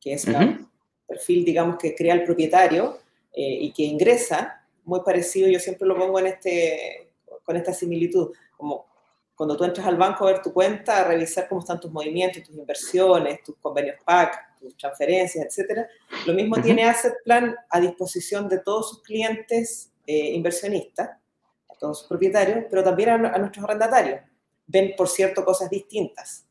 que 0.00 0.14
es 0.14 0.24
un 0.24 0.68
perfil, 1.06 1.44
digamos, 1.44 1.78
que 1.78 1.94
crea 1.94 2.14
el 2.14 2.24
propietario 2.24 2.98
eh, 3.32 3.58
y 3.60 3.72
que 3.72 3.84
ingresa, 3.84 4.66
muy 4.84 5.00
parecido, 5.00 5.48
yo 5.48 5.58
siempre 5.58 5.86
lo 5.86 5.96
pongo 5.96 6.18
en 6.18 6.26
este, 6.26 7.10
con 7.44 7.56
esta 7.56 7.72
similitud, 7.72 8.32
como 8.56 8.86
cuando 9.34 9.56
tú 9.56 9.64
entras 9.64 9.86
al 9.86 9.96
banco 9.96 10.26
a 10.26 10.32
ver 10.32 10.42
tu 10.42 10.52
cuenta, 10.52 11.00
a 11.00 11.04
revisar 11.04 11.48
cómo 11.48 11.60
están 11.60 11.80
tus 11.80 11.90
movimientos, 11.90 12.42
tus 12.42 12.56
inversiones, 12.56 13.42
tus 13.42 13.56
convenios 13.56 13.96
PAC, 14.04 14.58
tus 14.58 14.76
transferencias, 14.76 15.58
etc. 15.58 15.86
Lo 16.26 16.34
mismo 16.34 16.56
tiene 16.60 16.84
Asset 16.84 17.14
Plan 17.24 17.54
a 17.68 17.80
disposición 17.80 18.48
de 18.48 18.60
todos 18.60 18.90
sus 18.90 19.02
clientes 19.02 19.90
eh, 20.06 20.30
inversionistas, 20.34 21.10
a 21.68 21.74
todos 21.78 22.00
sus 22.00 22.08
propietarios, 22.08 22.64
pero 22.70 22.84
también 22.84 23.10
a 23.10 23.38
nuestros 23.38 23.64
arrendatarios 23.64 24.20
ven, 24.66 24.94
por 24.96 25.08
cierto, 25.08 25.44
cosas 25.44 25.70
distintas. 25.70 26.46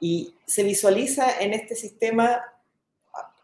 Y 0.00 0.34
se 0.46 0.62
visualiza 0.62 1.40
en 1.40 1.52
este 1.52 1.74
sistema 1.74 2.42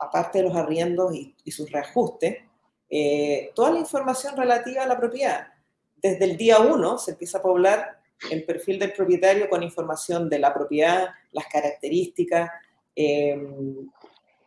aparte 0.00 0.38
de 0.38 0.44
los 0.44 0.56
arriendos 0.56 1.14
y, 1.14 1.50
sus 1.50 1.70
reajustes, 1.70 2.38
eh, 2.90 3.50
toda 3.54 3.72
la 3.72 3.78
información 3.78 4.36
relativa 4.36 4.82
a 4.82 4.86
la 4.86 4.96
propiedad. 4.96 5.48
Desde 5.96 6.24
el 6.24 6.36
día 6.36 6.60
uno 6.60 6.98
se 6.98 7.12
empieza 7.12 7.38
a 7.38 7.42
poblar 7.42 7.97
el 8.30 8.44
perfil 8.44 8.78
del 8.78 8.92
propietario 8.92 9.48
con 9.48 9.62
información 9.62 10.28
de 10.28 10.38
la 10.38 10.52
propiedad, 10.52 11.08
las 11.32 11.46
características, 11.46 12.50
em, 12.94 13.90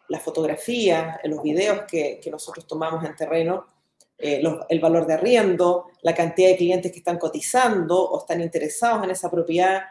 las 0.09 0.21
fotografías, 0.21 1.19
los 1.23 1.41
videos 1.41 1.83
que, 1.87 2.19
que, 2.21 2.29
nosotros 2.29 2.67
tomamos 2.67 3.03
en 3.05 3.15
terreno, 3.15 3.65
eh, 4.17 4.43
el 4.69 4.79
valor 4.79 5.07
de 5.07 5.15
arriendo, 5.15 5.87
la 6.03 6.13
cantidad 6.13 6.49
de 6.49 6.57
clientes 6.57 6.91
que 6.91 6.99
están 6.99 7.17
cotizando 7.17 7.97
o 7.97 8.19
están 8.19 8.39
interesados 8.41 9.03
en 9.03 9.11
esa 9.11 9.31
propiedad. 9.31 9.81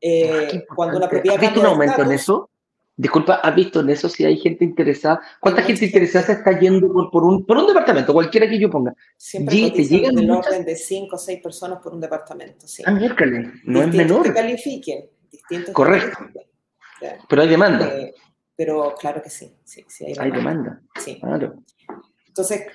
Eh, 0.00 0.66
cuando 0.74 0.98
una 0.98 1.08
propiedad 1.08 1.36
¿Has 1.36 1.40
visto 1.40 1.60
un 1.60 1.66
aumento 1.66 2.02
en 2.02 2.12
eso? 2.12 2.50
Disculpa, 2.96 3.36
¿has 3.36 3.54
visto 3.54 3.80
en 3.80 3.90
eso 3.90 4.08
si 4.08 4.24
hay 4.24 4.36
gente 4.36 4.64
interesada? 4.64 5.20
¿Cuánta 5.40 5.62
gente 5.62 5.86
interesada 5.86 6.26
se 6.26 6.32
está 6.32 6.58
yendo 6.58 7.10
por, 7.10 7.24
un, 7.24 7.46
por 7.46 7.56
un 7.56 7.66
departamento, 7.66 8.12
cualquiera 8.12 8.48
que 8.48 8.58
yo 8.58 8.68
ponga? 8.68 8.94
Siempre 9.16 9.70
te 9.70 9.84
llegan 9.84 10.14
del 10.14 10.30
orden 10.30 10.64
de 10.64 10.76
5 10.76 11.16
o 11.16 11.18
6 11.18 11.40
personas 11.40 11.78
por 11.82 11.94
un 11.94 12.00
departamento. 12.00 12.68
Sí. 12.68 12.82
Ah, 12.84 12.90
miércoles, 12.90 13.48
no 13.64 13.82
es 13.82 13.88
menor. 13.94 14.22
Que 14.22 14.34
califiquen. 14.34 15.08
Distintos 15.30 15.74
Correcto. 15.74 16.18
Pero 17.28 17.42
hay 17.42 17.48
demanda. 17.48 17.86
Eh, 17.86 18.14
pero 18.54 18.94
claro 18.98 19.22
que 19.22 19.30
sí, 19.30 19.56
sí, 19.64 19.84
sí 19.88 20.12
hay 20.18 20.30
demanda. 20.30 20.82
Sí. 21.02 21.18
Claro. 21.18 21.54
Entonces, 22.26 22.66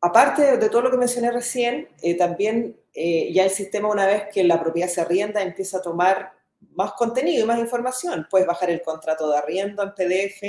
aparte 0.00 0.56
de 0.56 0.68
todo 0.70 0.82
lo 0.82 0.90
que 0.90 0.96
mencioné 0.96 1.30
recién, 1.30 1.88
eh, 2.02 2.16
también 2.16 2.76
eh, 2.94 3.30
ya 3.32 3.44
el 3.44 3.50
sistema, 3.50 3.90
una 3.90 4.06
vez 4.06 4.24
que 4.32 4.44
la 4.44 4.60
propiedad 4.60 4.88
se 4.88 5.00
arrienda, 5.00 5.42
empieza 5.42 5.78
a 5.78 5.82
tomar 5.82 6.32
más 6.72 6.92
contenido 6.92 7.44
y 7.44 7.46
más 7.46 7.58
información. 7.58 8.26
Puedes 8.30 8.46
bajar 8.46 8.70
el 8.70 8.82
contrato 8.82 9.30
de 9.30 9.38
arriendo 9.38 9.82
en 9.82 9.90
PDF, 9.90 10.40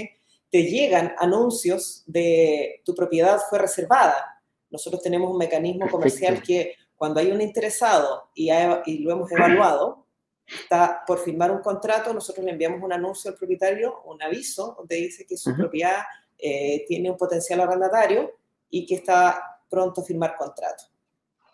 te 0.50 0.64
llegan 0.64 1.14
anuncios 1.18 2.04
de 2.08 2.82
tu 2.84 2.96
propiedad 2.96 3.40
fue 3.50 3.60
reservada. 3.60 4.42
Nosotros 4.70 5.02
tenemos 5.02 5.32
un 5.32 5.38
mecanismo 5.38 5.90
comercial 5.90 6.42
que 6.42 6.76
cuando 6.96 7.20
hay 7.20 7.32
un 7.32 7.42
interesado 7.42 8.30
y, 8.34 8.50
y 8.86 9.00
lo 9.00 9.12
hemos 9.12 9.32
evaluado, 9.32 10.06
está 10.46 11.04
por 11.06 11.20
firmar 11.20 11.52
un 11.52 11.62
contrato, 11.62 12.14
nosotros 12.14 12.46
le 12.46 12.52
enviamos 12.52 12.82
un 12.82 12.92
anuncio 12.92 13.32
al 13.32 13.38
propietario, 13.38 14.02
un 14.06 14.22
aviso, 14.22 14.76
donde 14.78 14.96
dice 14.96 15.26
que 15.26 15.38
su 15.38 15.56
propiedad 15.56 16.02
eh, 16.38 16.86
tiene 16.88 17.12
un 17.12 17.18
potencial 17.18 17.62
arrendatario 17.62 18.32
y 18.70 18.86
que 18.86 18.96
está 18.96 19.62
pronto 19.70 20.02
a 20.02 20.04
firmar 20.04 20.36
contrato. 20.36 20.86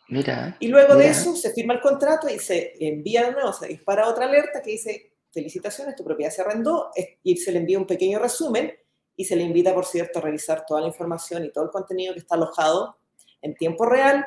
Mira. 0.07 0.57
Y 0.59 0.67
luego 0.67 0.95
de 0.95 1.09
eso 1.09 1.35
se 1.35 1.51
firma 1.51 1.73
el 1.73 1.81
contrato 1.81 2.29
y 2.29 2.39
se 2.39 2.73
envía 2.79 3.25
de 3.25 3.31
nuevo, 3.31 3.51
se 3.53 3.67
dispara 3.67 4.07
otra 4.07 4.25
alerta 4.25 4.61
que 4.61 4.71
dice, 4.71 5.13
felicitaciones, 5.31 5.95
tu 5.95 6.03
propiedad 6.03 6.31
se 6.31 6.41
arrendó, 6.41 6.91
y 7.23 7.37
se 7.37 7.51
le 7.51 7.59
envía 7.59 7.79
un 7.79 7.87
pequeño 7.87 8.19
resumen 8.19 8.71
y 9.17 9.25
se 9.25 9.35
le 9.35 9.43
invita, 9.43 9.73
por 9.73 9.85
cierto, 9.85 10.19
a 10.19 10.21
revisar 10.21 10.65
toda 10.67 10.81
la 10.81 10.87
información 10.87 11.43
y 11.45 11.51
todo 11.51 11.65
el 11.65 11.69
contenido 11.71 12.13
que 12.13 12.19
está 12.19 12.35
alojado 12.35 12.97
en 13.41 13.55
tiempo 13.55 13.85
real 13.85 14.25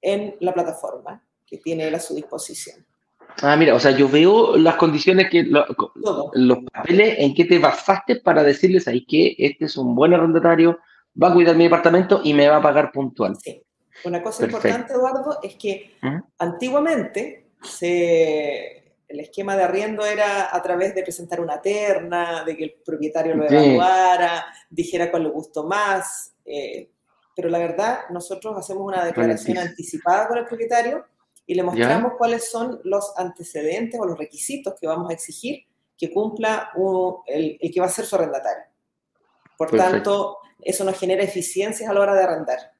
en 0.00 0.36
la 0.40 0.52
plataforma 0.52 1.24
que 1.46 1.58
tiene 1.58 1.86
él 1.88 1.94
a 1.94 2.00
su 2.00 2.14
disposición. 2.14 2.84
Ah, 3.40 3.56
mira, 3.56 3.74
o 3.74 3.80
sea, 3.80 3.92
yo 3.92 4.08
veo 4.08 4.56
las 4.56 4.76
condiciones 4.76 5.30
que 5.30 5.44
los 5.44 6.58
papeles 6.72 7.16
en 7.18 7.34
que 7.34 7.44
te 7.44 7.58
basaste 7.58 8.16
para 8.16 8.42
decirles 8.42 8.88
ahí 8.88 9.04
que 9.06 9.34
este 9.38 9.66
es 9.66 9.76
un 9.76 9.94
buen 9.94 10.12
arrendatario, 10.12 10.78
va 11.20 11.28
a 11.28 11.34
cuidar 11.34 11.56
mi 11.56 11.64
departamento 11.64 12.20
y 12.22 12.34
me 12.34 12.48
va 12.48 12.56
a 12.56 12.62
pagar 12.62 12.92
puntual. 12.92 13.36
Sí. 13.42 13.62
Una 14.04 14.22
cosa 14.22 14.44
importante, 14.44 14.92
Eduardo, 14.94 15.38
es 15.42 15.54
que 15.56 15.96
antiguamente 16.38 17.50
el 17.80 19.20
esquema 19.20 19.56
de 19.56 19.62
arriendo 19.62 20.04
era 20.04 20.54
a 20.54 20.62
través 20.62 20.94
de 20.94 21.02
presentar 21.02 21.40
una 21.40 21.60
terna, 21.60 22.44
de 22.44 22.56
que 22.56 22.64
el 22.64 22.74
propietario 22.84 23.34
lo 23.34 23.44
evaluara, 23.44 24.46
dijera 24.70 25.10
cuál 25.10 25.24
le 25.24 25.30
gustó 25.30 25.64
más. 25.64 26.34
Eh, 26.44 26.90
pero 27.34 27.48
la 27.48 27.58
verdad, 27.58 28.00
nosotros 28.10 28.56
hacemos 28.56 28.82
una 28.84 29.04
declaración 29.04 29.58
anticipada 29.58 30.28
con 30.28 30.38
el 30.38 30.46
propietario 30.46 31.04
y 31.46 31.54
le 31.54 31.62
mostramos 31.62 32.12
cuáles 32.16 32.50
son 32.50 32.80
los 32.84 33.12
antecedentes 33.16 34.00
o 34.00 34.06
los 34.06 34.18
requisitos 34.18 34.74
que 34.80 34.86
vamos 34.86 35.10
a 35.10 35.14
exigir 35.14 35.64
que 35.96 36.12
cumpla 36.12 36.70
el, 37.26 37.58
que 37.72 37.80
va 37.80 37.86
a 37.86 37.90
ser 37.90 38.04
su 38.04 38.16
arrendatario. 38.16 38.64
Por 39.56 39.70
tanto, 39.70 40.38
eso 40.60 40.84
nos 40.84 40.98
genera 40.98 41.22
eficiencias 41.22 41.88
a 41.88 41.92
la 41.92 42.00
hora 42.00 42.14
de 42.14 42.24
arrendar. 42.24 42.71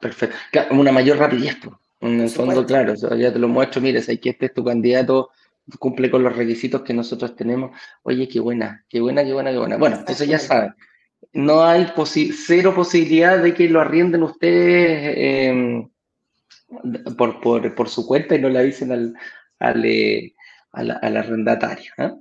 Perfecto. 0.00 0.36
una 0.70 0.92
mayor 0.92 1.18
rapidez, 1.18 1.58
en 2.00 2.20
el 2.20 2.30
fondo, 2.30 2.64
claro, 2.64 2.94
ya 2.94 3.32
te 3.32 3.38
lo 3.38 3.48
muestro, 3.48 3.82
mire, 3.82 4.00
si 4.00 4.18
que 4.18 4.30
este 4.30 4.46
es 4.46 4.54
tu 4.54 4.64
candidato, 4.64 5.30
cumple 5.78 6.10
con 6.10 6.22
los 6.22 6.34
requisitos 6.34 6.82
que 6.82 6.94
nosotros 6.94 7.36
tenemos. 7.36 7.78
Oye, 8.02 8.26
qué 8.26 8.40
buena, 8.40 8.84
qué 8.88 9.00
buena, 9.00 9.22
qué 9.22 9.32
buena, 9.32 9.50
qué 9.50 9.58
buena. 9.58 9.76
Bueno, 9.76 9.96
entonces 9.96 10.26
ya 10.26 10.38
saben, 10.38 10.74
no 11.32 11.62
hay 11.62 11.92
cero 12.32 12.74
posibilidad 12.74 13.42
de 13.42 13.54
que 13.54 13.68
lo 13.68 13.80
arrienden 13.80 14.22
ustedes 14.22 15.14
eh, 15.16 15.88
por, 17.16 17.40
por, 17.40 17.74
por, 17.74 17.88
su 17.88 18.06
cuenta 18.06 18.34
y 18.34 18.40
no 18.40 18.48
le 18.48 18.58
avisen 18.58 18.92
al, 18.92 19.14
al, 19.58 19.84
eh, 19.84 20.34
al, 20.72 21.16
arrendatario. 21.16 21.92
¿eh? 21.98 22.12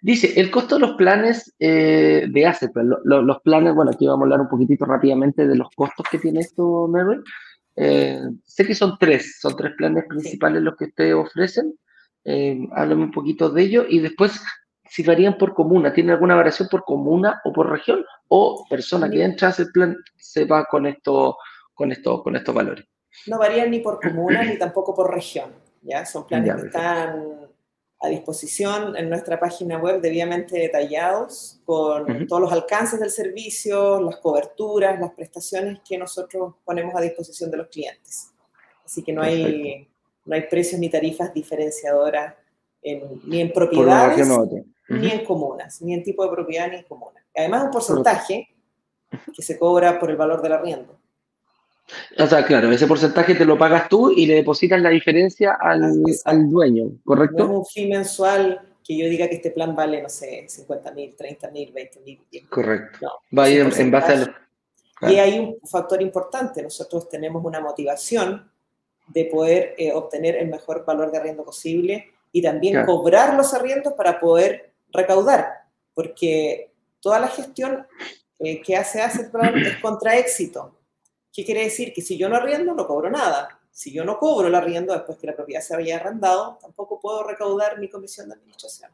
Dice, 0.00 0.40
el 0.40 0.50
costo 0.50 0.76
de 0.76 0.80
los 0.82 0.92
planes 0.92 1.54
eh, 1.58 2.26
de 2.28 2.46
asset, 2.46 2.72
pues, 2.72 2.86
los 3.04 3.42
planes, 3.42 3.74
bueno, 3.74 3.90
aquí 3.90 4.06
vamos 4.06 4.22
a 4.22 4.24
hablar 4.24 4.40
un 4.40 4.48
poquitito 4.48 4.84
rápidamente 4.84 5.46
de 5.46 5.56
los 5.56 5.68
costos 5.74 6.06
que 6.10 6.18
tiene 6.18 6.40
esto, 6.40 6.88
Mary. 6.88 7.20
Eh, 7.76 8.20
sé 8.44 8.66
que 8.66 8.74
son 8.74 8.96
tres, 8.98 9.38
son 9.40 9.56
tres 9.56 9.72
planes 9.76 10.04
principales 10.08 10.62
los 10.62 10.76
que 10.76 10.86
ustedes 10.86 11.14
ofrecen. 11.14 11.78
Háblame 12.72 13.04
un 13.04 13.10
poquito 13.10 13.48
de 13.48 13.62
ello 13.62 13.86
y 13.88 14.00
después 14.00 14.42
si 14.88 15.02
varían 15.02 15.36
por 15.36 15.54
comuna, 15.54 15.92
¿tiene 15.92 16.12
alguna 16.12 16.34
variación 16.34 16.68
por 16.68 16.84
comuna 16.84 17.40
o 17.44 17.52
por 17.52 17.70
región? 17.70 18.04
¿O 18.28 18.64
persona 18.68 19.08
que 19.10 19.22
entra 19.22 19.48
a 19.48 19.50
ese 19.50 19.66
plan 19.66 19.96
se 20.16 20.44
va 20.44 20.64
con, 20.64 20.86
esto, 20.86 21.36
con, 21.74 21.92
esto, 21.92 22.22
con 22.22 22.36
estos 22.36 22.54
valores? 22.54 22.86
No 23.26 23.38
varían 23.38 23.70
ni 23.70 23.80
por 23.80 24.00
comuna 24.00 24.42
ni 24.42 24.58
tampoco 24.58 24.94
por 24.94 25.14
región. 25.14 25.52
¿ya? 25.82 26.04
Son 26.04 26.26
planes 26.26 26.54
que 26.54 26.66
están 26.66 27.48
a 28.00 28.08
disposición 28.08 28.96
en 28.96 29.10
nuestra 29.10 29.40
página 29.40 29.78
web 29.78 30.00
debidamente 30.00 30.58
detallados 30.58 31.60
con 31.64 32.26
todos 32.28 32.42
los 32.42 32.52
alcances 32.52 33.00
del 33.00 33.10
servicio, 33.10 34.00
las 34.00 34.18
coberturas, 34.18 35.00
las 35.00 35.12
prestaciones 35.12 35.80
que 35.86 35.98
nosotros 35.98 36.54
ponemos 36.64 36.94
a 36.94 37.00
disposición 37.00 37.50
de 37.50 37.56
los 37.56 37.66
clientes. 37.68 38.30
Así 38.84 39.02
que 39.02 39.12
no 39.12 39.22
hay, 39.22 39.88
no 40.24 40.34
hay 40.34 40.42
precios 40.42 40.80
ni 40.80 40.88
tarifas 40.88 41.34
diferenciadoras 41.34 42.34
ni 42.82 43.40
en 43.40 43.52
propiedades, 43.52 44.28
ni 44.88 45.10
en 45.10 45.24
comunas, 45.24 45.82
ni 45.82 45.94
en 45.94 46.02
tipo 46.02 46.24
de 46.24 46.30
propiedad, 46.30 46.70
ni 46.70 46.76
en 46.76 46.84
comuna. 46.84 47.24
Además, 47.36 47.64
un 47.64 47.70
porcentaje 47.70 48.48
que 49.34 49.42
se 49.42 49.58
cobra 49.58 49.98
por 49.98 50.10
el 50.10 50.16
valor 50.16 50.40
del 50.40 50.52
arriendo. 50.52 50.98
O 52.18 52.26
sea, 52.26 52.44
claro, 52.44 52.70
ese 52.70 52.86
porcentaje 52.86 53.34
te 53.34 53.44
lo 53.44 53.56
pagas 53.56 53.88
tú 53.88 54.10
y 54.10 54.26
le 54.26 54.34
depositas 54.34 54.80
la 54.80 54.90
diferencia 54.90 55.56
al, 55.60 56.02
al 56.24 56.50
dueño, 56.50 56.90
¿correcto? 57.04 57.38
No 57.38 57.44
es 57.44 57.58
un 57.58 57.66
fee 57.66 57.88
mensual 57.88 58.60
que 58.88 58.96
yo 58.96 59.06
diga 59.08 59.28
que 59.28 59.36
este 59.36 59.50
plan 59.50 59.76
vale, 59.76 60.02
no 60.02 60.08
sé, 60.08 60.46
50 60.48 60.92
mil, 60.92 61.14
30 61.14 61.50
mil, 61.50 61.72
20 61.72 62.00
mil. 62.00 62.20
Correcto. 62.48 63.20
Va 63.36 63.44
a 63.44 63.50
ir 63.50 63.70
en, 63.76 63.90
base 63.90 64.30
a 65.02 65.10
Y 65.10 65.16
hay 65.16 65.38
un 65.38 65.58
factor 65.68 66.00
importante, 66.00 66.62
nosotros 66.62 67.06
tenemos 67.08 67.44
una 67.44 67.60
motivación 67.60 68.50
de 69.08 69.26
poder 69.26 69.74
eh, 69.76 69.92
obtener 69.92 70.36
el 70.36 70.48
mejor 70.48 70.86
valor 70.86 71.10
de 71.10 71.18
arriendo 71.18 71.44
posible 71.44 72.06
y 72.32 72.40
también 72.40 72.84
cobrar 72.86 73.34
los 73.34 73.52
arriendos 73.52 73.92
para 73.94 74.18
poder 74.20 74.72
recaudar, 74.90 75.64
porque 75.94 76.70
toda 77.00 77.18
la 77.20 77.28
gestión 77.28 77.86
eh, 78.38 78.62
que 78.62 78.76
hace 78.76 79.02
Asset 79.02 79.30
Plan 79.30 79.56
es 79.58 79.76
contra 79.82 80.16
éxito. 80.16 80.77
¿Qué 81.38 81.44
quiere 81.44 81.62
decir? 81.62 81.92
Que 81.92 82.02
si 82.02 82.18
yo 82.18 82.28
no 82.28 82.34
arriendo, 82.34 82.74
no 82.74 82.84
cobro 82.84 83.08
nada. 83.08 83.60
Si 83.70 83.92
yo 83.92 84.04
no 84.04 84.18
cobro 84.18 84.48
el 84.48 84.56
arriendo 84.56 84.92
después 84.92 85.18
que 85.18 85.28
la 85.28 85.36
propiedad 85.36 85.60
se 85.60 85.72
había 85.72 85.94
arrendado, 85.94 86.58
tampoco 86.60 86.98
puedo 86.98 87.22
recaudar 87.22 87.78
mi 87.78 87.88
comisión 87.88 88.28
de 88.28 88.34
administración. 88.34 88.90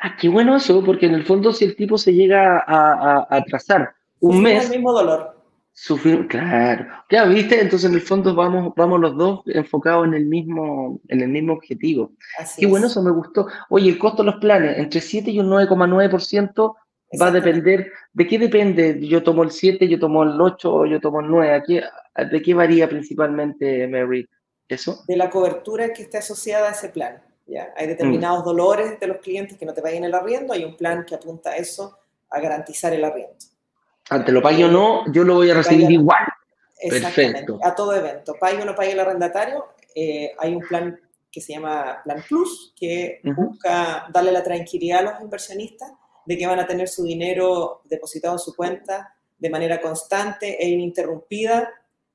Ah, 0.00 0.16
qué 0.18 0.30
bueno 0.30 0.56
eso, 0.56 0.82
porque 0.82 1.04
en 1.04 1.12
el 1.12 1.26
fondo 1.26 1.52
si 1.52 1.66
el 1.66 1.76
tipo 1.76 1.98
se 1.98 2.14
llega 2.14 2.64
a, 2.66 3.26
atrasar 3.28 3.94
un 4.20 4.40
mes... 4.40 4.64
el 4.64 4.70
mismo 4.70 4.90
dolor. 4.90 5.36
Sufrir, 5.74 6.28
claro. 6.28 6.86
Ya 7.10 7.26
viste, 7.26 7.60
entonces 7.60 7.90
en 7.90 7.96
el 7.96 8.00
fondo 8.00 8.34
vamos, 8.34 8.72
vamos 8.74 8.98
los 8.98 9.14
dos 9.14 9.42
enfocados 9.48 10.06
en 10.06 10.14
el 10.14 10.24
mismo, 10.24 10.98
en 11.08 11.20
el 11.20 11.28
mismo 11.28 11.52
objetivo. 11.52 12.12
Así 12.38 12.62
Qué 12.62 12.66
bueno, 12.68 12.86
eso 12.86 13.02
me 13.02 13.10
gustó. 13.10 13.48
Oye, 13.68 13.90
el 13.90 13.98
costo 13.98 14.22
de 14.22 14.30
los 14.30 14.40
planes, 14.40 14.78
entre 14.78 15.02
7 15.02 15.30
y 15.30 15.40
un 15.40 15.50
9,9% 15.50 16.74
Va 17.20 17.26
a 17.26 17.30
depender, 17.30 17.92
¿de 18.12 18.26
qué 18.26 18.38
depende? 18.38 18.98
Yo 19.06 19.22
tomo 19.22 19.42
el 19.42 19.50
7, 19.50 19.86
yo 19.88 19.98
tomo 19.98 20.22
el 20.22 20.40
8 20.40 20.74
o 20.74 20.86
yo 20.86 21.00
tomo 21.00 21.20
el 21.20 21.28
9. 21.28 21.62
¿De 22.30 22.42
qué 22.42 22.54
varía 22.54 22.88
principalmente, 22.88 23.86
Mary? 23.86 24.28
¿Eso? 24.68 25.02
De 25.06 25.16
la 25.16 25.28
cobertura 25.28 25.92
que 25.92 26.02
esté 26.02 26.18
asociada 26.18 26.68
a 26.68 26.72
ese 26.72 26.88
plan. 26.88 27.22
¿ya? 27.46 27.72
Hay 27.76 27.86
determinados 27.86 28.40
mm. 28.40 28.44
dolores 28.44 29.00
de 29.00 29.06
los 29.06 29.18
clientes 29.18 29.58
que 29.58 29.66
no 29.66 29.74
te 29.74 29.82
paguen 29.82 30.04
el 30.04 30.14
arriendo, 30.14 30.52
hay 30.54 30.64
un 30.64 30.76
plan 30.76 31.04
que 31.04 31.14
apunta 31.14 31.50
a 31.50 31.56
eso, 31.56 31.98
a 32.30 32.40
garantizar 32.40 32.92
el 32.94 33.04
arriendo. 33.04 33.36
Ante 34.08 34.32
lo 34.32 34.40
pague 34.40 34.64
o 34.64 34.68
no, 34.68 35.04
yo 35.12 35.24
lo 35.24 35.34
voy 35.34 35.50
a 35.50 35.54
recibir 35.54 35.90
igual. 35.90 36.24
Perfecto. 36.88 37.60
A 37.62 37.74
todo 37.74 37.94
evento. 37.94 38.34
Pague 38.40 38.62
o 38.62 38.64
no 38.64 38.74
pague 38.74 38.92
el 38.92 39.00
arrendatario, 39.00 39.66
eh, 39.94 40.32
hay 40.38 40.54
un 40.54 40.62
plan 40.62 40.98
que 41.30 41.40
se 41.40 41.52
llama 41.52 42.00
Plan 42.04 42.22
Plus, 42.28 42.74
que 42.78 43.20
busca 43.24 44.06
darle 44.12 44.32
la 44.32 44.42
tranquilidad 44.42 44.98
a 45.00 45.12
los 45.12 45.20
inversionistas 45.22 45.90
de 46.24 46.38
que 46.38 46.46
van 46.46 46.60
a 46.60 46.66
tener 46.66 46.88
su 46.88 47.04
dinero 47.04 47.82
depositado 47.84 48.34
en 48.34 48.38
su 48.38 48.54
cuenta 48.54 49.14
de 49.38 49.50
manera 49.50 49.80
constante 49.80 50.62
e 50.62 50.68
ininterrumpida, 50.68 51.68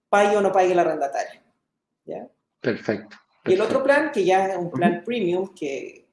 pague 0.10 0.38
o 0.38 0.42
no 0.42 0.52
pague 0.52 0.72
el 0.72 0.80
arrendatario. 0.80 1.42
¿ya? 2.06 2.28
Perfecto, 2.62 3.18
Y 3.46 3.54
el 3.54 3.62
otro 3.62 3.84
plan, 3.84 4.12
que 4.12 4.24
ya 4.24 4.48
es 4.48 4.58
un 4.58 4.72
plan 4.72 5.04
premium, 5.04 5.54
que, 5.54 6.08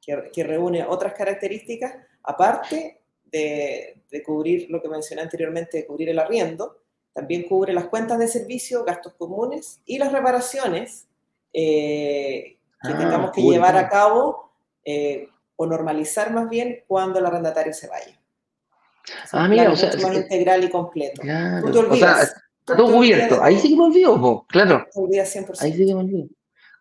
que, 0.00 0.44
reúne 0.44 0.84
otras 0.84 1.14
características, 1.14 1.96
aparte 2.22 3.00
de, 3.24 4.02
de, 4.10 4.22
cubrir 4.22 4.70
lo 4.70 4.80
que 4.80 4.88
mencioné 4.88 5.22
anteriormente, 5.22 5.78
de 5.78 5.86
cubrir 5.86 6.10
el 6.10 6.18
arriendo, 6.18 6.82
también 7.12 7.42
cubre 7.42 7.72
las 7.72 7.86
cuentas 7.86 8.18
de 8.18 8.28
servicio, 8.28 8.84
gastos 8.84 9.14
comunes 9.14 9.80
y 9.84 9.98
las 9.98 10.12
reparaciones 10.12 11.08
eh, 11.52 12.56
que 12.82 12.92
ah, 12.92 12.98
tengamos 12.98 13.32
que 13.32 13.42
llevar 13.42 13.76
a 13.76 13.88
cabo 13.88 14.50
eh, 14.84 15.28
o 15.62 15.66
normalizar 15.66 16.32
más 16.32 16.48
bien 16.48 16.84
cuando 16.86 17.18
el 17.18 17.26
arrendatario 17.26 17.72
se 17.72 17.88
vaya. 17.88 18.18
ah, 19.32 19.48
mira, 19.48 19.70
o 19.70 19.76
sea, 19.76 19.90
más 20.02 20.16
integral 20.16 20.64
y 20.64 20.70
completo. 20.70 21.22
Claro, 21.22 21.90
o 21.90 21.96
sea, 21.96 22.22
está 22.22 22.76
todo 22.76 22.92
cubierto. 22.92 23.42
Ahí 23.42 23.58
sí 23.58 23.70
que 23.70 23.76
me 23.76 23.84
olvido, 23.84 24.44
claro. 24.48 24.86
Ahí 25.60 25.72
sí 25.72 25.86
que 25.86 25.94
me 25.94 26.00
olvido. 26.00 26.28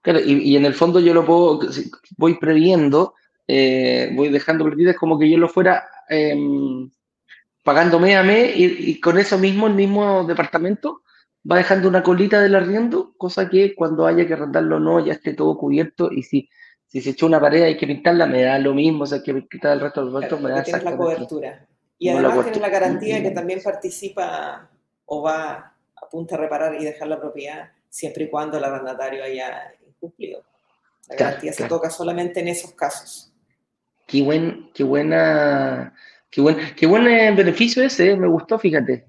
Claro, 0.01 0.19
y, 0.19 0.33
y, 0.49 0.55
en 0.55 0.65
el 0.65 0.73
fondo 0.73 0.99
yo 0.99 1.13
lo 1.13 1.25
puedo, 1.25 1.59
voy 2.17 2.39
previendo, 2.39 3.13
eh, 3.47 4.11
voy 4.15 4.29
dejando 4.29 4.63
perdidas 4.65 4.95
como 4.95 5.19
que 5.19 5.29
yo 5.29 5.37
lo 5.37 5.47
fuera 5.47 5.87
eh, 6.09 6.35
pagando 7.63 7.99
mes 7.99 8.15
a 8.15 8.23
mes 8.23 8.53
y, 8.55 8.99
con 8.99 9.17
eso 9.17 9.37
mismo, 9.37 9.67
el 9.67 9.75
mismo 9.75 10.23
departamento 10.23 11.01
va 11.49 11.57
dejando 11.57 11.87
una 11.87 12.03
colita 12.03 12.41
del 12.41 12.55
arriendo, 12.55 13.13
cosa 13.17 13.49
que 13.49 13.75
cuando 13.75 14.05
haya 14.05 14.25
que 14.27 14.33
arrendarlo 14.33 14.77
o 14.77 14.79
no, 14.79 15.05
ya 15.05 15.13
esté 15.13 15.33
todo 15.33 15.57
cubierto 15.57 16.11
y 16.11 16.23
si, 16.23 16.49
si 16.91 16.99
se 16.99 17.11
echó 17.11 17.25
una 17.25 17.39
pared 17.39 17.63
hay 17.63 17.77
que 17.77 17.87
pintarla, 17.87 18.25
me 18.25 18.43
da 18.43 18.59
lo 18.59 18.73
mismo, 18.73 19.03
o 19.03 19.07
sea, 19.07 19.23
que 19.23 19.47
quitar 19.47 19.71
el 19.71 19.79
resto 19.79 20.03
de 20.03 20.11
los 20.11 20.41
me 20.41 20.49
da 20.49 20.63
la 20.83 20.97
cobertura. 20.97 21.65
Y 21.97 22.09
además 22.09 22.43
tiene 22.45 22.59
la 22.59 22.69
garantía 22.69 23.23
que 23.23 23.31
también 23.31 23.61
participa 23.63 24.69
o 25.05 25.21
va 25.21 25.73
a 25.95 26.09
punto 26.09 26.35
a 26.35 26.37
reparar 26.37 26.75
y 26.75 26.83
dejar 26.83 27.07
la 27.07 27.19
propiedad 27.19 27.69
siempre 27.89 28.25
y 28.25 28.29
cuando 28.29 28.57
el 28.57 28.63
arrendatario 28.65 29.23
haya 29.23 29.73
incumplido. 29.87 30.43
La 31.07 31.15
garantía 31.15 31.53
se 31.53 31.65
toca 31.69 31.89
solamente 31.89 32.41
en 32.41 32.49
esos 32.49 32.73
casos. 32.73 33.31
Qué, 34.05 34.21
buen, 34.21 34.69
qué 34.73 34.83
buena 34.83 35.93
Qué 36.29 36.39
buen, 36.41 36.57
qué 36.77 36.87
buen 36.87 37.07
eh, 37.07 37.33
beneficio 37.35 37.83
ese, 37.83 38.15
me 38.15 38.27
gustó, 38.27 38.57
fíjate. 38.57 39.05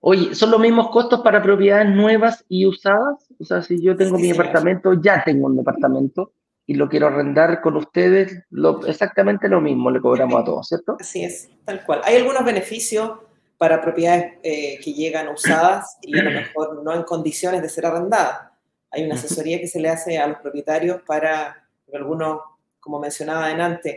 Oye, 0.00 0.34
¿son 0.34 0.50
los 0.50 0.60
mismos 0.60 0.90
costos 0.90 1.20
para 1.20 1.42
propiedades 1.42 1.94
nuevas 1.94 2.44
y 2.48 2.66
usadas? 2.66 3.32
O 3.40 3.44
sea, 3.44 3.62
si 3.62 3.82
yo 3.82 3.96
tengo 3.96 4.18
mi 4.18 4.28
departamento, 4.28 5.00
ya 5.00 5.22
tengo 5.24 5.46
un 5.46 5.56
departamento 5.56 6.32
y 6.66 6.74
lo 6.74 6.88
quiero 6.88 7.08
arrendar 7.08 7.60
con 7.60 7.76
ustedes, 7.76 8.42
lo, 8.50 8.86
exactamente 8.86 9.48
lo 9.48 9.60
mismo 9.60 9.90
le 9.90 10.00
cobramos 10.00 10.40
a 10.40 10.44
todos, 10.46 10.68
¿cierto? 10.68 10.96
Así 10.98 11.24
es, 11.24 11.48
tal 11.64 11.84
cual. 11.84 12.00
Hay 12.04 12.16
algunos 12.16 12.44
beneficios 12.44 13.12
para 13.58 13.80
propiedades 13.80 14.34
eh, 14.42 14.78
que 14.82 14.92
llegan 14.92 15.28
usadas 15.28 15.98
y 16.02 16.18
a 16.18 16.22
lo 16.22 16.30
mejor 16.30 16.82
no 16.82 16.94
en 16.94 17.02
condiciones 17.04 17.62
de 17.62 17.68
ser 17.68 17.86
arrendadas. 17.86 18.50
Hay 18.90 19.04
una 19.04 19.14
asesoría 19.14 19.60
que 19.60 19.66
se 19.66 19.80
le 19.80 19.88
hace 19.88 20.18
a 20.18 20.26
los 20.26 20.38
propietarios 20.38 21.02
para, 21.06 21.66
algunos, 21.92 22.40
como 22.80 22.98
mencionaba 22.98 23.46
antes, 23.46 23.96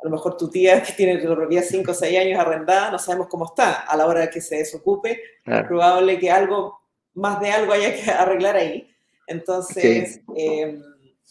a 0.00 0.04
lo 0.04 0.10
mejor 0.10 0.36
tu 0.36 0.48
tía 0.48 0.82
que 0.82 0.92
tiene 0.92 1.22
la 1.22 1.34
propiedad 1.34 1.64
5 1.66 1.90
o 1.90 1.94
6 1.94 2.18
años 2.18 2.38
arrendada, 2.38 2.90
no 2.90 2.98
sabemos 2.98 3.28
cómo 3.28 3.46
está 3.46 3.82
a 3.82 3.96
la 3.96 4.06
hora 4.06 4.20
de 4.20 4.30
que 4.30 4.40
se 4.40 4.56
desocupe. 4.56 5.20
Es 5.44 5.62
probable 5.64 6.18
que 6.18 6.30
algo, 6.30 6.80
más 7.14 7.38
de 7.40 7.50
algo 7.50 7.72
haya 7.72 7.94
que 7.94 8.10
arreglar 8.10 8.56
ahí. 8.56 8.90
Entonces, 9.26 10.20
em, 10.34 10.82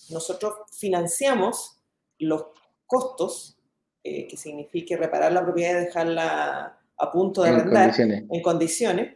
nosotros 0.10 0.54
financiamos 0.78 1.82
los 2.18 2.48
costos 2.86 3.58
eh, 4.04 4.28
que 4.28 4.38
signifique 4.38 4.98
reparar 4.98 5.32
la 5.32 5.44
propiedad 5.44 5.82
y 5.82 5.86
dejarla 5.86 6.80
a 6.98 7.12
punto 7.12 7.44
de 7.44 7.50
arrendar 7.50 7.94
en 8.00 8.42
condiciones. 8.42 9.16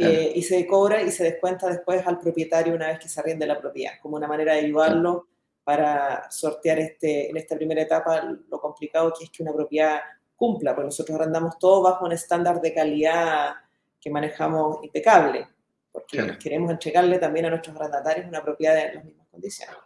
Eh, 0.00 0.32
y 0.36 0.42
se 0.42 0.64
cobra 0.64 1.02
y 1.02 1.10
se 1.10 1.24
descuenta 1.24 1.68
después 1.68 2.06
al 2.06 2.20
propietario 2.20 2.72
una 2.72 2.86
vez 2.86 3.00
que 3.00 3.08
se 3.08 3.18
arriende 3.18 3.48
la 3.48 3.58
propiedad, 3.60 3.94
como 4.00 4.16
una 4.16 4.28
manera 4.28 4.52
de 4.52 4.60
ayudarlo 4.60 5.26
para 5.64 6.30
sortear 6.30 6.78
este, 6.78 7.28
en 7.28 7.36
esta 7.36 7.56
primera 7.56 7.82
etapa 7.82 8.22
lo 8.22 8.60
complicado 8.60 9.12
que 9.12 9.24
es 9.24 9.30
que 9.30 9.42
una 9.42 9.52
propiedad 9.52 9.98
cumpla, 10.36 10.72
porque 10.72 10.86
nosotros 10.86 11.18
arrendamos 11.18 11.58
todo 11.58 11.82
bajo 11.82 12.04
un 12.04 12.12
estándar 12.12 12.60
de 12.60 12.72
calidad 12.72 13.54
que 14.00 14.08
manejamos 14.08 14.84
impecable, 14.84 15.48
porque 15.90 16.38
queremos 16.38 16.70
entregarle 16.70 17.18
también 17.18 17.46
a 17.46 17.50
nuestros 17.50 17.74
arrendatarios 17.74 18.28
una 18.28 18.42
propiedad 18.42 18.78
en 18.78 18.94
las 18.94 19.04
mismas 19.04 19.26
condiciones. 19.28 19.76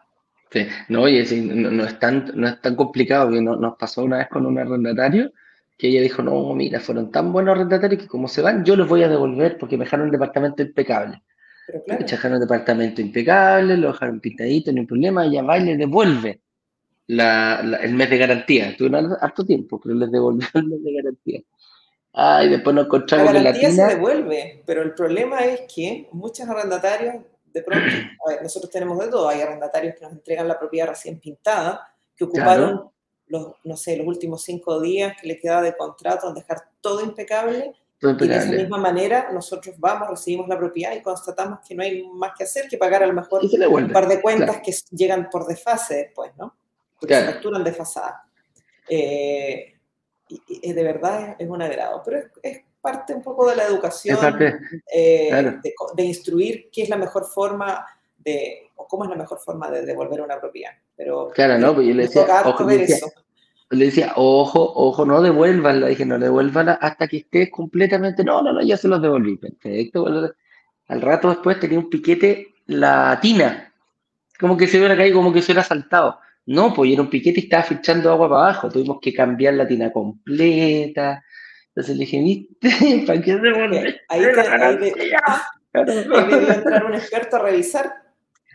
Sí, 0.52 0.66
no, 0.88 1.02
oye, 1.02 1.24
no, 1.42 1.84
es 1.84 1.98
tan, 1.98 2.30
no 2.34 2.46
es 2.46 2.60
tan 2.60 2.76
complicado, 2.76 3.30
que 3.30 3.40
nos 3.40 3.76
pasó 3.78 4.04
una 4.04 4.18
vez 4.18 4.28
con 4.28 4.44
un 4.44 4.58
arrendatario 4.58 5.32
que 5.78 5.88
ella 5.88 6.02
dijo, 6.02 6.22
no, 6.22 6.54
mira, 6.54 6.78
fueron 6.78 7.10
tan 7.10 7.32
buenos 7.32 7.56
arrendatarios 7.56 8.02
que 8.02 8.08
como 8.08 8.28
se 8.28 8.42
van, 8.42 8.64
yo 8.64 8.76
los 8.76 8.88
voy 8.88 9.02
a 9.02 9.08
devolver 9.08 9.58
porque 9.58 9.76
me 9.76 9.84
dejaron 9.84 10.06
un 10.06 10.12
departamento 10.12 10.62
impecable. 10.62 11.22
Pero 11.66 11.82
claro. 11.84 12.04
dejaron 12.06 12.34
un 12.36 12.40
departamento 12.40 13.00
impecable, 13.00 13.76
lo 13.76 13.88
dejaron 13.88 14.20
pintadito, 14.20 14.72
no 14.72 14.80
hay 14.80 14.86
problema, 14.86 15.24
ella 15.24 15.42
va 15.42 15.58
y 15.58 15.64
le 15.64 15.76
devuelve 15.76 16.40
el 17.08 17.94
mes 17.94 18.10
de 18.10 18.18
garantía. 18.18 18.76
Tuvieron 18.76 19.16
harto 19.20 19.44
tiempo, 19.44 19.80
pero 19.80 19.94
les 19.94 20.10
devolvió 20.10 20.46
el 20.54 20.66
mes 20.66 20.84
de 20.84 20.92
garantía. 20.92 21.40
Ay, 22.12 22.50
después 22.50 22.76
nos 22.76 22.86
encontramos 22.86 23.32
la 23.32 23.42
garantía 23.42 23.70
se 23.70 23.86
devuelve, 23.86 24.62
pero 24.66 24.82
el 24.82 24.92
problema 24.92 25.44
es 25.46 25.62
que 25.74 26.08
muchos 26.12 26.48
arrendatarios, 26.48 27.16
de 27.52 27.62
pronto, 27.62 27.86
a 28.26 28.30
ver, 28.30 28.42
nosotros 28.42 28.70
tenemos 28.70 28.98
de 28.98 29.08
todo, 29.08 29.28
hay 29.28 29.40
arrendatarios 29.40 29.94
que 29.94 30.02
nos 30.02 30.12
entregan 30.12 30.48
la 30.48 30.58
propiedad 30.58 30.88
recién 30.88 31.18
pintada, 31.18 31.94
que 32.16 32.24
ocuparon 32.24 32.90
los, 33.26 33.54
no 33.64 33.76
sé, 33.76 33.96
los 33.96 34.06
últimos 34.06 34.42
cinco 34.42 34.80
días 34.80 35.14
que 35.20 35.26
le 35.26 35.38
queda 35.38 35.62
de 35.62 35.76
contrato 35.76 36.28
en 36.28 36.34
dejar 36.34 36.62
todo 36.80 37.02
impecable. 37.02 37.74
Y 38.00 38.26
de 38.26 38.36
esa 38.36 38.50
misma 38.50 38.78
manera, 38.78 39.30
nosotros 39.32 39.76
vamos, 39.78 40.10
recibimos 40.10 40.48
la 40.48 40.58
propiedad 40.58 40.92
y 40.92 41.02
constatamos 41.02 41.60
que 41.66 41.72
no 41.74 41.84
hay 41.84 42.02
más 42.14 42.32
que 42.36 42.42
hacer 42.42 42.66
que 42.68 42.76
pagar 42.76 43.04
a 43.04 43.06
lo 43.06 43.12
mejor 43.12 43.42
un 43.44 43.92
par 43.92 44.08
de 44.08 44.20
cuentas 44.20 44.60
que 44.60 44.72
llegan 44.90 45.30
por 45.30 45.46
desfase 45.46 45.94
después, 45.94 46.32
¿no? 46.36 46.56
Porque 46.98 47.14
se 47.14 47.24
facturan 47.24 47.62
desfasadas. 47.62 48.22
Eh, 48.88 49.78
y, 50.48 50.72
de 50.72 50.82
verdad 50.82 51.36
es, 51.38 51.48
un 51.48 51.62
agrado, 51.62 52.02
pero 52.04 52.18
es, 52.42 52.62
parte 52.82 53.14
un 53.14 53.22
poco 53.22 53.48
de 53.48 53.56
la 53.56 53.64
educación, 53.64 54.18
eh, 54.92 55.60
de, 55.94 56.02
instruir 56.02 56.68
qué 56.70 56.82
es 56.82 56.88
la 56.88 56.96
mejor 56.96 57.24
forma 57.24 57.86
de, 58.18 58.70
o 58.76 58.86
cómo 58.86 59.04
es 59.04 59.10
la 59.10 59.16
mejor 59.16 59.38
forma 59.38 59.70
de 59.70 59.86
devolver 59.86 60.20
una 60.20 60.38
propiedad. 60.38 60.72
Pero 60.94 61.30
claro, 61.30 61.58
no, 61.58 61.74
pues 61.74 61.86
yo 61.86 61.94
le 61.94 62.02
decía, 62.02 62.26
ojo, 62.44 62.64
ver 62.66 62.82
eso 62.82 63.10
le 63.72 63.86
decía, 63.86 64.12
ojo, 64.16 64.72
ojo, 64.74 65.06
no 65.06 65.22
devuélvanla. 65.22 65.88
Dije, 65.88 66.04
no 66.04 66.18
devuélvanla 66.18 66.74
hasta 66.74 67.08
que 67.08 67.18
esté 67.18 67.50
completamente. 67.50 68.22
No, 68.22 68.42
no, 68.42 68.52
no, 68.52 68.62
ya 68.62 68.76
se 68.76 68.88
los 68.88 69.00
devolví. 69.00 69.36
Perfecto. 69.36 70.06
Al 70.88 71.00
rato 71.00 71.30
después 71.30 71.58
tenía 71.58 71.78
un 71.78 71.88
piquete 71.88 72.54
la 72.66 73.18
tina. 73.20 73.72
Como 74.38 74.56
que 74.56 74.66
se 74.66 74.78
hubiera 74.78 74.96
caído, 74.96 75.16
como 75.16 75.32
que 75.32 75.40
se 75.40 75.52
hubiera 75.52 75.66
saltado. 75.66 76.18
No, 76.46 76.74
pues 76.74 76.92
era 76.92 77.02
un 77.02 77.08
piquete 77.08 77.40
y 77.40 77.44
estaba 77.44 77.62
fichando 77.62 78.10
agua 78.10 78.28
para 78.28 78.42
abajo. 78.42 78.68
Tuvimos 78.68 78.98
que 79.00 79.14
cambiar 79.14 79.54
la 79.54 79.66
tina 79.66 79.90
completa. 79.90 81.24
Entonces 81.74 81.96
le 81.96 82.04
dije, 82.04 82.20
¿viste? 82.20 83.04
¿Para 83.06 83.20
qué 83.22 83.36
devolver? 83.36 84.00
Ahí, 84.08 84.20
te, 84.20 84.40
ahí, 84.40 84.76
debió 84.76 86.52
entrar 86.52 86.84
un 86.84 86.94
experto 86.94 87.36
a 87.36 87.38
revisar. 87.40 87.92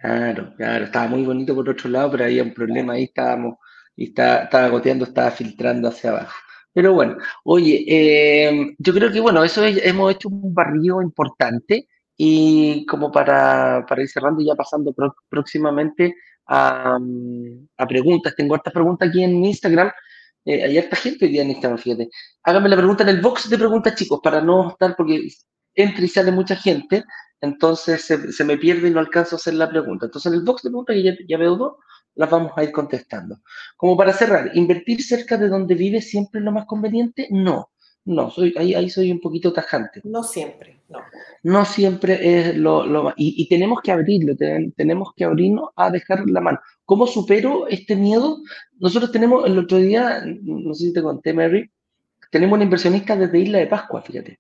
Claro, 0.02 0.54
claro. 0.56 0.86
Estaba 0.86 1.08
muy 1.08 1.24
bonito 1.24 1.56
por 1.56 1.68
otro 1.68 1.90
lado, 1.90 2.12
pero 2.12 2.26
había 2.26 2.44
un 2.44 2.54
problema 2.54 2.94
ahí. 2.94 3.06
Estábamos 3.06 3.58
y 3.96 4.10
está, 4.10 4.44
estaba 4.44 4.70
goteando, 4.70 5.06
estaba 5.06 5.32
filtrando 5.32 5.88
hacia 5.88 6.12
abajo. 6.12 6.36
Pero 6.72 6.94
bueno, 6.94 7.18
oye, 7.44 7.84
eh, 7.88 8.76
yo 8.78 8.94
creo 8.94 9.12
que 9.12 9.20
bueno, 9.20 9.44
eso 9.44 9.66
hemos 9.66 10.14
hecho 10.14 10.30
un 10.30 10.54
barrio 10.54 11.02
importante 11.02 11.88
y 12.16 12.86
como 12.86 13.12
para, 13.12 13.84
para 13.90 14.04
ir 14.04 14.08
cerrando 14.08 14.42
y 14.42 14.46
ya 14.46 14.54
pasando 14.54 14.94
próximamente 15.28 16.14
a, 16.46 17.00
a, 17.78 17.88
preguntas, 17.88 18.36
tengo 18.36 18.54
hartas 18.54 18.74
preguntas 18.74 19.10
aquí 19.10 19.24
en 19.24 19.44
Instagram, 19.44 19.92
eh, 20.48 20.64
hay 20.64 20.78
harta 20.78 20.96
gente 20.96 21.26
hoy 21.26 21.32
día 21.32 21.42
en 21.42 21.50
Instagram, 21.50 21.78
fíjate. 21.78 22.10
Háganme 22.44 22.70
la 22.70 22.78
pregunta 22.78 23.04
en 23.04 23.10
el 23.10 23.22
box 23.22 23.50
de 23.50 23.58
preguntas, 23.58 23.96
chicos, 23.96 24.22
para 24.24 24.40
no 24.40 24.70
estar, 24.70 24.96
porque 24.96 25.28
entra 25.76 26.06
y 26.06 26.08
sale 26.08 26.32
mucha 26.32 26.56
gente, 26.56 27.04
entonces 27.42 28.02
se, 28.02 28.32
se 28.32 28.44
me 28.46 28.58
pierde 28.58 28.88
y 28.88 28.92
no 28.92 29.02
alcanzo 29.02 29.36
a 29.36 29.38
hacer 29.38 29.56
la 29.56 29.70
pregunta. 29.70 30.06
Entonces 30.06 30.32
en 30.32 30.40
el 30.40 30.46
box 30.46 30.64
de 30.64 30.70
preguntas, 30.70 30.96
ya, 31.04 31.14
ya 31.28 31.38
veo 31.38 31.58
dos, 31.58 31.74
las 32.16 32.30
vamos 32.30 32.54
a 32.56 32.64
ir 32.64 32.72
contestando. 32.72 33.42
Como 33.76 33.98
para 33.98 34.14
cerrar, 34.14 34.52
¿invertir 34.54 35.04
cerca 35.04 35.38
de 35.38 35.50
donde 35.50 35.76
vive 35.76 36.02
siempre 36.02 36.40
es 36.40 36.46
lo 36.46 36.54
más 36.54 36.66
conveniente? 36.66 37.28
No, 37.30 37.70
no, 38.06 38.32
soy, 38.32 38.56
ahí, 38.58 38.74
ahí 38.74 38.90
soy 38.90 39.12
un 39.12 39.20
poquito 39.20 39.52
tajante. 39.52 40.00
No 40.06 40.24
siempre, 40.24 40.80
no. 40.88 41.00
No 41.44 41.66
siempre 41.66 42.40
es 42.40 42.56
lo, 42.56 42.86
lo 42.86 43.10
y, 43.18 43.42
y, 43.42 43.50
tenemos 43.50 43.82
que 43.82 43.92
abrirlo, 43.92 44.34
tenemos 44.78 45.10
que 45.14 45.26
abrirnos 45.26 45.72
a 45.76 45.92
dejar 45.92 46.24
la 46.30 46.40
mano. 46.40 46.60
¿Cómo 46.88 47.06
supero 47.06 47.68
este 47.68 47.96
miedo? 47.96 48.40
Nosotros 48.80 49.12
tenemos, 49.12 49.46
el 49.46 49.60
otro 49.60 49.78
día, 49.78 50.24
no 50.26 50.74
sé 50.74 50.86
si 50.86 50.94
te 50.94 51.04
conté, 51.04 51.34
Mary, 51.34 51.70
tenemos 52.32 52.56
una 52.56 52.64
inversionista 52.64 53.16
desde 53.16 53.40
Isla 53.40 53.60
de 53.60 53.68
Pascua, 53.68 54.02
fíjate 54.02 54.40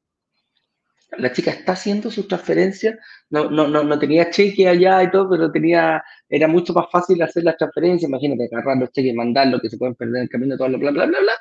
la 1.17 1.31
chica 1.31 1.51
está 1.51 1.73
haciendo 1.73 2.11
sus 2.11 2.27
transferencias, 2.27 2.97
no, 3.29 3.49
no, 3.49 3.67
no, 3.67 3.83
no, 3.83 3.99
tenía 3.99 4.29
cheque 4.29 4.67
allá 4.67 5.03
y 5.03 5.11
todo, 5.11 5.29
pero 5.29 5.51
tenía, 5.51 6.03
era 6.27 6.47
mucho 6.47 6.73
más 6.73 6.85
fácil 6.91 7.21
hacer 7.21 7.43
las 7.43 7.57
transferencias, 7.57 8.09
imagínate, 8.09 8.49
agarrar 8.51 8.77
los 8.77 8.91
cheques, 8.91 9.15
mandarlos, 9.15 9.61
que 9.61 9.69
se 9.69 9.77
pueden 9.77 9.95
perder 9.95 10.17
en 10.17 10.21
el 10.23 10.29
camino, 10.29 10.57
todo 10.57 10.69
lo 10.69 10.77
bla, 10.77 10.91
bla, 10.91 11.05
bla, 11.05 11.19
bla. 11.19 11.33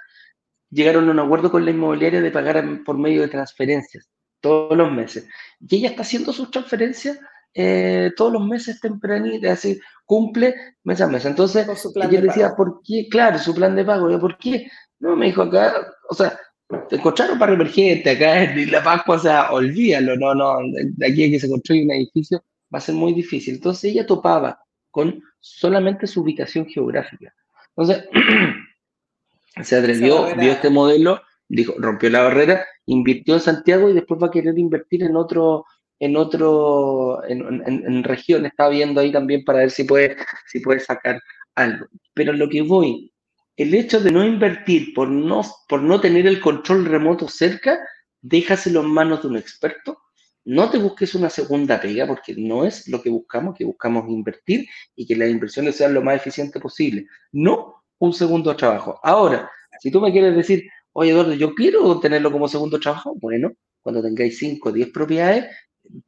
llegaron 0.71 1.09
a 1.09 1.13
un 1.13 1.19
acuerdo 1.19 1.51
con 1.51 1.65
la 1.65 1.73
inmobiliaria 1.73 2.21
de 2.21 2.31
pagar 2.31 2.65
por 2.85 2.99
medio 2.99 3.23
de 3.23 3.29
transferencias 3.29 4.09
todos 4.41 4.77
los 4.77 4.93
meses. 4.93 5.29
Y 5.61 5.77
ella 5.77 5.89
está 5.91 6.03
haciendo 6.03 6.33
sus 6.33 6.51
transferencias 6.51 7.19
eh, 7.57 8.13
todos 8.17 8.33
los 8.35 8.47
meses 8.47 8.81
tempranito, 8.81 9.51
así 9.51 9.81
cumple 10.05 10.55
mes 10.85 11.01
a 11.01 11.07
mes. 11.07 11.25
Entonces, 11.25 11.67
yo 11.67 12.21
decía, 12.21 12.55
¿por 12.55 12.81
qué? 12.85 13.09
Claro, 13.11 13.39
su 13.39 13.55
plan 13.55 13.75
de 13.75 13.85
pago. 13.85 14.21
¿Por 14.21 14.37
qué? 14.39 14.69
No, 14.99 15.17
me 15.17 15.27
dijo 15.27 15.43
acá, 15.43 15.75
o 16.11 16.15
sea, 16.15 16.39
te 16.89 16.97
encontraron 16.97 17.39
para 17.39 17.55
emergente 17.55 18.11
acá 18.11 18.45
en 18.45 18.71
La 18.71 18.83
Pascua, 18.83 19.17
o 19.17 19.19
sea, 19.19 19.53
olvídalo, 19.53 20.17
no, 20.17 20.35
no, 20.35 20.59
de 20.73 21.07
aquí 21.07 21.25
a 21.25 21.31
que 21.31 21.41
se 21.41 21.49
construye 21.49 21.85
un 21.85 21.93
edificio 21.93 22.43
va 22.75 22.79
a 22.79 22.81
ser 22.81 22.95
muy 22.95 23.13
difícil. 23.13 23.55
Entonces 23.55 23.93
ella 23.93 24.07
topaba 24.07 24.61
con 24.91 25.23
solamente 25.41 26.07
su 26.07 26.23
ubicación 26.23 26.67
geográfica. 26.67 27.35
Entonces, 27.77 28.09
se 29.63 29.77
atrevió, 29.77 30.35
vio 30.37 30.53
este 30.53 30.71
modelo, 30.71 31.23
dijo, 31.49 31.75
rompió 31.79 32.11
la 32.11 32.23
barrera, 32.23 32.67
invirtió 32.87 33.35
en 33.35 33.41
Santiago 33.41 33.89
y 33.89 33.95
después 33.95 34.21
va 34.23 34.29
a 34.29 34.31
querer 34.31 34.59
invertir 34.59 35.03
en 35.03 35.17
otro, 35.17 35.65
en 35.99 36.17
otro, 36.17 37.25
en, 37.27 37.63
en, 37.67 38.05
región, 38.05 38.47
está 38.47 38.69
viendo 38.69 39.01
ahí 39.01 39.13
también 39.13 39.45
para 39.45 39.61
ver 39.61 39.71
si 39.71 39.85
puede, 39.85 40.17
si 40.47 40.61
puede 40.61 40.81
sacar 40.81 41.21
algo. 41.55 41.87
Pero 42.15 42.33
lo 42.33 42.49
que 42.49 42.63
voy, 42.63 43.13
el 43.57 43.75
hecho 43.75 44.01
de 44.01 44.13
no 44.13 44.25
invertir 44.25 44.93
por 44.95 45.09
no, 45.09 45.43
por 45.69 45.83
no 45.83 46.01
tener 46.01 46.27
el 46.27 46.41
control 46.41 46.85
remoto 46.85 47.29
cerca, 47.29 47.79
déjaselo 48.21 48.81
en 48.81 48.89
manos 48.89 49.23
de 49.23 49.29
un 49.29 49.37
experto. 49.37 49.99
No 50.45 50.71
te 50.71 50.79
busques 50.79 51.15
una 51.15 51.31
segunda 51.31 51.81
pega 51.81 52.07
porque 52.07 52.35
no 52.37 52.65
es 52.65 52.87
lo 52.89 53.03
que 53.03 53.11
buscamos, 53.11 53.57
que 53.57 53.65
buscamos 53.65 54.09
invertir 54.09 54.67
y 54.95 55.07
que 55.07 55.17
las 55.17 55.29
inversiones 55.29 55.77
sean 55.77 55.95
lo 55.95 56.03
más 56.03 56.17
eficiente 56.17 56.61
posible. 56.61 57.07
No 57.33 57.83
un 57.99 58.13
segundo 58.13 58.55
trabajo. 58.55 59.01
Ahora, 59.03 59.51
si 59.81 59.91
tú 59.91 60.01
me 60.01 60.13
quieres 60.13 60.37
decir, 60.37 60.69
oye 60.93 61.11
Eduardo, 61.11 61.35
yo 61.35 61.55
quiero 61.55 61.99
tenerlo 61.99 62.31
como 62.31 62.49
segundo 62.49 62.79
trabajo, 62.79 63.15
bueno, 63.17 63.53
cuando 63.81 64.03
tengáis 64.03 64.39
5 64.39 64.69
o 64.69 64.73
10 64.73 64.91
propiedades, 64.91 65.47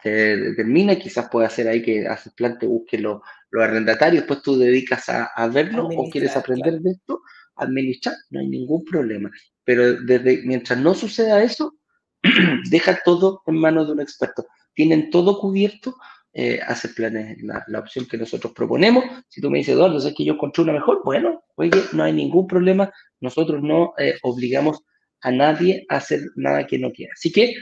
te 0.03 0.37
determina, 0.37 0.97
quizás 0.97 1.29
puede 1.31 1.47
hacer 1.47 1.69
ahí 1.69 1.83
que 1.83 2.07
haces 2.07 2.33
plan, 2.33 2.59
te 2.59 2.67
busques 2.67 3.01
los, 3.01 3.21
arrendatarios, 3.53 4.23
después 4.23 4.43
tú 4.43 4.59
dedicas 4.59 5.09
a, 5.09 5.49
verlo 5.49 5.89
o 5.89 6.11
quieres 6.11 6.37
aprender 6.37 6.81
de 6.81 6.91
esto, 6.91 7.23
administrar, 7.57 8.15
no 8.31 8.41
hay 8.41 8.49
ningún 8.49 8.85
problema. 8.85 9.31
Pero 9.65 10.01
desde 10.03 10.43
mientras 10.45 10.79
no 10.79 10.95
suceda 10.95 11.43
eso, 11.43 11.77
deja 12.71 13.01
todo 13.05 13.43
en 13.47 13.59
manos 13.59 13.87
de 13.87 13.93
un 13.95 14.01
experto. 14.01 14.47
Tienen 14.75 15.11
todo 15.11 15.41
cubierto, 15.41 15.97
eh, 16.33 16.61
hace 16.67 16.91
planes, 16.91 17.43
la, 17.43 17.65
la, 17.69 17.81
opción 17.81 18.07
que 18.07 18.19
nosotros 18.19 18.53
proponemos. 18.53 19.05
Si 19.29 19.41
tú 19.41 19.51
me 19.51 19.59
dices, 19.59 19.75
Eduardo, 19.75 19.99
es 19.99 20.15
que 20.15 20.25
yo 20.25 20.35
encontré 20.35 20.63
una 20.63 20.75
mejor, 20.75 21.03
bueno, 21.05 21.43
oye, 21.57 21.71
no 21.93 22.05
hay 22.05 22.13
ningún 22.13 22.47
problema, 22.47 22.93
nosotros 23.21 23.63
no 23.63 23.95
eh, 23.99 24.19
obligamos 24.23 24.85
a 25.21 25.31
nadie 25.31 25.85
a 25.89 25.97
hacer 25.97 26.21
nada 26.37 26.67
que 26.67 26.79
no 26.79 26.91
quiera. 26.91 27.13
Así 27.15 27.33
que 27.33 27.55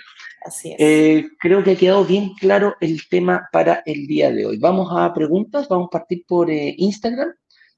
eh, 0.78 1.28
creo 1.38 1.62
que 1.64 1.72
ha 1.72 1.76
quedado 1.76 2.04
bien 2.04 2.34
claro 2.34 2.76
el 2.80 3.08
tema 3.08 3.48
para 3.52 3.82
el 3.84 4.06
día 4.06 4.30
de 4.30 4.46
hoy. 4.46 4.58
Vamos 4.58 4.88
a 4.92 5.12
preguntas, 5.12 5.68
vamos 5.68 5.88
a 5.88 5.98
partir 5.98 6.24
por 6.26 6.50
eh, 6.50 6.74
Instagram. 6.78 7.32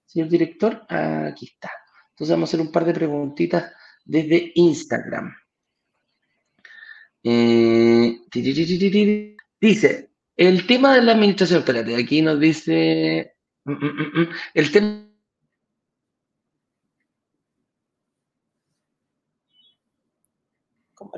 Señor 0.04 0.28
director, 0.28 0.86
aquí 0.88 1.46
está. 1.46 1.70
Entonces 2.10 2.34
vamos 2.34 2.48
a 2.48 2.50
hacer 2.50 2.60
un 2.60 2.72
par 2.72 2.84
de 2.84 2.94
preguntitas 2.94 3.72
desde 4.04 4.52
Instagram. 4.54 5.34
Eh, 7.22 8.20
dice, 9.60 10.10
el 10.36 10.66
tema 10.66 10.94
de 10.94 11.02
la 11.02 11.12
administración, 11.12 11.60
espérate, 11.60 11.94
aquí 11.94 12.22
nos 12.22 12.40
dice, 12.40 13.34
mm, 13.64 13.72
mm, 13.72 14.20
mm, 14.20 14.28
el 14.54 14.72
tema 14.72 15.07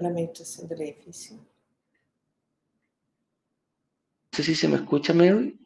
como 0.01 0.09
la 0.09 0.09
administración 0.09 0.69
del 0.69 0.83
edificio. 0.83 1.37
No 4.33 4.37
sé 4.37 4.43
si 4.43 4.55
se 4.55 4.69
me 4.69 4.77
escucha, 4.77 5.13
Mary. 5.13 5.59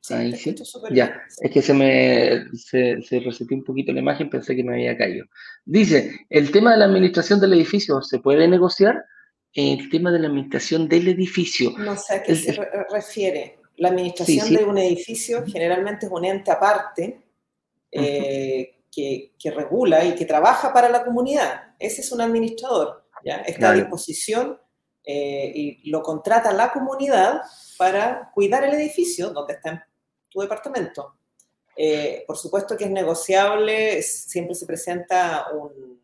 Sí, 0.00 0.14
Ahí 0.14 0.34
sí. 0.34 0.54
Ya, 0.92 1.22
es 1.42 1.50
que 1.50 1.60
se 1.60 1.74
me 1.74 2.46
se, 2.54 3.02
se 3.02 3.18
un 3.50 3.64
poquito 3.64 3.92
la 3.92 4.00
imagen, 4.00 4.30
pensé 4.30 4.56
que 4.56 4.64
me 4.64 4.74
había 4.74 4.96
caído. 4.96 5.26
Dice, 5.64 6.26
el 6.30 6.50
tema 6.50 6.72
de 6.72 6.78
la 6.78 6.86
administración 6.86 7.38
del 7.38 7.52
edificio 7.52 8.00
se 8.00 8.18
puede 8.18 8.48
negociar. 8.48 9.04
El 9.52 9.90
tema 9.90 10.12
de 10.12 10.20
la 10.20 10.28
administración 10.28 10.88
del 10.88 11.08
edificio. 11.08 11.72
No 11.76 11.96
sé 11.96 12.14
a 12.14 12.22
qué 12.22 12.36
se 12.36 12.52
refiere. 12.88 13.58
La 13.76 13.88
administración 13.88 14.54
de 14.54 14.64
un 14.64 14.78
edificio 14.78 15.44
generalmente 15.44 16.06
es 16.06 16.12
un 16.12 16.24
ente 16.24 16.52
aparte 16.52 17.20
eh, 17.90 18.76
que, 18.92 19.32
que, 19.36 19.50
regula 19.50 20.04
y 20.04 20.14
que 20.14 20.24
trabaja 20.24 20.72
para 20.72 20.88
la 20.88 21.04
comunidad. 21.04 21.74
Ese 21.80 22.00
es 22.02 22.12
un 22.12 22.20
administrador. 22.20 22.99
¿Ya? 23.24 23.36
Está 23.38 23.70
a 23.70 23.74
disposición 23.74 24.58
eh, 25.04 25.50
y 25.54 25.90
lo 25.90 26.02
contrata 26.02 26.52
la 26.52 26.72
comunidad 26.72 27.40
para 27.78 28.30
cuidar 28.34 28.64
el 28.64 28.74
edificio 28.74 29.30
donde 29.30 29.54
está 29.54 29.86
tu 30.28 30.40
departamento. 30.40 31.16
Eh, 31.76 32.24
por 32.26 32.36
supuesto 32.36 32.76
que 32.76 32.84
es 32.84 32.90
negociable, 32.90 34.02
siempre 34.02 34.54
se 34.54 34.66
presenta 34.66 35.46
un... 35.52 36.00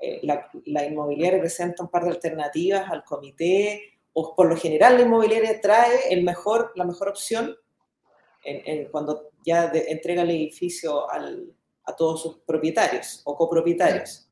Eh, 0.00 0.20
la, 0.22 0.84
inmobiliaria 0.84 1.38
presenta 1.38 1.82
un 1.82 1.88
par 1.88 2.04
de 2.04 2.10
alternativas 2.10 2.90
al 2.90 3.04
comité, 3.04 4.00
o 4.12 4.34
por 4.34 4.48
lo 4.48 4.56
general 4.56 4.96
la 4.96 5.02
inmobiliaria 5.02 5.60
trae 5.60 6.12
el 6.12 6.24
mejor, 6.24 6.72
la 6.76 6.84
mejor 6.84 7.08
opción 7.08 7.56
cuando 8.90 9.30
ya 9.42 9.72
entrega 9.72 10.20
el 10.20 10.30
edificio 10.30 11.10
a 11.10 11.96
todos 11.96 12.20
sus 12.20 12.38
propietarios 12.40 13.22
o 13.24 13.34
copropietarios. 13.36 14.28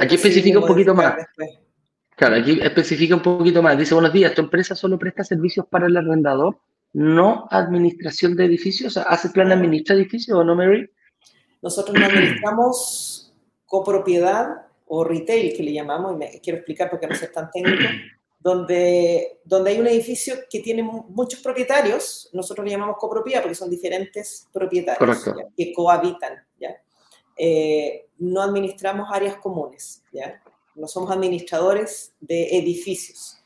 Aquí 0.00 0.14
especifica 0.14 0.58
un 0.58 0.66
poquito 0.66 0.94
más. 0.94 1.14
Claro, 2.16 2.36
aquí 2.36 2.58
especifica 2.60 3.14
un 3.14 3.22
poquito 3.22 3.62
más. 3.62 3.78
Dice, 3.78 3.94
buenos 3.94 4.12
días, 4.12 4.34
¿tu 4.34 4.42
empresa 4.42 4.74
solo 4.74 4.98
presta 4.98 5.24
servicios 5.24 5.66
para 5.66 5.86
el 5.86 5.96
arrendador? 5.96 6.58
no 6.92 7.46
administración 7.50 8.36
de 8.36 8.44
edificios? 8.44 8.96
¿Hace 8.96 9.30
plan 9.30 9.48
de 9.48 9.54
administrar 9.54 9.98
edificios 9.98 10.36
o 10.36 10.44
no, 10.44 10.54
Mary? 10.54 10.88
Nosotros 11.62 11.96
no 11.98 12.06
administramos 12.06 13.34
copropiedad 13.66 14.48
o 14.86 15.04
retail, 15.04 15.54
que 15.54 15.62
le 15.62 15.72
llamamos, 15.72 16.14
y 16.14 16.16
me 16.16 16.40
quiero 16.40 16.58
explicar 16.58 16.88
porque 16.88 17.06
no 17.06 17.14
es 17.14 17.32
tan 17.32 17.50
técnico, 17.50 17.84
donde, 18.40 19.40
donde 19.44 19.70
hay 19.70 19.80
un 19.80 19.86
edificio 19.86 20.36
que 20.48 20.60
tiene 20.60 20.82
muchos 20.82 21.40
propietarios, 21.40 22.30
nosotros 22.32 22.64
le 22.64 22.70
llamamos 22.70 22.96
copropiedad 22.98 23.42
porque 23.42 23.54
son 23.54 23.68
diferentes 23.68 24.48
propietarios 24.52 25.28
que 25.56 25.72
cohabitan. 25.74 26.32
Eh, 27.38 28.08
no 28.18 28.42
administramos 28.42 29.08
áreas 29.12 29.36
comunes, 29.36 30.02
¿ya? 30.12 30.42
no 30.78 30.88
somos 30.88 31.10
administradores 31.10 32.14
de 32.20 32.56
edificios. 32.56 33.36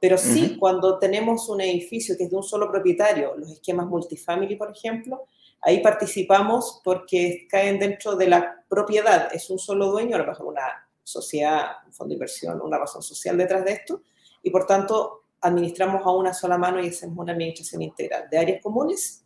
Pero 0.00 0.16
sí, 0.16 0.56
cuando 0.58 0.98
tenemos 0.98 1.48
un 1.48 1.60
edificio 1.60 2.16
que 2.16 2.24
es 2.24 2.30
de 2.30 2.36
un 2.36 2.42
solo 2.44 2.70
propietario, 2.70 3.34
los 3.36 3.50
esquemas 3.50 3.86
multifamily, 3.88 4.54
por 4.54 4.70
ejemplo, 4.70 5.24
ahí 5.60 5.80
participamos 5.80 6.80
porque 6.84 7.48
caen 7.50 7.80
dentro 7.80 8.14
de 8.14 8.28
la 8.28 8.64
propiedad. 8.68 9.28
Es 9.34 9.50
un 9.50 9.58
solo 9.58 9.90
dueño, 9.90 10.14
a 10.14 10.20
lo 10.20 10.26
mejor 10.26 10.46
una 10.46 10.88
sociedad, 11.02 11.78
un 11.84 11.92
fondo 11.92 12.10
de 12.10 12.14
inversión, 12.14 12.60
una 12.60 12.78
razón 12.78 13.02
social 13.02 13.36
detrás 13.36 13.64
de 13.64 13.72
esto, 13.72 14.02
y 14.42 14.50
por 14.50 14.66
tanto 14.66 15.24
administramos 15.40 16.06
a 16.06 16.10
una 16.10 16.32
sola 16.32 16.58
mano 16.58 16.80
y 16.80 16.88
hacemos 16.88 17.18
una 17.18 17.32
administración 17.32 17.82
integral 17.82 18.28
de 18.30 18.38
áreas 18.38 18.62
comunes 18.62 19.24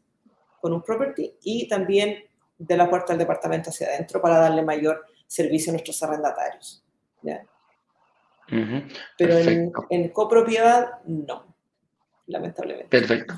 con 0.60 0.72
un 0.72 0.82
property 0.82 1.34
y 1.42 1.68
también 1.68 2.16
de 2.66 2.76
la 2.76 2.88
puerta 2.88 3.12
del 3.12 3.18
departamento 3.18 3.70
hacia 3.70 3.88
adentro 3.88 4.20
para 4.20 4.38
darle 4.38 4.62
mayor 4.62 5.04
servicio 5.26 5.70
a 5.70 5.74
nuestros 5.74 6.02
arrendatarios. 6.02 6.84
¿ya? 7.22 7.42
Pero 9.16 9.38
en, 9.90 10.08
copropiedad, 10.10 11.00
no, 11.06 11.54
lamentablemente. 12.26 12.88
Perfecto. 12.88 13.34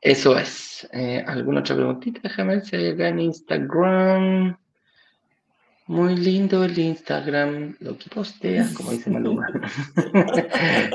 Eso 0.00 0.38
es. 0.38 0.88
Eh, 0.92 1.24
¿Alguna 1.26 1.60
otra 1.60 1.74
preguntita? 1.74 2.20
Déjame 2.22 2.56
ver 2.56 2.64
si 2.64 2.76
hay 2.76 2.90
acá 2.90 3.08
en 3.08 3.18
Instagram. 3.20 4.58
Muy 5.88 6.16
lindo 6.16 6.62
el 6.64 6.78
Instagram, 6.78 7.74
lo 7.80 7.96
que 7.96 8.10
posteas, 8.10 8.74
como 8.74 8.92
dice 8.92 9.10
Maluma. 9.10 9.48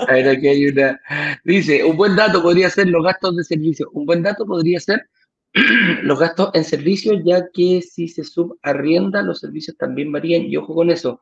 a 0.08 0.14
ver, 0.14 0.30
aquí 0.30 0.48
hay 0.48 0.68
una. 0.68 1.02
Dice, 1.44 1.84
un 1.84 1.98
buen 1.98 2.16
dato 2.16 2.42
podría 2.42 2.70
ser 2.70 2.88
los 2.88 3.04
gastos 3.04 3.36
de 3.36 3.44
servicio. 3.44 3.90
Un 3.92 4.06
buen 4.06 4.22
dato 4.22 4.46
podría 4.46 4.80
ser 4.80 5.10
los 6.04 6.20
gastos 6.20 6.50
en 6.54 6.64
servicio, 6.64 7.14
ya 7.24 7.50
que 7.54 7.82
si 7.82 8.08
se 8.08 8.24
subarrienda, 8.24 9.22
los 9.22 9.40
servicios 9.40 9.78
también 9.78 10.12
varían. 10.12 10.44
Y 10.44 10.58
ojo 10.58 10.74
con 10.74 10.90
eso, 10.90 11.22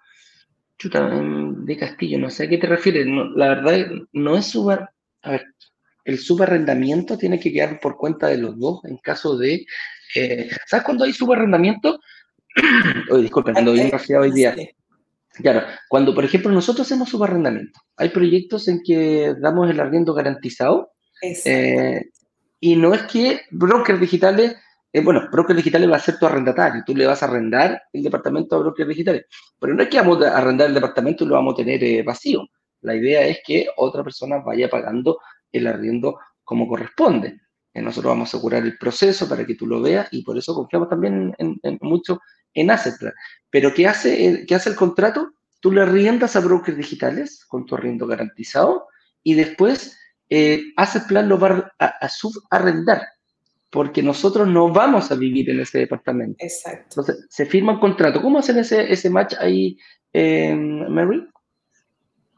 Chuta, 0.77 1.09
de 1.09 1.77
Castillo, 1.77 2.17
no 2.17 2.29
sé 2.29 2.45
a 2.45 2.49
qué 2.49 2.57
te 2.57 2.67
refieres. 2.67 3.07
la 3.35 3.49
verdad, 3.49 3.87
no 4.13 4.37
es 4.37 4.47
subar. 4.47 4.91
A 5.21 5.31
ver, 5.31 5.45
el 6.05 6.17
subarrendamiento 6.17 7.17
tiene 7.17 7.39
que 7.39 7.51
quedar 7.51 7.79
por 7.79 7.97
cuenta 7.97 8.27
de 8.27 8.37
los 8.37 8.57
dos 8.57 8.83
en 8.85 8.97
caso 8.97 9.37
de. 9.37 9.65
Eh, 10.15 10.49
¿Sabes 10.65 10.85
cuándo 10.85 11.05
hay 11.05 11.13
subarrendamiento? 11.13 11.99
Oye, 13.11 13.21
disculpen, 13.21 13.57
ando 13.57 13.73
bien 13.73 13.91
hoy 14.19 14.31
día. 14.31 14.55
Claro, 15.33 15.63
cuando 15.87 16.13
por 16.13 16.25
ejemplo 16.25 16.51
nosotros 16.51 16.87
hacemos 16.87 17.09
subarrendamiento, 17.09 17.79
hay 17.95 18.09
proyectos 18.09 18.67
en 18.67 18.81
que 18.83 19.33
damos 19.39 19.69
el 19.69 19.79
arriendo 19.79 20.13
garantizado 20.13 20.91
eh, 21.21 22.01
y 22.61 22.77
no 22.77 22.93
es 22.93 23.01
que 23.03 23.41
brokers 23.51 23.99
digitales 23.99 24.55
eh, 24.93 25.01
bueno, 25.01 25.29
Brokers 25.31 25.55
Digitales 25.55 25.89
va 25.89 25.95
a 25.95 25.99
ser 25.99 26.19
tu 26.19 26.25
arrendatario, 26.25 26.83
tú 26.85 26.93
le 26.95 27.07
vas 27.07 27.23
a 27.23 27.25
arrendar 27.25 27.83
el 27.93 28.03
departamento 28.03 28.55
a 28.55 28.59
Brokers 28.59 28.89
Digitales, 28.89 29.25
pero 29.57 29.73
no 29.73 29.83
es 29.83 29.89
que 29.89 29.97
vamos 29.97 30.21
a 30.23 30.37
arrendar 30.37 30.67
el 30.67 30.73
departamento 30.73 31.23
y 31.23 31.27
lo 31.27 31.35
vamos 31.35 31.53
a 31.53 31.57
tener 31.57 31.81
eh, 31.83 32.03
vacío. 32.03 32.45
La 32.81 32.95
idea 32.95 33.25
es 33.25 33.39
que 33.45 33.67
otra 33.77 34.03
persona 34.03 34.39
vaya 34.39 34.69
pagando 34.69 35.19
el 35.51 35.67
arriendo 35.67 36.19
como 36.43 36.67
corresponde. 36.67 37.39
Eh, 37.73 37.81
nosotros 37.81 38.11
vamos 38.11 38.27
a 38.27 38.37
asegurar 38.37 38.63
el 38.63 38.77
proceso 38.77 39.29
para 39.29 39.45
que 39.45 39.55
tú 39.55 39.65
lo 39.65 39.81
veas 39.81 40.09
y 40.11 40.23
por 40.23 40.37
eso 40.37 40.53
confiamos 40.53 40.89
también 40.89 41.33
en, 41.37 41.59
mucho 41.79 42.19
en 42.53 42.69
Assetplan. 42.69 43.13
Pero 43.49 43.73
¿qué 43.73 43.87
hace, 43.87 44.45
¿qué 44.45 44.55
hace 44.55 44.71
el 44.71 44.75
contrato? 44.75 45.31
Tú 45.61 45.71
le 45.71 45.83
arriendas 45.83 46.35
a 46.35 46.41
brokers 46.41 46.77
digitales 46.77 47.45
con 47.45 47.65
tu 47.65 47.75
arriendo 47.75 48.07
garantizado 48.07 48.87
y 49.23 49.35
después 49.35 49.97
eh, 50.31 50.63
Assetplan 50.77 51.27
lo 51.29 51.37
va 51.37 51.71
a, 51.77 51.85
a 51.85 52.09
subarrendar 52.09 53.01
porque 53.69 54.03
nosotros 54.03 54.47
no 54.47 54.71
vamos 54.71 55.11
a 55.11 55.15
vivir 55.15 55.49
en 55.49 55.61
ese 55.61 55.79
departamento. 55.79 56.43
Exacto. 56.43 57.01
Entonces, 57.01 57.25
se 57.29 57.45
firma 57.45 57.73
un 57.73 57.79
contrato. 57.79 58.21
¿Cómo 58.21 58.39
hacen 58.39 58.59
ese, 58.59 58.91
ese 58.91 59.09
match 59.09 59.33
ahí, 59.39 59.77
eh, 60.11 60.53
Mary? 60.53 61.25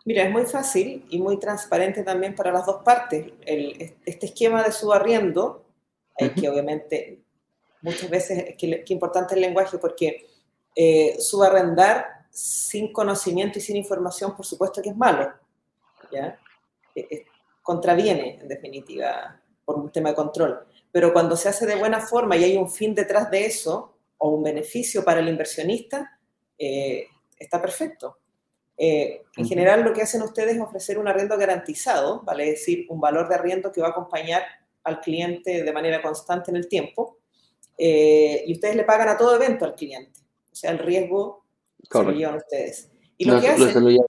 Mira, 0.06 0.24
es 0.24 0.32
muy 0.32 0.46
fácil 0.46 1.06
y 1.10 1.20
muy 1.20 1.40
transparente 1.40 2.04
también 2.04 2.36
para 2.36 2.52
las 2.52 2.66
dos 2.66 2.84
partes. 2.84 3.34
este 3.46 4.26
esquema 4.28 4.64
de 4.64 4.72
subarriendo, 4.72 5.66
hay 6.20 6.30
que 6.30 6.48
obviamente, 6.50 7.24
muchas 7.82 8.10
veces, 8.10 8.56
qué 8.58 8.84
importante 8.90 9.34
el 9.34 9.42
lenguaje, 9.42 9.80
porque 9.80 10.28
eh, 10.76 11.16
subarrendar 11.20 12.06
sin 12.30 12.92
conocimiento 12.92 13.58
y 13.58 13.62
sin 13.62 13.76
información, 13.76 14.36
por 14.36 14.46
supuesto 14.46 14.82
que 14.84 14.90
es 14.90 14.96
malo. 14.96 15.34
¿ya? 16.12 16.38
Eh, 17.64 17.66
eh, 17.66 17.70
contraviene, 17.74 18.40
en 18.42 18.48
definitiva, 18.48 19.42
por 19.66 19.78
un 19.78 19.92
tema 19.92 20.10
de 20.10 20.16
control. 20.16 20.68
Pero 20.92 21.14
cuando 21.14 21.36
se 21.36 21.50
hace 21.50 21.66
de 21.66 21.76
buena 21.76 22.00
forma 22.00 22.36
y 22.36 22.44
hay 22.44 22.58
un 22.58 22.70
fin 22.70 22.94
detrás 22.94 23.32
de 23.32 23.46
eso, 23.46 23.98
o 24.18 24.30
un 24.30 24.44
beneficio 24.44 25.04
para 25.04 25.20
el 25.20 25.30
inversionista, 25.30 26.20
está 26.58 27.62
perfecto. 27.62 28.18
Eh, 28.78 29.22
en 29.38 29.48
general, 29.48 29.84
lo 29.84 29.94
que 29.94 30.02
hacen 30.02 30.22
ustedes 30.22 30.56
es 30.56 30.62
ofrecer 30.62 30.98
un 30.98 31.08
arriendo 31.08 31.38
garantizado, 31.38 32.22
vale 32.24 32.46
decir, 32.46 32.86
un 32.90 33.00
valor 33.00 33.30
de 33.30 33.36
arriendo 33.36 33.72
que 33.72 33.82
va 33.82 33.88
a 33.88 33.92
acompañar 33.92 34.44
al 34.84 35.00
cliente 35.00 35.64
de 35.64 35.74
manera 35.74 36.02
constante 36.02 36.52
en 36.52 36.58
el 36.58 36.68
tiempo, 36.68 37.20
eh, 37.78 38.44
y 38.46 38.54
ustedes 38.54 38.76
le 38.76 38.84
pagan 38.84 39.10
a 39.10 39.18
todo 39.18 39.36
evento 39.36 39.66
al 39.66 39.76
cliente. 39.76 40.20
O 40.52 40.56
sea, 40.56 40.72
el 40.72 40.80
riesgo 40.80 41.46
se 41.90 42.04
lo 42.04 42.12
llevan 42.12 42.36
ustedes. 42.36 42.90
Y 43.18 43.26
lo 43.26 43.40
que 43.40 43.48
hacen, 43.48 44.00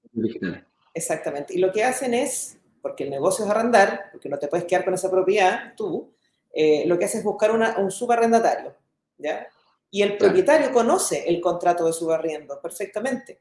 exactamente. 0.95 1.55
Y 1.55 1.59
lo 1.59 1.73
que 1.73 1.85
hacen 1.85 2.15
es, 2.15 2.59
porque 2.85 3.05
el 3.05 3.11
negocio 3.11 3.47
es 3.47 3.51
arrendar, 3.51 4.11
porque 4.13 4.29
no 4.29 4.39
te 4.39 4.47
puedes 4.47 4.67
quedar 4.67 4.85
con 4.85 4.93
esa 4.93 5.11
propiedad 5.11 5.73
tú, 5.75 6.13
eh, 6.53 6.85
lo 6.87 6.99
que 6.99 7.07
hace 7.07 7.17
es 7.17 7.25
buscar 7.25 7.51
un 7.51 7.91
subarrendatario. 7.91 8.75
¿ya? 9.17 9.49
Y 9.91 10.03
el 10.03 10.19
propietario 10.19 10.71
conoce 10.71 11.27
el 11.27 11.41
contrato 11.41 11.87
de 11.87 11.95
subarriendo 11.95 12.61
perfectamente. 12.61 13.41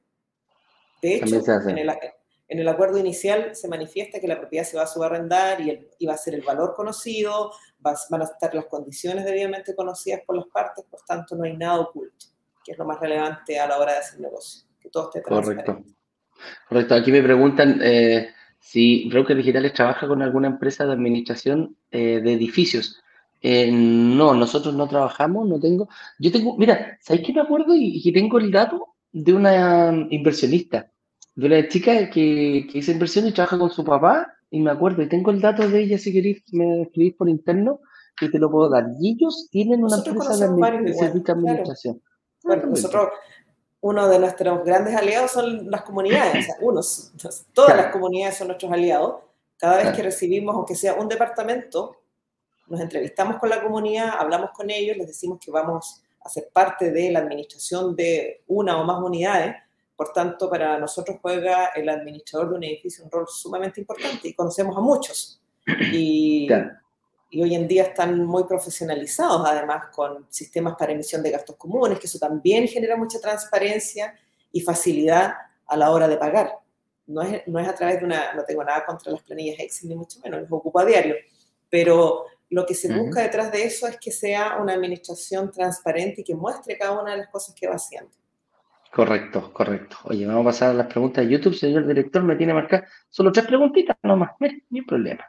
De 1.02 1.16
hecho, 1.16 1.44
en 1.68 2.58
el, 2.60 2.68
acuerdo 2.70 2.98
inicial 2.98 3.54
se 3.54 3.68
manifiesta 3.68 4.22
que 4.22 4.30
la 4.30 4.39
propiedad 4.39 4.64
se 4.64 4.78
va 4.78 4.84
a 4.84 4.88
subarrendar 4.88 5.60
y, 5.60 6.06
va 6.06 6.14
a 6.14 6.18
ser 6.18 6.36
el 6.36 6.41
valor 6.44 6.74
conocido, 6.74 7.52
van 7.80 8.22
a 8.22 8.24
estar 8.24 8.56
las 8.56 8.68
condiciones 8.68 9.26
debidamente 9.26 9.76
conocidas 9.76 10.22
por 10.26 10.38
las 10.38 10.46
partes, 10.46 10.86
por 10.89 11.02
tanto 11.02 11.36
no 11.36 11.44
hay 11.44 11.58
nada 11.58 11.82
oculto, 11.82 12.28
que 12.64 12.72
es 12.72 12.78
lo 12.78 12.86
más 12.86 12.98
relevante 12.98 13.60
a 13.60 13.68
la 13.68 13.78
hora 13.78 13.91
de 13.91 13.98
hacer 13.98 14.22
negocio, 14.22 14.70
que 14.80 14.89
todo 14.89 15.10
esté 15.10 15.22
Correcto. 15.22 15.84
Correcto. 16.70 16.96
Aquí 16.96 17.12
me 17.12 17.22
preguntan 17.22 17.82
eh, 17.84 18.30
si 18.64 19.09
Broker 19.09 19.36
Digitales 19.36 19.74
trabaja 19.74 20.07
con 20.07 20.22
alguna 20.22 20.47
empresa 20.47 20.86
de 20.86 20.93
administración 20.93 21.76
eh, 21.91 22.22
de 22.24 22.34
edificios. 22.34 23.01
Eh, 23.41 23.70
no, 23.70 24.34
nosotros 24.34 24.74
no 24.74 24.88
trabajamos, 24.88 25.47
no 25.47 25.59
tengo. 25.59 25.89
Yo 26.18 26.32
tengo, 26.32 26.57
mira, 26.57 26.97
¿sabes 27.01 27.24
qué 27.26 27.34
me 27.34 27.41
acuerdo? 27.41 27.76
Y, 27.76 28.01
y 28.03 28.14
tengo 28.14 28.39
el 28.39 28.51
dato 28.51 28.95
de 29.11 29.34
una 29.34 30.07
inversionista 30.09 30.89
de 31.36 31.47
una 31.47 31.68
chica 31.68 32.09
que, 32.09 32.68
que 32.72 32.78
hizo 32.78 32.91
inversión 32.91 33.28
y 33.28 33.32
trabaja 33.32 33.57
con 33.57 33.70
su 33.70 33.84
papá, 33.84 34.34
y 34.51 34.59
me 34.59 34.72
acuerdo, 34.72 35.01
y 35.01 35.09
tengo 35.09 35.32
el 35.32 35.41
dato 35.41 35.68
de 35.68 35.82
ella, 35.82 35.97
si 35.97 36.14
queréis, 36.14 36.43
me 36.51 36.84
escribís 36.84 37.16
por 37.16 37.28
interno, 37.28 37.82
que 38.16 38.30
te 38.30 38.38
lo 38.38 38.51
puedo 38.51 38.70
dar. 38.70 38.86
Y 38.99 39.14
ellos 39.14 39.49
tienen 39.51 39.84
una 39.84 39.97
empresa 39.97 40.38
de, 40.38 41.32
administración. 41.32 42.01
Bueno, 42.43 42.68
nosotros, 42.68 43.09
uno 43.84 44.08
de 44.08 44.18
nuestros 44.18 44.64
grandes 44.64 44.96
aliados 44.96 45.32
son 45.32 45.70
las 45.70 45.84
comunidades, 45.84 46.48
unos, 46.62 47.12
todas 47.54 47.76
las 47.76 47.92
comunidades 47.92 48.38
son 48.38 48.48
nuestros 48.48 48.72
aliados. 48.72 49.22
Cada 49.58 49.78
vez 49.78 49.96
que 49.96 50.02
recibimos, 50.02 50.56
aunque 50.56 50.76
sea 50.76 50.96
un 50.96 51.08
departamento, 51.08 51.98
nos 52.68 52.82
entrevistamos 52.82 53.38
con 53.38 53.50
la 53.50 53.62
comunidad, 53.62 54.16
hablamos 54.18 54.52
con 54.52 54.70
ellos, 54.70 54.98
les 54.98 55.08
decimos 55.08 55.40
que 55.40 55.52
vamos 55.52 56.02
a 56.22 56.30
ser 56.30 56.50
parte 56.52 56.92
de 56.92 57.12
la 57.12 57.20
administración 57.20 57.96
de 57.96 58.44
una 58.48 58.82
o 58.82 58.86
más 58.86 59.02
unidades 59.02 59.56
por 59.96 60.12
tanto, 60.12 60.50
para 60.50 60.80
nosotros 60.80 61.18
juega 61.22 61.68
el 61.68 61.88
administrador 61.88 62.50
de 62.50 62.56
un 62.56 62.64
edificio 62.64 63.04
un 63.06 63.12
rol 63.12 63.28
sumamente 63.28 63.80
importante 63.80 64.28
y 64.28 64.34
conocemos 64.34 64.76
a 64.76 64.82
muchos. 64.82 65.40
Y, 65.94 66.50
y 67.34 67.42
hoy 67.42 67.56
en 67.56 67.68
día 67.68 67.84
están 67.84 68.24
muy 68.26 68.44
profesionalizados, 68.44 69.42
además, 69.44 69.88
con 69.88 70.28
sistemas 70.30 70.76
para 70.78 70.92
emisión 70.92 71.24
de 71.24 71.32
gastos 71.32 71.56
comunes, 71.56 71.98
que 71.98 72.06
eso 72.06 72.20
también 72.20 72.68
genera 72.68 72.96
mucha 72.96 73.20
transparencia 73.20 74.14
y 74.52 74.62
facilidad 74.62 75.34
a 75.66 75.76
la 75.76 75.90
hora 75.90 76.08
de 76.08 76.18
pagar. 76.18 76.60
No 77.08 77.24
es, 77.24 77.42
no 77.48 77.58
es 77.58 77.68
a 77.68 77.74
través 77.74 78.00
de 78.00 78.06
una, 78.06 78.36
no 78.36 78.44
tengo 78.46 78.64
nada 78.64 78.86
contra 78.86 79.12
las 79.12 79.24
planillas 79.24 79.60
Excel, 79.60 79.90
ni 79.90 79.96
mucho 79.96 80.20
menos, 80.20 80.42
los 80.42 80.52
ocupo 80.52 80.80
a 80.80 80.86
diario, 80.86 81.16
pero 81.72 82.26
lo 82.52 82.68
que 82.68 82.76
se 82.76 82.94
busca 82.94 83.24
detrás 83.24 83.52
de 83.52 83.64
eso 83.64 83.88
es 83.88 83.98
que 83.98 84.12
sea 84.12 84.58
una 84.62 84.74
administración 84.74 85.50
transparente 85.50 86.22
y 86.22 86.24
que 86.24 86.36
muestre 86.36 86.78
cada 86.78 87.02
una 87.02 87.14
de 87.14 87.18
las 87.18 87.30
cosas 87.30 87.56
que 87.56 87.68
va 87.68 87.74
haciendo. 87.74 88.12
Correcto, 88.92 89.52
correcto. 89.52 89.98
Oye, 90.04 90.28
vamos 90.28 90.42
a 90.42 90.50
pasar 90.50 90.70
a 90.70 90.74
las 90.76 90.86
preguntas 90.86 91.26
de 91.26 91.32
YouTube. 91.32 91.56
Señor 91.56 91.88
director, 91.88 92.22
me 92.22 92.36
tiene 92.36 92.54
marcar 92.54 92.86
solo 93.10 93.32
tres 93.32 93.48
preguntitas 93.48 93.98
nomás. 94.04 94.34
Ni 94.70 94.84
problema. 94.84 95.26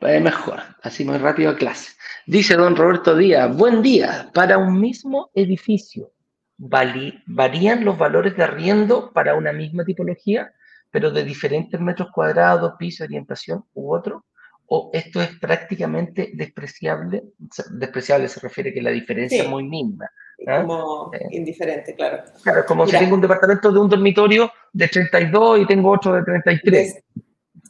Eh, 0.00 0.20
mejor, 0.20 0.60
así 0.82 1.04
muy 1.04 1.16
rápido 1.16 1.50
a 1.50 1.56
clase. 1.56 1.92
Dice 2.26 2.54
don 2.54 2.76
Roberto 2.76 3.16
Díaz, 3.16 3.56
buen 3.56 3.82
día. 3.82 4.30
Para 4.34 4.58
un 4.58 4.78
mismo 4.78 5.30
edificio, 5.34 6.12
¿varían 6.58 7.84
los 7.84 7.96
valores 7.96 8.36
de 8.36 8.42
arriendo 8.42 9.10
para 9.12 9.34
una 9.34 9.52
misma 9.52 9.84
tipología, 9.84 10.52
pero 10.90 11.10
de 11.10 11.24
diferentes 11.24 11.80
metros 11.80 12.10
cuadrados, 12.12 12.74
piso, 12.78 13.04
orientación 13.04 13.64
u 13.72 13.94
otro? 13.94 14.26
¿O 14.66 14.90
esto 14.92 15.22
es 15.22 15.30
prácticamente 15.38 16.32
despreciable? 16.34 17.22
Despreciable 17.70 18.28
se 18.28 18.40
refiere 18.40 18.74
que 18.74 18.82
la 18.82 18.90
diferencia 18.90 19.44
es 19.44 19.48
muy 19.48 19.64
mínima. 19.64 20.10
¿Ah? 20.46 20.60
Como 20.60 21.10
indiferente, 21.30 21.94
claro. 21.94 22.22
Claro, 22.42 22.66
como 22.66 22.86
si 22.86 22.98
tengo 22.98 23.14
un 23.14 23.22
departamento 23.22 23.72
de 23.72 23.78
un 23.78 23.88
dormitorio 23.88 24.52
de 24.72 24.88
32 24.88 25.60
y 25.60 25.66
tengo 25.66 25.90
otro 25.90 26.12
de 26.12 26.22
33. 26.22 27.02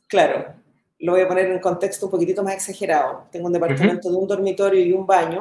claro, 0.09 0.56
lo 0.99 1.13
voy 1.13 1.21
a 1.21 1.29
poner 1.29 1.47
en 1.51 1.59
contexto 1.59 2.07
un 2.07 2.13
poquitito 2.13 2.43
más 2.43 2.55
exagerado. 2.55 3.27
Tengo 3.31 3.47
un 3.47 3.53
departamento 3.53 4.11
de 4.11 4.17
un 4.17 4.27
dormitorio 4.27 4.85
y 4.85 4.93
un 4.93 5.07
baño, 5.07 5.41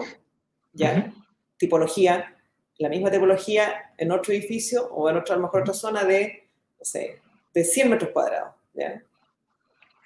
ya, 0.73 1.13
tipología, 1.57 2.35
la 2.77 2.89
misma 2.89 3.09
tipología 3.09 3.93
en 3.97 4.11
otro 4.11 4.33
edificio 4.33 4.85
o 4.87 5.09
en 5.09 5.17
otra, 5.17 5.35
a 5.35 5.37
lo 5.37 5.43
mejor 5.43 5.61
otra 5.61 5.73
zona 5.73 6.03
de, 6.03 6.47
no 6.77 6.85
sé, 6.85 7.21
de 7.53 7.63
100 7.63 7.89
metros 7.89 8.11
cuadrados, 8.11 8.53
¿ya? 8.73 9.01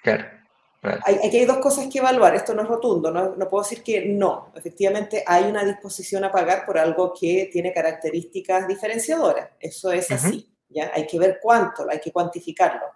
Claro. 0.02 0.24
Aquí 0.82 1.36
hay 1.36 1.44
dos 1.44 1.58
cosas 1.58 1.88
que 1.92 1.98
evaluar, 1.98 2.34
esto 2.34 2.54
no 2.54 2.62
es 2.62 2.68
rotundo, 2.68 3.10
no, 3.10 3.36
no, 3.36 3.48
puedo 3.50 3.62
decir 3.62 3.82
que 3.82 4.06
no, 4.06 4.50
efectivamente 4.54 5.22
hay 5.26 5.44
una 5.44 5.62
disposición 5.62 6.24
a 6.24 6.32
pagar 6.32 6.64
por 6.64 6.78
algo 6.78 7.12
que 7.12 7.50
tiene 7.52 7.74
características 7.74 8.66
diferenciadoras, 8.66 9.50
eso 9.60 9.92
es 9.92 10.10
así, 10.10 10.50
¿ya? 10.70 10.90
Hay 10.94 11.06
que 11.06 11.18
ver 11.18 11.38
cuánto, 11.42 11.86
hay 11.90 12.00
que 12.00 12.10
cuantificarlo. 12.10 12.86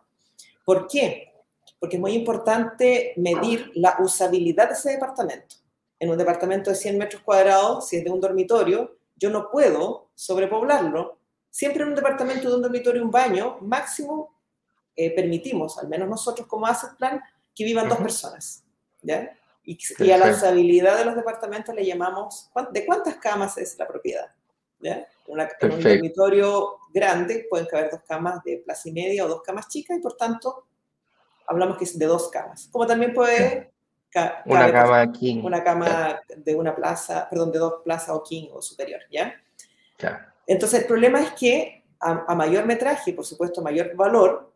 ¿Por 0.64 0.88
qué? 0.88 1.33
Porque 1.84 1.96
es 1.96 2.00
muy 2.00 2.12
importante 2.12 3.12
medir 3.18 3.70
la 3.74 3.96
usabilidad 3.98 4.68
de 4.68 4.72
ese 4.72 4.92
departamento. 4.92 5.56
En 5.98 6.08
un 6.08 6.16
departamento 6.16 6.70
de 6.70 6.76
100 6.76 6.96
metros 6.96 7.20
cuadrados, 7.20 7.86
si 7.86 7.98
es 7.98 8.04
de 8.04 8.10
un 8.10 8.22
dormitorio, 8.22 8.96
yo 9.16 9.28
no 9.28 9.50
puedo 9.50 10.08
sobrepoblarlo. 10.14 11.18
Siempre 11.50 11.82
en 11.82 11.90
un 11.90 11.94
departamento 11.94 12.48
de 12.48 12.56
un 12.56 12.62
dormitorio 12.62 13.02
y 13.02 13.04
un 13.04 13.10
baño, 13.10 13.58
máximo 13.60 14.34
eh, 14.96 15.14
permitimos, 15.14 15.76
al 15.76 15.88
menos 15.88 16.08
nosotros 16.08 16.48
como 16.48 16.66
Asset 16.66 16.96
Plan, 16.96 17.20
que 17.54 17.64
vivan 17.64 17.86
dos 17.86 17.98
personas. 17.98 18.64
¿ya? 19.02 19.36
Y, 19.62 19.76
a 20.10 20.16
la 20.16 20.30
usabilidad 20.30 20.96
de 20.96 21.04
los 21.04 21.16
departamentos 21.16 21.74
le 21.74 21.84
llamamos, 21.84 22.50
¿de 22.72 22.86
cuántas 22.86 23.16
camas 23.16 23.58
es 23.58 23.78
la 23.78 23.86
propiedad? 23.86 24.32
¿ya? 24.80 25.06
en 25.26 25.70
un 25.70 25.82
dormitorio 25.82 26.78
grande 26.94 27.46
pueden 27.50 27.66
caber 27.66 27.90
dos 27.90 28.00
camas 28.08 28.42
de 28.42 28.62
plaza 28.64 28.88
y 28.88 28.92
media 28.92 29.26
o 29.26 29.28
dos 29.28 29.42
camas 29.42 29.68
chicas 29.68 29.98
y 29.98 30.00
por 30.00 30.16
tanto 30.16 30.64
hablamos 31.46 31.76
que 31.76 31.84
es 31.84 31.98
de 31.98 32.06
dos 32.06 32.28
camas. 32.28 32.68
Como 32.70 32.86
también 32.86 33.12
puede... 33.12 33.72
una 34.46 34.72
cama 34.72 35.12
king. 35.12 35.42
Una 35.42 35.62
cama 35.62 36.20
de 36.36 36.54
una 36.54 36.74
plaza, 36.74 37.28
perdón, 37.28 37.52
de 37.52 37.58
dos 37.58 37.82
plazas 37.82 38.10
o 38.10 38.22
king 38.22 38.48
o 38.52 38.62
superior, 38.62 39.00
¿ya? 39.10 39.34
Entonces 40.46 40.82
el 40.82 40.86
problema 40.86 41.20
es 41.20 41.32
que 41.32 41.84
a, 42.00 42.24
a 42.28 42.34
mayor 42.34 42.66
metraje, 42.66 43.12
por 43.12 43.24
supuesto, 43.24 43.62
mayor 43.62 43.94
valor, 43.94 44.52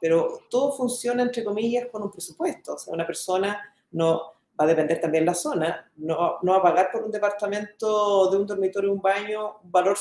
pero 0.00 0.40
todo 0.50 0.72
funciona, 0.72 1.22
entre 1.22 1.44
comillas, 1.44 1.86
con 1.90 2.02
un 2.02 2.10
presupuesto. 2.10 2.74
O 2.74 2.78
sea, 2.78 2.94
una 2.94 3.06
persona 3.06 3.60
no, 3.90 4.32
va 4.58 4.64
a 4.64 4.68
depender 4.68 5.00
también 5.00 5.26
la 5.26 5.34
zona, 5.34 5.90
no, 5.96 6.38
no 6.42 6.52
va 6.52 6.58
a 6.58 6.62
pagar 6.62 6.90
por 6.90 7.04
un 7.04 7.10
departamento 7.10 8.30
de 8.30 8.38
un 8.38 8.46
dormitorio, 8.46 8.92
un 8.92 9.02
baño, 9.02 9.58
un 9.62 9.70
valor 9.70 9.98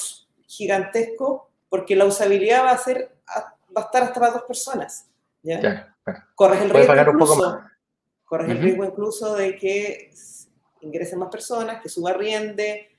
gigantesco, 0.48 1.50
porque 1.70 1.96
la 1.96 2.06
usabilidad 2.06 2.64
va 2.64 2.72
a, 2.72 2.78
ser, 2.78 3.18
va 3.76 3.82
a 3.82 3.86
estar 3.86 4.04
hasta 4.04 4.20
para 4.20 4.34
dos 4.34 4.44
personas. 4.44 5.10
¿Ya? 5.46 5.96
Corres 6.36 6.62
el 6.62 6.70
riesgo 6.70 6.96
incluso, 6.96 7.62
Corres 8.26 8.50
el 8.50 8.60
riesgo 8.60 8.86
incluso 8.86 9.36
de 9.36 9.56
que 9.56 10.12
ingresen 10.82 11.20
más 11.20 11.30
personas, 11.30 11.82
que 11.82 11.90
suba 11.90 12.14
riende. 12.14 12.92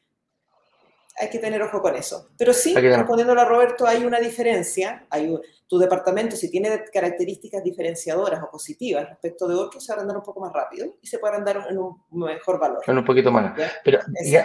Hay 1.19 1.31
que 1.31 1.39
tener 1.39 1.63
ojo 1.63 1.81
con 1.81 1.95
eso. 1.97 2.29
Pero 2.37 2.53
sí, 2.53 2.75
respondiéndolo 2.75 3.41
a 3.41 3.47
Roberto, 3.47 3.87
hay 3.87 4.05
una 4.05 4.21
diferencia. 4.21 5.07
Hay 5.09 5.35
tu 5.67 5.79
departamento, 5.79 6.37
si 6.37 6.51
tiene 6.51 6.85
características 6.93 7.65
diferenciadoras 7.65 8.43
o 8.43 8.51
positivas 8.51 9.09
respecto 9.09 9.49
de 9.49 9.55
otros, 9.55 9.85
se 9.85 9.93
va 9.93 9.95
a 9.95 9.99
arrendar 9.99 10.19
un 10.19 10.23
poco 10.23 10.41
más 10.41 10.53
rápido 10.53 10.87
y 11.01 11.07
se 11.07 11.19
puede 11.19 11.35
arrendar 11.35 11.67
en 11.71 11.79
un 11.79 11.97
mejor 12.11 12.61
valor. 12.61 12.83
En 12.87 12.99
un 12.99 13.05
poquito 13.05 13.33
más. 13.33 13.59
Pero, 13.83 14.01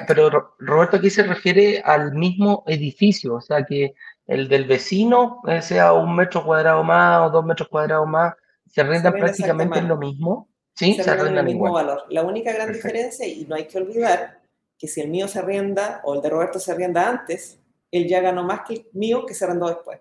pero 0.07 0.55
Roberto 0.59 0.97
aquí 0.97 1.09
se 1.09 1.23
refiere 1.23 1.81
al 1.85 2.13
mismo 2.13 2.63
edificio, 2.65 3.35
o 3.35 3.41
sea 3.41 3.63
que 3.63 3.93
el 4.27 4.47
del 4.47 4.65
vecino, 4.65 5.41
eh, 5.47 5.61
sea 5.61 5.93
un 5.93 6.15
metro 6.15 6.43
cuadrado 6.45 6.83
más 6.83 7.21
o 7.21 7.29
dos 7.29 7.45
metros 7.45 7.67
cuadrados 7.67 8.07
más, 8.07 8.33
se 8.67 8.81
arrendan 8.81 9.13
prácticamente 9.13 9.81
lo 9.81 9.97
mismo. 9.97 10.49
Sí, 10.73 10.93
se, 10.95 11.09
arrendan 11.09 11.39
el 11.39 11.55
mismo 11.55 11.71
valor. 11.71 12.05
La 12.09 12.23
única 12.23 12.53
gran 12.53 12.71
diferencia, 12.71 13.27
y 13.27 13.45
no 13.45 13.55
hay 13.55 13.65
que 13.65 13.77
olvidar, 13.77 14.39
que 14.77 14.87
si 14.87 15.01
el 15.01 15.09
mío 15.09 15.27
se 15.27 15.39
arrienda 15.39 16.01
o 16.03 16.15
el 16.15 16.21
de 16.21 16.29
Roberto 16.29 16.59
se 16.59 16.71
arrienda 16.71 17.07
antes, 17.07 17.59
él 17.91 18.07
ya 18.07 18.21
ganó 18.21 18.43
más 18.43 18.61
que 18.61 18.73
el 18.73 18.87
mío 18.93 19.25
que 19.25 19.33
se 19.33 19.45
arrendó 19.45 19.67
después. 19.67 19.99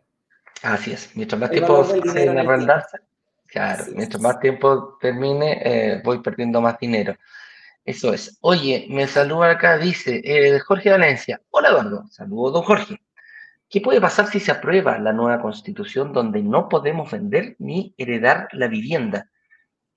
Así 0.63 0.93
es, 0.93 1.11
mientras 1.15 1.41
más 1.41 1.51
tiempo 1.51 1.85
se 1.85 2.29
arrendarse, 2.29 2.99
claro, 3.47 3.85
mientras 3.95 4.23
más 4.23 4.39
tiempo 4.41 4.99
termine, 5.01 5.61
eh, 5.65 6.03
voy 6.05 6.21
perdiendo 6.23 6.61
más 6.61 6.79
dinero. 6.79 7.17
Eso 7.85 8.13
es. 8.13 8.39
Oye, 8.43 8.87
me 8.91 9.07
saluda 9.07 9.51
acá, 9.51 9.79
dice 9.79 10.21
eh, 10.23 10.59
Jorge 10.61 10.91
Valencia. 10.91 11.41
Hola 11.51 11.71
Eduardo, 11.71 12.05
saludo 12.11 12.51
don 12.51 12.63
Jorge. 12.63 13.01
¿Qué 13.71 13.81
puede 13.81 14.01
pasar 14.01 14.27
si 14.27 14.41
se 14.41 14.51
aprueba 14.51 14.99
la 14.99 15.13
nueva 15.13 15.41
constitución 15.41 16.13
donde 16.13 16.43
no 16.43 16.69
podemos 16.69 17.09
vender 17.09 17.55
ni 17.61 17.95
heredar 17.97 18.49
la 18.51 18.67
vivienda? 18.67 19.31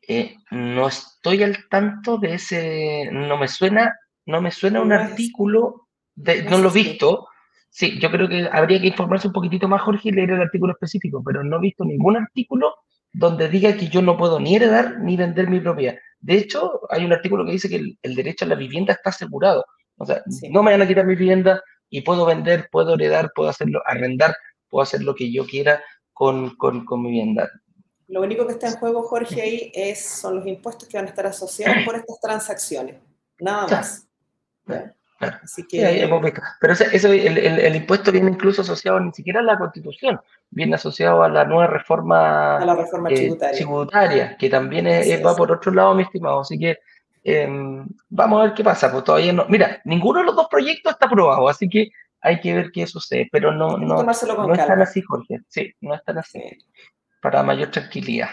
Eh, 0.07 0.35
no 0.51 0.87
estoy 0.87 1.41
al 1.41 1.67
tanto 1.69 2.19
de 2.19 2.35
ese, 2.35 3.09
no 3.11 3.35
me 3.35 3.47
suena, 3.47 3.97
no 4.27 4.41
me 4.41 4.51
suena 4.51 4.79
un 4.79 4.93
artículo, 4.93 5.87
de, 6.13 6.43
no 6.43 6.59
lo 6.59 6.69
he 6.69 6.73
visto. 6.73 7.27
Sí, 7.67 7.99
yo 7.99 8.11
creo 8.11 8.29
que 8.29 8.47
habría 8.51 8.79
que 8.79 8.87
informarse 8.87 9.27
un 9.27 9.33
poquitito 9.33 9.67
más, 9.67 9.81
Jorge, 9.81 10.09
y 10.09 10.11
leer 10.11 10.29
el 10.29 10.41
artículo 10.41 10.73
específico, 10.73 11.23
pero 11.25 11.43
no 11.43 11.57
he 11.57 11.61
visto 11.61 11.83
ningún 11.83 12.15
artículo 12.15 12.75
donde 13.11 13.49
diga 13.49 13.75
que 13.75 13.87
yo 13.87 14.03
no 14.03 14.17
puedo 14.17 14.39
ni 14.39 14.55
heredar 14.55 14.99
ni 14.99 15.17
vender 15.17 15.49
mi 15.49 15.59
propiedad. 15.59 15.95
De 16.19 16.35
hecho, 16.35 16.81
hay 16.91 17.05
un 17.05 17.13
artículo 17.13 17.43
que 17.43 17.53
dice 17.53 17.69
que 17.69 17.95
el, 17.99 18.15
derecho 18.15 18.45
a 18.45 18.49
la 18.49 18.55
vivienda 18.55 18.93
está 18.93 19.09
asegurado. 19.09 19.65
O 19.97 20.05
sea, 20.05 20.21
no 20.51 20.61
me 20.61 20.71
van 20.71 20.81
a 20.83 20.87
quitar 20.87 21.05
mi 21.05 21.15
vivienda, 21.15 21.59
y 21.93 22.01
puedo 22.01 22.25
vender, 22.25 22.69
puedo 22.71 22.95
heredar, 22.95 23.31
puedo 23.35 23.49
hacerlo, 23.49 23.83
arrendar, 23.85 24.35
puedo 24.67 24.81
hacer 24.81 25.03
lo 25.03 25.13
que 25.13 25.31
yo 25.31 25.45
quiera 25.45 25.79
con, 26.11 26.55
con, 26.55 26.85
con 26.85 27.03
mi 27.03 27.11
vivienda. 27.11 27.47
Lo 28.07 28.21
único 28.21 28.47
que 28.47 28.53
está 28.53 28.67
en 28.67 28.77
juego, 28.77 29.03
Jorge, 29.03 29.39
ahí 29.39 29.71
es, 29.75 30.03
son 30.03 30.37
los 30.37 30.47
impuestos 30.47 30.89
que 30.89 30.97
van 30.97 31.05
a 31.05 31.09
estar 31.09 31.27
asociados 31.27 31.83
por 31.85 31.95
estas 31.95 32.19
transacciones. 32.19 32.95
Nada 33.39 33.67
más. 33.67 34.07
Así 35.19 35.67
que... 35.67 36.09
Pero 36.59 36.73
eso, 36.73 37.11
el, 37.11 37.37
el, 37.37 37.75
impuesto 37.75 38.11
viene 38.11 38.31
incluso 38.31 38.63
asociado 38.63 38.99
ni 38.99 39.13
siquiera 39.13 39.41
a 39.41 39.43
la 39.43 39.59
constitución, 39.59 40.19
viene 40.49 40.73
asociado 40.73 41.21
a 41.21 41.29
la 41.29 41.45
nueva 41.45 41.67
reforma, 41.67 42.57
a 42.57 42.65
la 42.65 42.75
reforma 42.75 43.11
eh, 43.11 43.37
tributaria. 43.53 44.35
que 44.35 44.49
también 44.49 44.87
va 45.23 45.35
por 45.35 45.51
otro 45.51 45.71
lado, 45.71 45.93
mi 45.93 46.01
estimado. 46.01 46.39
Así 46.39 46.57
que 46.57 46.79
Em, 47.23 47.87
vamos 48.09 48.39
a 48.39 48.43
ver 48.45 48.53
qué 48.53 48.63
pasa, 48.63 48.91
pues 48.91 49.03
todavía 49.03 49.31
no. 49.31 49.45
Mira, 49.47 49.81
ninguno 49.85 50.19
de 50.19 50.25
los 50.25 50.35
dos 50.35 50.47
proyectos 50.49 50.93
está 50.93 51.05
aprobado, 51.05 51.47
así 51.47 51.69
que 51.69 51.91
hay 52.21 52.39
que 52.39 52.53
ver 52.53 52.71
qué 52.71 52.85
sucede, 52.87 53.29
pero 53.31 53.51
no, 53.51 53.77
no, 53.77 54.03
no 54.03 54.11
están 54.53 54.81
así, 54.81 55.01
Jorge. 55.01 55.41
Sí, 55.47 55.73
no 55.81 55.95
están 55.95 56.17
así. 56.17 56.41
Para 57.21 57.43
mayor 57.43 57.71
tranquilidad. 57.71 58.29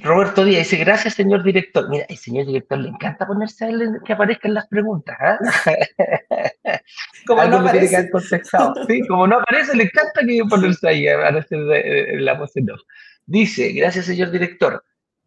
Roberto 0.00 0.44
Díaz 0.44 0.70
dice, 0.70 0.76
gracias, 0.76 1.14
señor 1.14 1.42
director. 1.42 1.88
Mira, 1.88 2.06
el 2.08 2.16
señor 2.16 2.46
director 2.46 2.78
le 2.78 2.90
encanta 2.90 3.26
ponerse 3.26 3.64
a 3.64 3.68
él 3.68 3.98
que 4.04 4.12
aparezcan 4.12 4.54
las 4.54 4.68
preguntas. 4.68 5.16
¿ah? 5.20 5.38
como 7.26 7.44
no 7.44 7.58
aparece. 7.58 8.08
Sí, 8.86 9.06
como 9.08 9.26
no 9.26 9.40
aparece, 9.40 9.76
le 9.76 9.84
encanta 9.84 10.20
que 10.24 10.42
ponerse 10.48 10.88
ahí 10.88 11.08
a 11.08 11.26
hacer 11.28 11.58
eh, 11.72 12.20
la 12.20 12.34
voz 12.34 12.56
en 12.56 12.68
Dice, 13.26 13.72
gracias, 13.72 14.06
señor 14.06 14.30
director. 14.30 14.84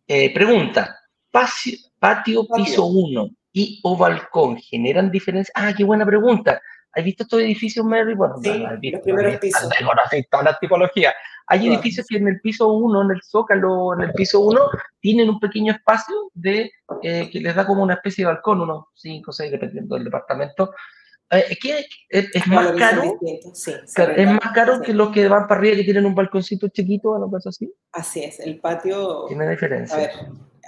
Eh, 0.07 0.33
pregunta, 0.33 1.00
patio, 1.31 2.45
piso 2.55 2.85
1 2.85 3.29
y 3.53 3.79
o 3.83 3.97
balcón 3.97 4.57
generan 4.57 5.11
diferencia. 5.11 5.53
Ah, 5.55 5.73
qué 5.75 5.83
buena 5.83 6.05
pregunta. 6.05 6.61
¿Has 6.93 7.03
visto 7.03 7.23
estos 7.23 7.39
edificios, 7.39 7.85
Mary? 7.85 8.15
Bueno, 8.15 8.35
sí, 8.41 8.65
los 8.91 9.01
primeros 9.01 9.37
pisos. 9.37 9.69
toda 10.29 10.43
la 10.43 10.57
tipología. 10.59 11.13
Hay 11.47 11.67
edificios 11.67 12.05
que 12.07 12.17
en 12.17 12.27
el 12.27 12.39
piso 12.39 12.71
1, 12.71 13.01
en 13.01 13.11
el 13.11 13.21
zócalo, 13.23 13.93
en 13.93 14.01
el 14.01 14.13
piso 14.13 14.39
1, 14.41 14.59
tienen 14.99 15.29
un 15.29 15.39
pequeño 15.39 15.73
espacio 15.73 16.15
de, 16.33 16.71
eh, 17.01 17.29
que 17.29 17.39
les 17.39 17.55
da 17.55 17.65
como 17.65 17.83
una 17.83 17.95
especie 17.95 18.23
de 18.23 18.31
balcón, 18.31 18.61
unos 18.61 18.85
5 18.95 19.29
o 19.29 19.33
6, 19.33 19.51
dependiendo 19.51 19.95
del 19.95 20.05
departamento. 20.05 20.73
Eh, 21.31 21.57
es, 22.09 22.25
es, 22.33 22.47
más 22.47 22.73
caro, 22.73 23.17
sí, 23.53 23.73
es 24.17 24.27
más 24.27 24.51
caro 24.53 24.81
que 24.81 24.93
los 24.93 25.13
que 25.13 25.29
van 25.29 25.47
para 25.47 25.61
arriba 25.61 25.77
que 25.77 25.85
tienen 25.85 26.05
un 26.05 26.13
balconcito 26.13 26.67
chiquito 26.67 27.11
o 27.11 27.15
algo 27.15 27.37
así. 27.45 27.73
Así 27.93 28.21
es, 28.21 28.41
el 28.41 28.59
patio. 28.59 29.27
Tiene 29.29 29.49
diferencia. 29.49 29.95
A 29.95 29.99
ver, 29.99 30.11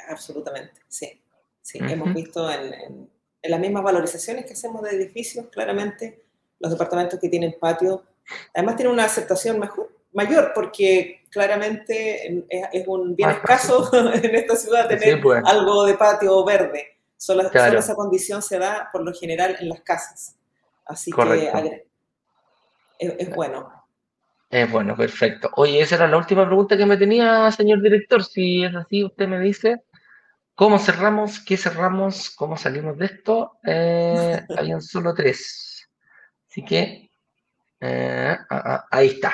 absolutamente, 0.10 0.80
sí. 0.88 1.22
sí. 1.62 1.80
Hemos 1.82 2.14
visto 2.14 2.50
en, 2.50 2.74
en, 2.74 3.10
las 3.42 3.60
mismas 3.60 3.84
valorizaciones 3.84 4.46
que 4.46 4.54
hacemos 4.54 4.82
de 4.84 4.92
edificios, 4.92 5.48
claramente, 5.52 6.24
los 6.60 6.72
departamentos 6.72 7.20
que 7.20 7.28
tienen 7.28 7.58
patio, 7.60 8.04
además 8.54 8.78
tienen 8.78 8.94
una 8.94 9.04
aceptación 9.04 9.60
mejor, 9.60 9.92
mayor, 10.14 10.54
porque 10.56 11.26
claramente 11.30 12.46
es, 12.48 12.88
un 12.88 13.18
bien 13.18 13.32
escaso 13.32 13.92
en 14.14 14.34
esta 14.34 14.56
ciudad 14.56 14.88
tener 14.88 15.22
pues. 15.22 15.44
algo 15.46 15.84
de 15.84 15.96
patio 15.96 16.46
verde. 16.46 16.88
Solo, 17.18 17.50
esa 17.52 17.96
condición 17.96 18.42
se 18.42 18.60
da 18.60 18.90
por 18.94 19.04
lo 19.04 19.14
general 19.14 19.58
en 19.60 19.68
las 19.68 19.82
casas. 19.82 20.38
Así 20.86 21.12
que 21.12 21.84
es, 23.00 23.14
es 23.20 23.36
bueno. 23.36 23.84
Eh, 24.50 24.68
bueno, 24.70 24.96
perfecto. 24.96 25.50
Oye, 25.56 25.82
esa 25.82 25.96
era 25.96 26.08
la 26.08 26.18
última 26.18 26.46
pregunta 26.46 26.78
que 26.78 26.86
me 26.86 26.98
tenía, 26.98 27.52
señor 27.52 27.82
director. 27.82 28.24
Si 28.24 28.64
es 28.64 28.76
así, 28.76 29.04
usted 29.04 29.28
me 29.28 29.40
dice 29.40 29.82
cómo 30.54 30.78
cerramos, 30.78 31.40
qué 31.40 31.58
cerramos, 31.58 32.30
cómo 32.36 32.56
salimos 32.56 32.98
de 32.98 33.06
esto. 33.06 33.58
Eh, 33.66 34.46
hay 34.56 34.80
solo 34.82 35.14
tres. 35.16 35.90
Así 36.48 36.64
que 36.64 37.10
eh, 37.82 38.38
ah, 38.50 38.64
ah, 38.66 38.86
ahí 38.92 39.08
está. 39.08 39.34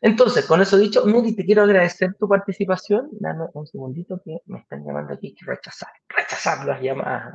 Entonces, 0.00 0.46
con 0.46 0.60
eso 0.60 0.76
dicho, 0.78 1.04
Miri, 1.04 1.36
te 1.36 1.44
quiero 1.44 1.62
agradecer 1.62 2.14
tu 2.14 2.26
participación. 2.26 3.08
Dame 3.12 3.44
un 3.52 3.66
segundito 3.66 4.20
que 4.24 4.38
me 4.46 4.60
están 4.60 4.84
llamando 4.84 5.14
aquí, 5.14 5.34
que 5.34 5.44
rechazar, 5.44 5.90
rechazar 6.08 6.66
las 6.66 6.80
llamadas 6.80 7.34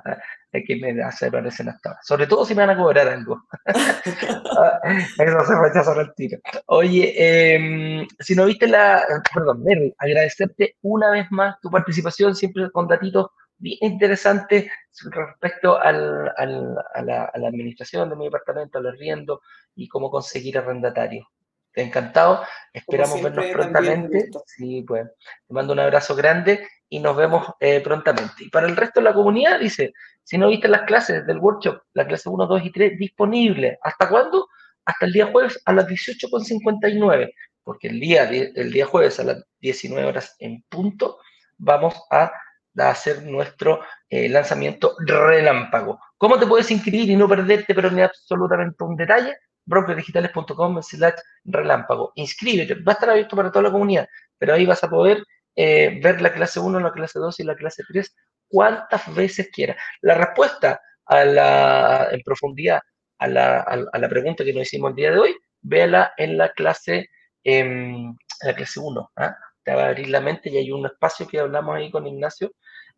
que 0.52 0.76
me 0.76 1.02
hace 1.04 1.28
aparecer 1.28 1.70
hasta 1.70 1.90
ahora. 1.90 2.02
Sobre 2.04 2.28
todo 2.28 2.46
si 2.46 2.56
me 2.56 2.66
van 2.66 2.76
a 2.76 2.78
cobrar 2.78 3.08
algo. 3.08 3.44
Ah, 4.62 4.82
eso 4.84 5.46
se 5.46 5.58
rechaza 5.58 5.94
al 5.94 6.14
tiro. 6.16 6.38
Oye, 6.66 7.14
em, 7.16 8.06
si 8.20 8.36
no 8.36 8.46
viste 8.46 8.68
la, 8.68 9.06
perdón, 9.34 9.64
Mary, 9.64 9.94
agradecerte 9.98 10.76
una 10.82 11.12
vez 11.12 11.28
más 11.30 11.60
tu 11.62 11.70
participación, 11.70 12.36
siempre 12.36 12.70
con 12.72 12.88
datitos 12.88 13.28
bien 13.58 13.78
interesantes 13.82 14.70
respecto 15.12 15.80
al, 15.80 16.34
al, 16.36 16.76
a, 16.94 17.02
la, 17.02 17.26
a, 17.26 17.38
la, 17.38 17.48
administración 17.48 18.10
de 18.10 18.18
mi 18.18 18.26
departamento, 18.26 18.80
al 18.80 18.88
arriendo 18.88 19.42
y 19.76 19.88
cómo 19.88 20.12
conseguir 20.12 20.58
arrendatario 20.58 21.26
encantado. 21.74 22.44
Esperamos 22.74 23.22
vernos 23.22 23.46
prontamente. 23.48 24.30
Sí, 24.46 24.84
pues 24.88 25.08
te 25.48 25.54
mando 25.54 25.74
un 25.74 25.80
abrazo 25.80 26.16
grande 26.16 26.68
y 26.90 27.00
nos 27.00 27.16
vemos 27.16 27.48
eh, 27.60 27.82
prontamente. 27.82 28.46
Y 28.46 28.50
para 28.50 28.68
el 28.68 28.76
resto 28.76 29.00
de 29.00 29.06
la 29.06 29.14
comunidad, 29.14 29.60
dice, 29.60 29.94
si 30.24 30.38
no 30.38 30.50
viste 30.50 30.68
las 30.68 30.82
clases 30.82 31.26
del 31.26 31.38
workshop, 31.38 31.82
la 31.94 32.08
clase 32.08 32.30
1, 32.30 32.48
2 32.48 32.66
y 32.66 32.72
3, 32.72 33.00
disponible. 33.00 33.78
¿Hasta 33.82 34.10
cuándo? 34.10 34.48
Hasta 34.86 35.06
el 35.06 35.14
día 35.14 35.28
jueves 35.28 35.62
a 35.66 35.74
las 35.74 35.88
18.59, 35.88 37.32
porque 37.64 37.88
el 37.90 38.00
día, 38.00 38.24
el 38.30 38.72
día 38.72 38.86
jueves 38.86 39.20
a 39.20 39.24
las 39.24 39.44
19 39.60 40.08
horas 40.08 40.36
en 40.40 40.64
punto 40.68 41.20
vamos 41.58 41.96
a, 42.12 42.32
hacer 42.78 43.24
nuestro 43.24 43.82
eh, 44.10 44.30
lanzamiento 44.30 44.96
relámpago. 45.00 46.00
¿Cómo 46.18 46.40
te 46.40 46.48
puedes 46.48 46.72
inscribir 46.72 47.10
y 47.10 47.16
no 47.18 47.28
perderte, 47.28 47.76
pero 47.76 47.92
ni 47.92 48.02
absolutamente 48.02 48.84
un 48.86 48.96
detalle? 48.96 49.36
brokerdigitales.com 49.66 50.82
slash 50.82 51.20
relámpago. 51.44 52.12
Inscríbete, 52.16 52.76
va 52.76 52.94
a 52.94 52.96
estar 52.96 53.10
abierto 53.10 53.36
para 53.36 53.52
toda 53.52 53.64
la 53.64 53.72
comunidad, 53.72 54.08
pero 54.38 54.54
ahí 54.54 54.66
vas 54.66 54.84
a 54.84 54.90
poder 54.90 55.24
eh, 55.62 56.00
ver 56.02 56.22
la 56.22 56.32
clase 56.32 56.62
1, 56.62 56.80
la 56.80 56.94
clase 56.94 57.20
2 57.20 57.38
y 57.42 57.44
la 57.44 57.56
clase 57.56 57.84
3 57.86 58.16
cuantas 58.48 59.14
veces 59.14 59.50
quieras. 59.52 59.76
La 60.00 60.14
respuesta 60.16 60.82
a 61.06 61.26
la, 61.26 62.08
en 62.12 62.22
profundidad 62.22 62.80
a 63.18 63.28
la, 63.28 63.60
a, 63.60 63.98
la, 64.00 64.08
pregunta 64.08 64.46
que 64.46 64.54
nos 64.54 64.62
hicimos 64.62 64.92
el 64.92 64.96
día 64.96 65.12
de 65.12 65.20
hoy, 65.20 65.36
véala 65.62 66.14
en 66.16 66.38
la 66.38 66.54
clase, 66.54 67.10
en 67.44 68.16
la 68.42 68.56
clase 68.56 68.80
1. 68.80 69.12
¿ah? 69.18 69.36
Te 69.64 69.74
va 69.74 69.84
a 69.84 69.88
abrir 69.90 70.08
la 70.08 70.22
mente 70.22 70.50
y 70.50 70.56
hay 70.56 70.72
un 70.72 70.86
espacio 70.86 71.28
que 71.28 71.40
hablamos 71.40 71.76
ahí 71.76 71.92
con 71.92 72.08
Ignacio. 72.08 72.54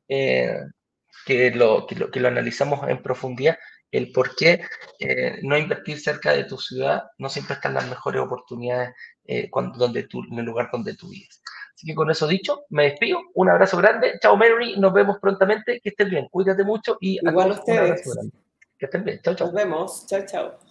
Eh, 0.07 0.55
que 1.25 1.49
lo, 1.51 1.87
que 1.87 1.95
lo, 1.95 2.11
que 2.11 2.19
lo 2.19 2.27
analizamos 2.27 2.87
en 2.87 3.01
profundidad, 3.01 3.57
el 3.91 4.11
por 4.11 4.35
qué 4.35 4.61
eh, 4.99 5.39
no 5.41 5.57
invertir 5.57 5.99
cerca 5.99 6.31
de 6.31 6.45
tu 6.45 6.57
ciudad 6.57 7.03
no 7.17 7.27
siempre 7.27 7.55
están 7.55 7.73
las 7.73 7.89
mejores 7.89 8.21
oportunidades 8.21 8.93
eh, 9.25 9.49
cuando, 9.49 9.77
donde 9.79 10.03
tú, 10.03 10.23
en 10.31 10.39
el 10.39 10.45
lugar 10.45 10.69
donde 10.71 10.95
tú 10.95 11.09
vives. 11.09 11.40
Así 11.81 11.87
que 11.87 11.95
con 11.95 12.11
eso 12.11 12.27
dicho, 12.27 12.65
me 12.69 12.83
despido. 12.83 13.17
Un 13.33 13.49
abrazo 13.49 13.75
grande. 13.77 14.19
Chao, 14.21 14.37
Mary. 14.37 14.75
Nos 14.77 14.93
vemos 14.93 15.17
prontamente. 15.17 15.81
Que 15.81 15.89
estén 15.89 16.11
bien. 16.11 16.27
Cuídate 16.29 16.63
mucho 16.63 16.97
y 17.01 17.17
Igual 17.27 17.49
a 17.49 17.53
ustedes. 17.55 18.03
Que 18.77 18.85
estén 18.85 19.03
bien. 19.03 19.19
Chao, 19.23 19.33
chao. 19.33 19.47
Nos 19.47 19.55
vemos. 19.55 20.05
Chao, 20.05 20.21
chao. 20.27 20.70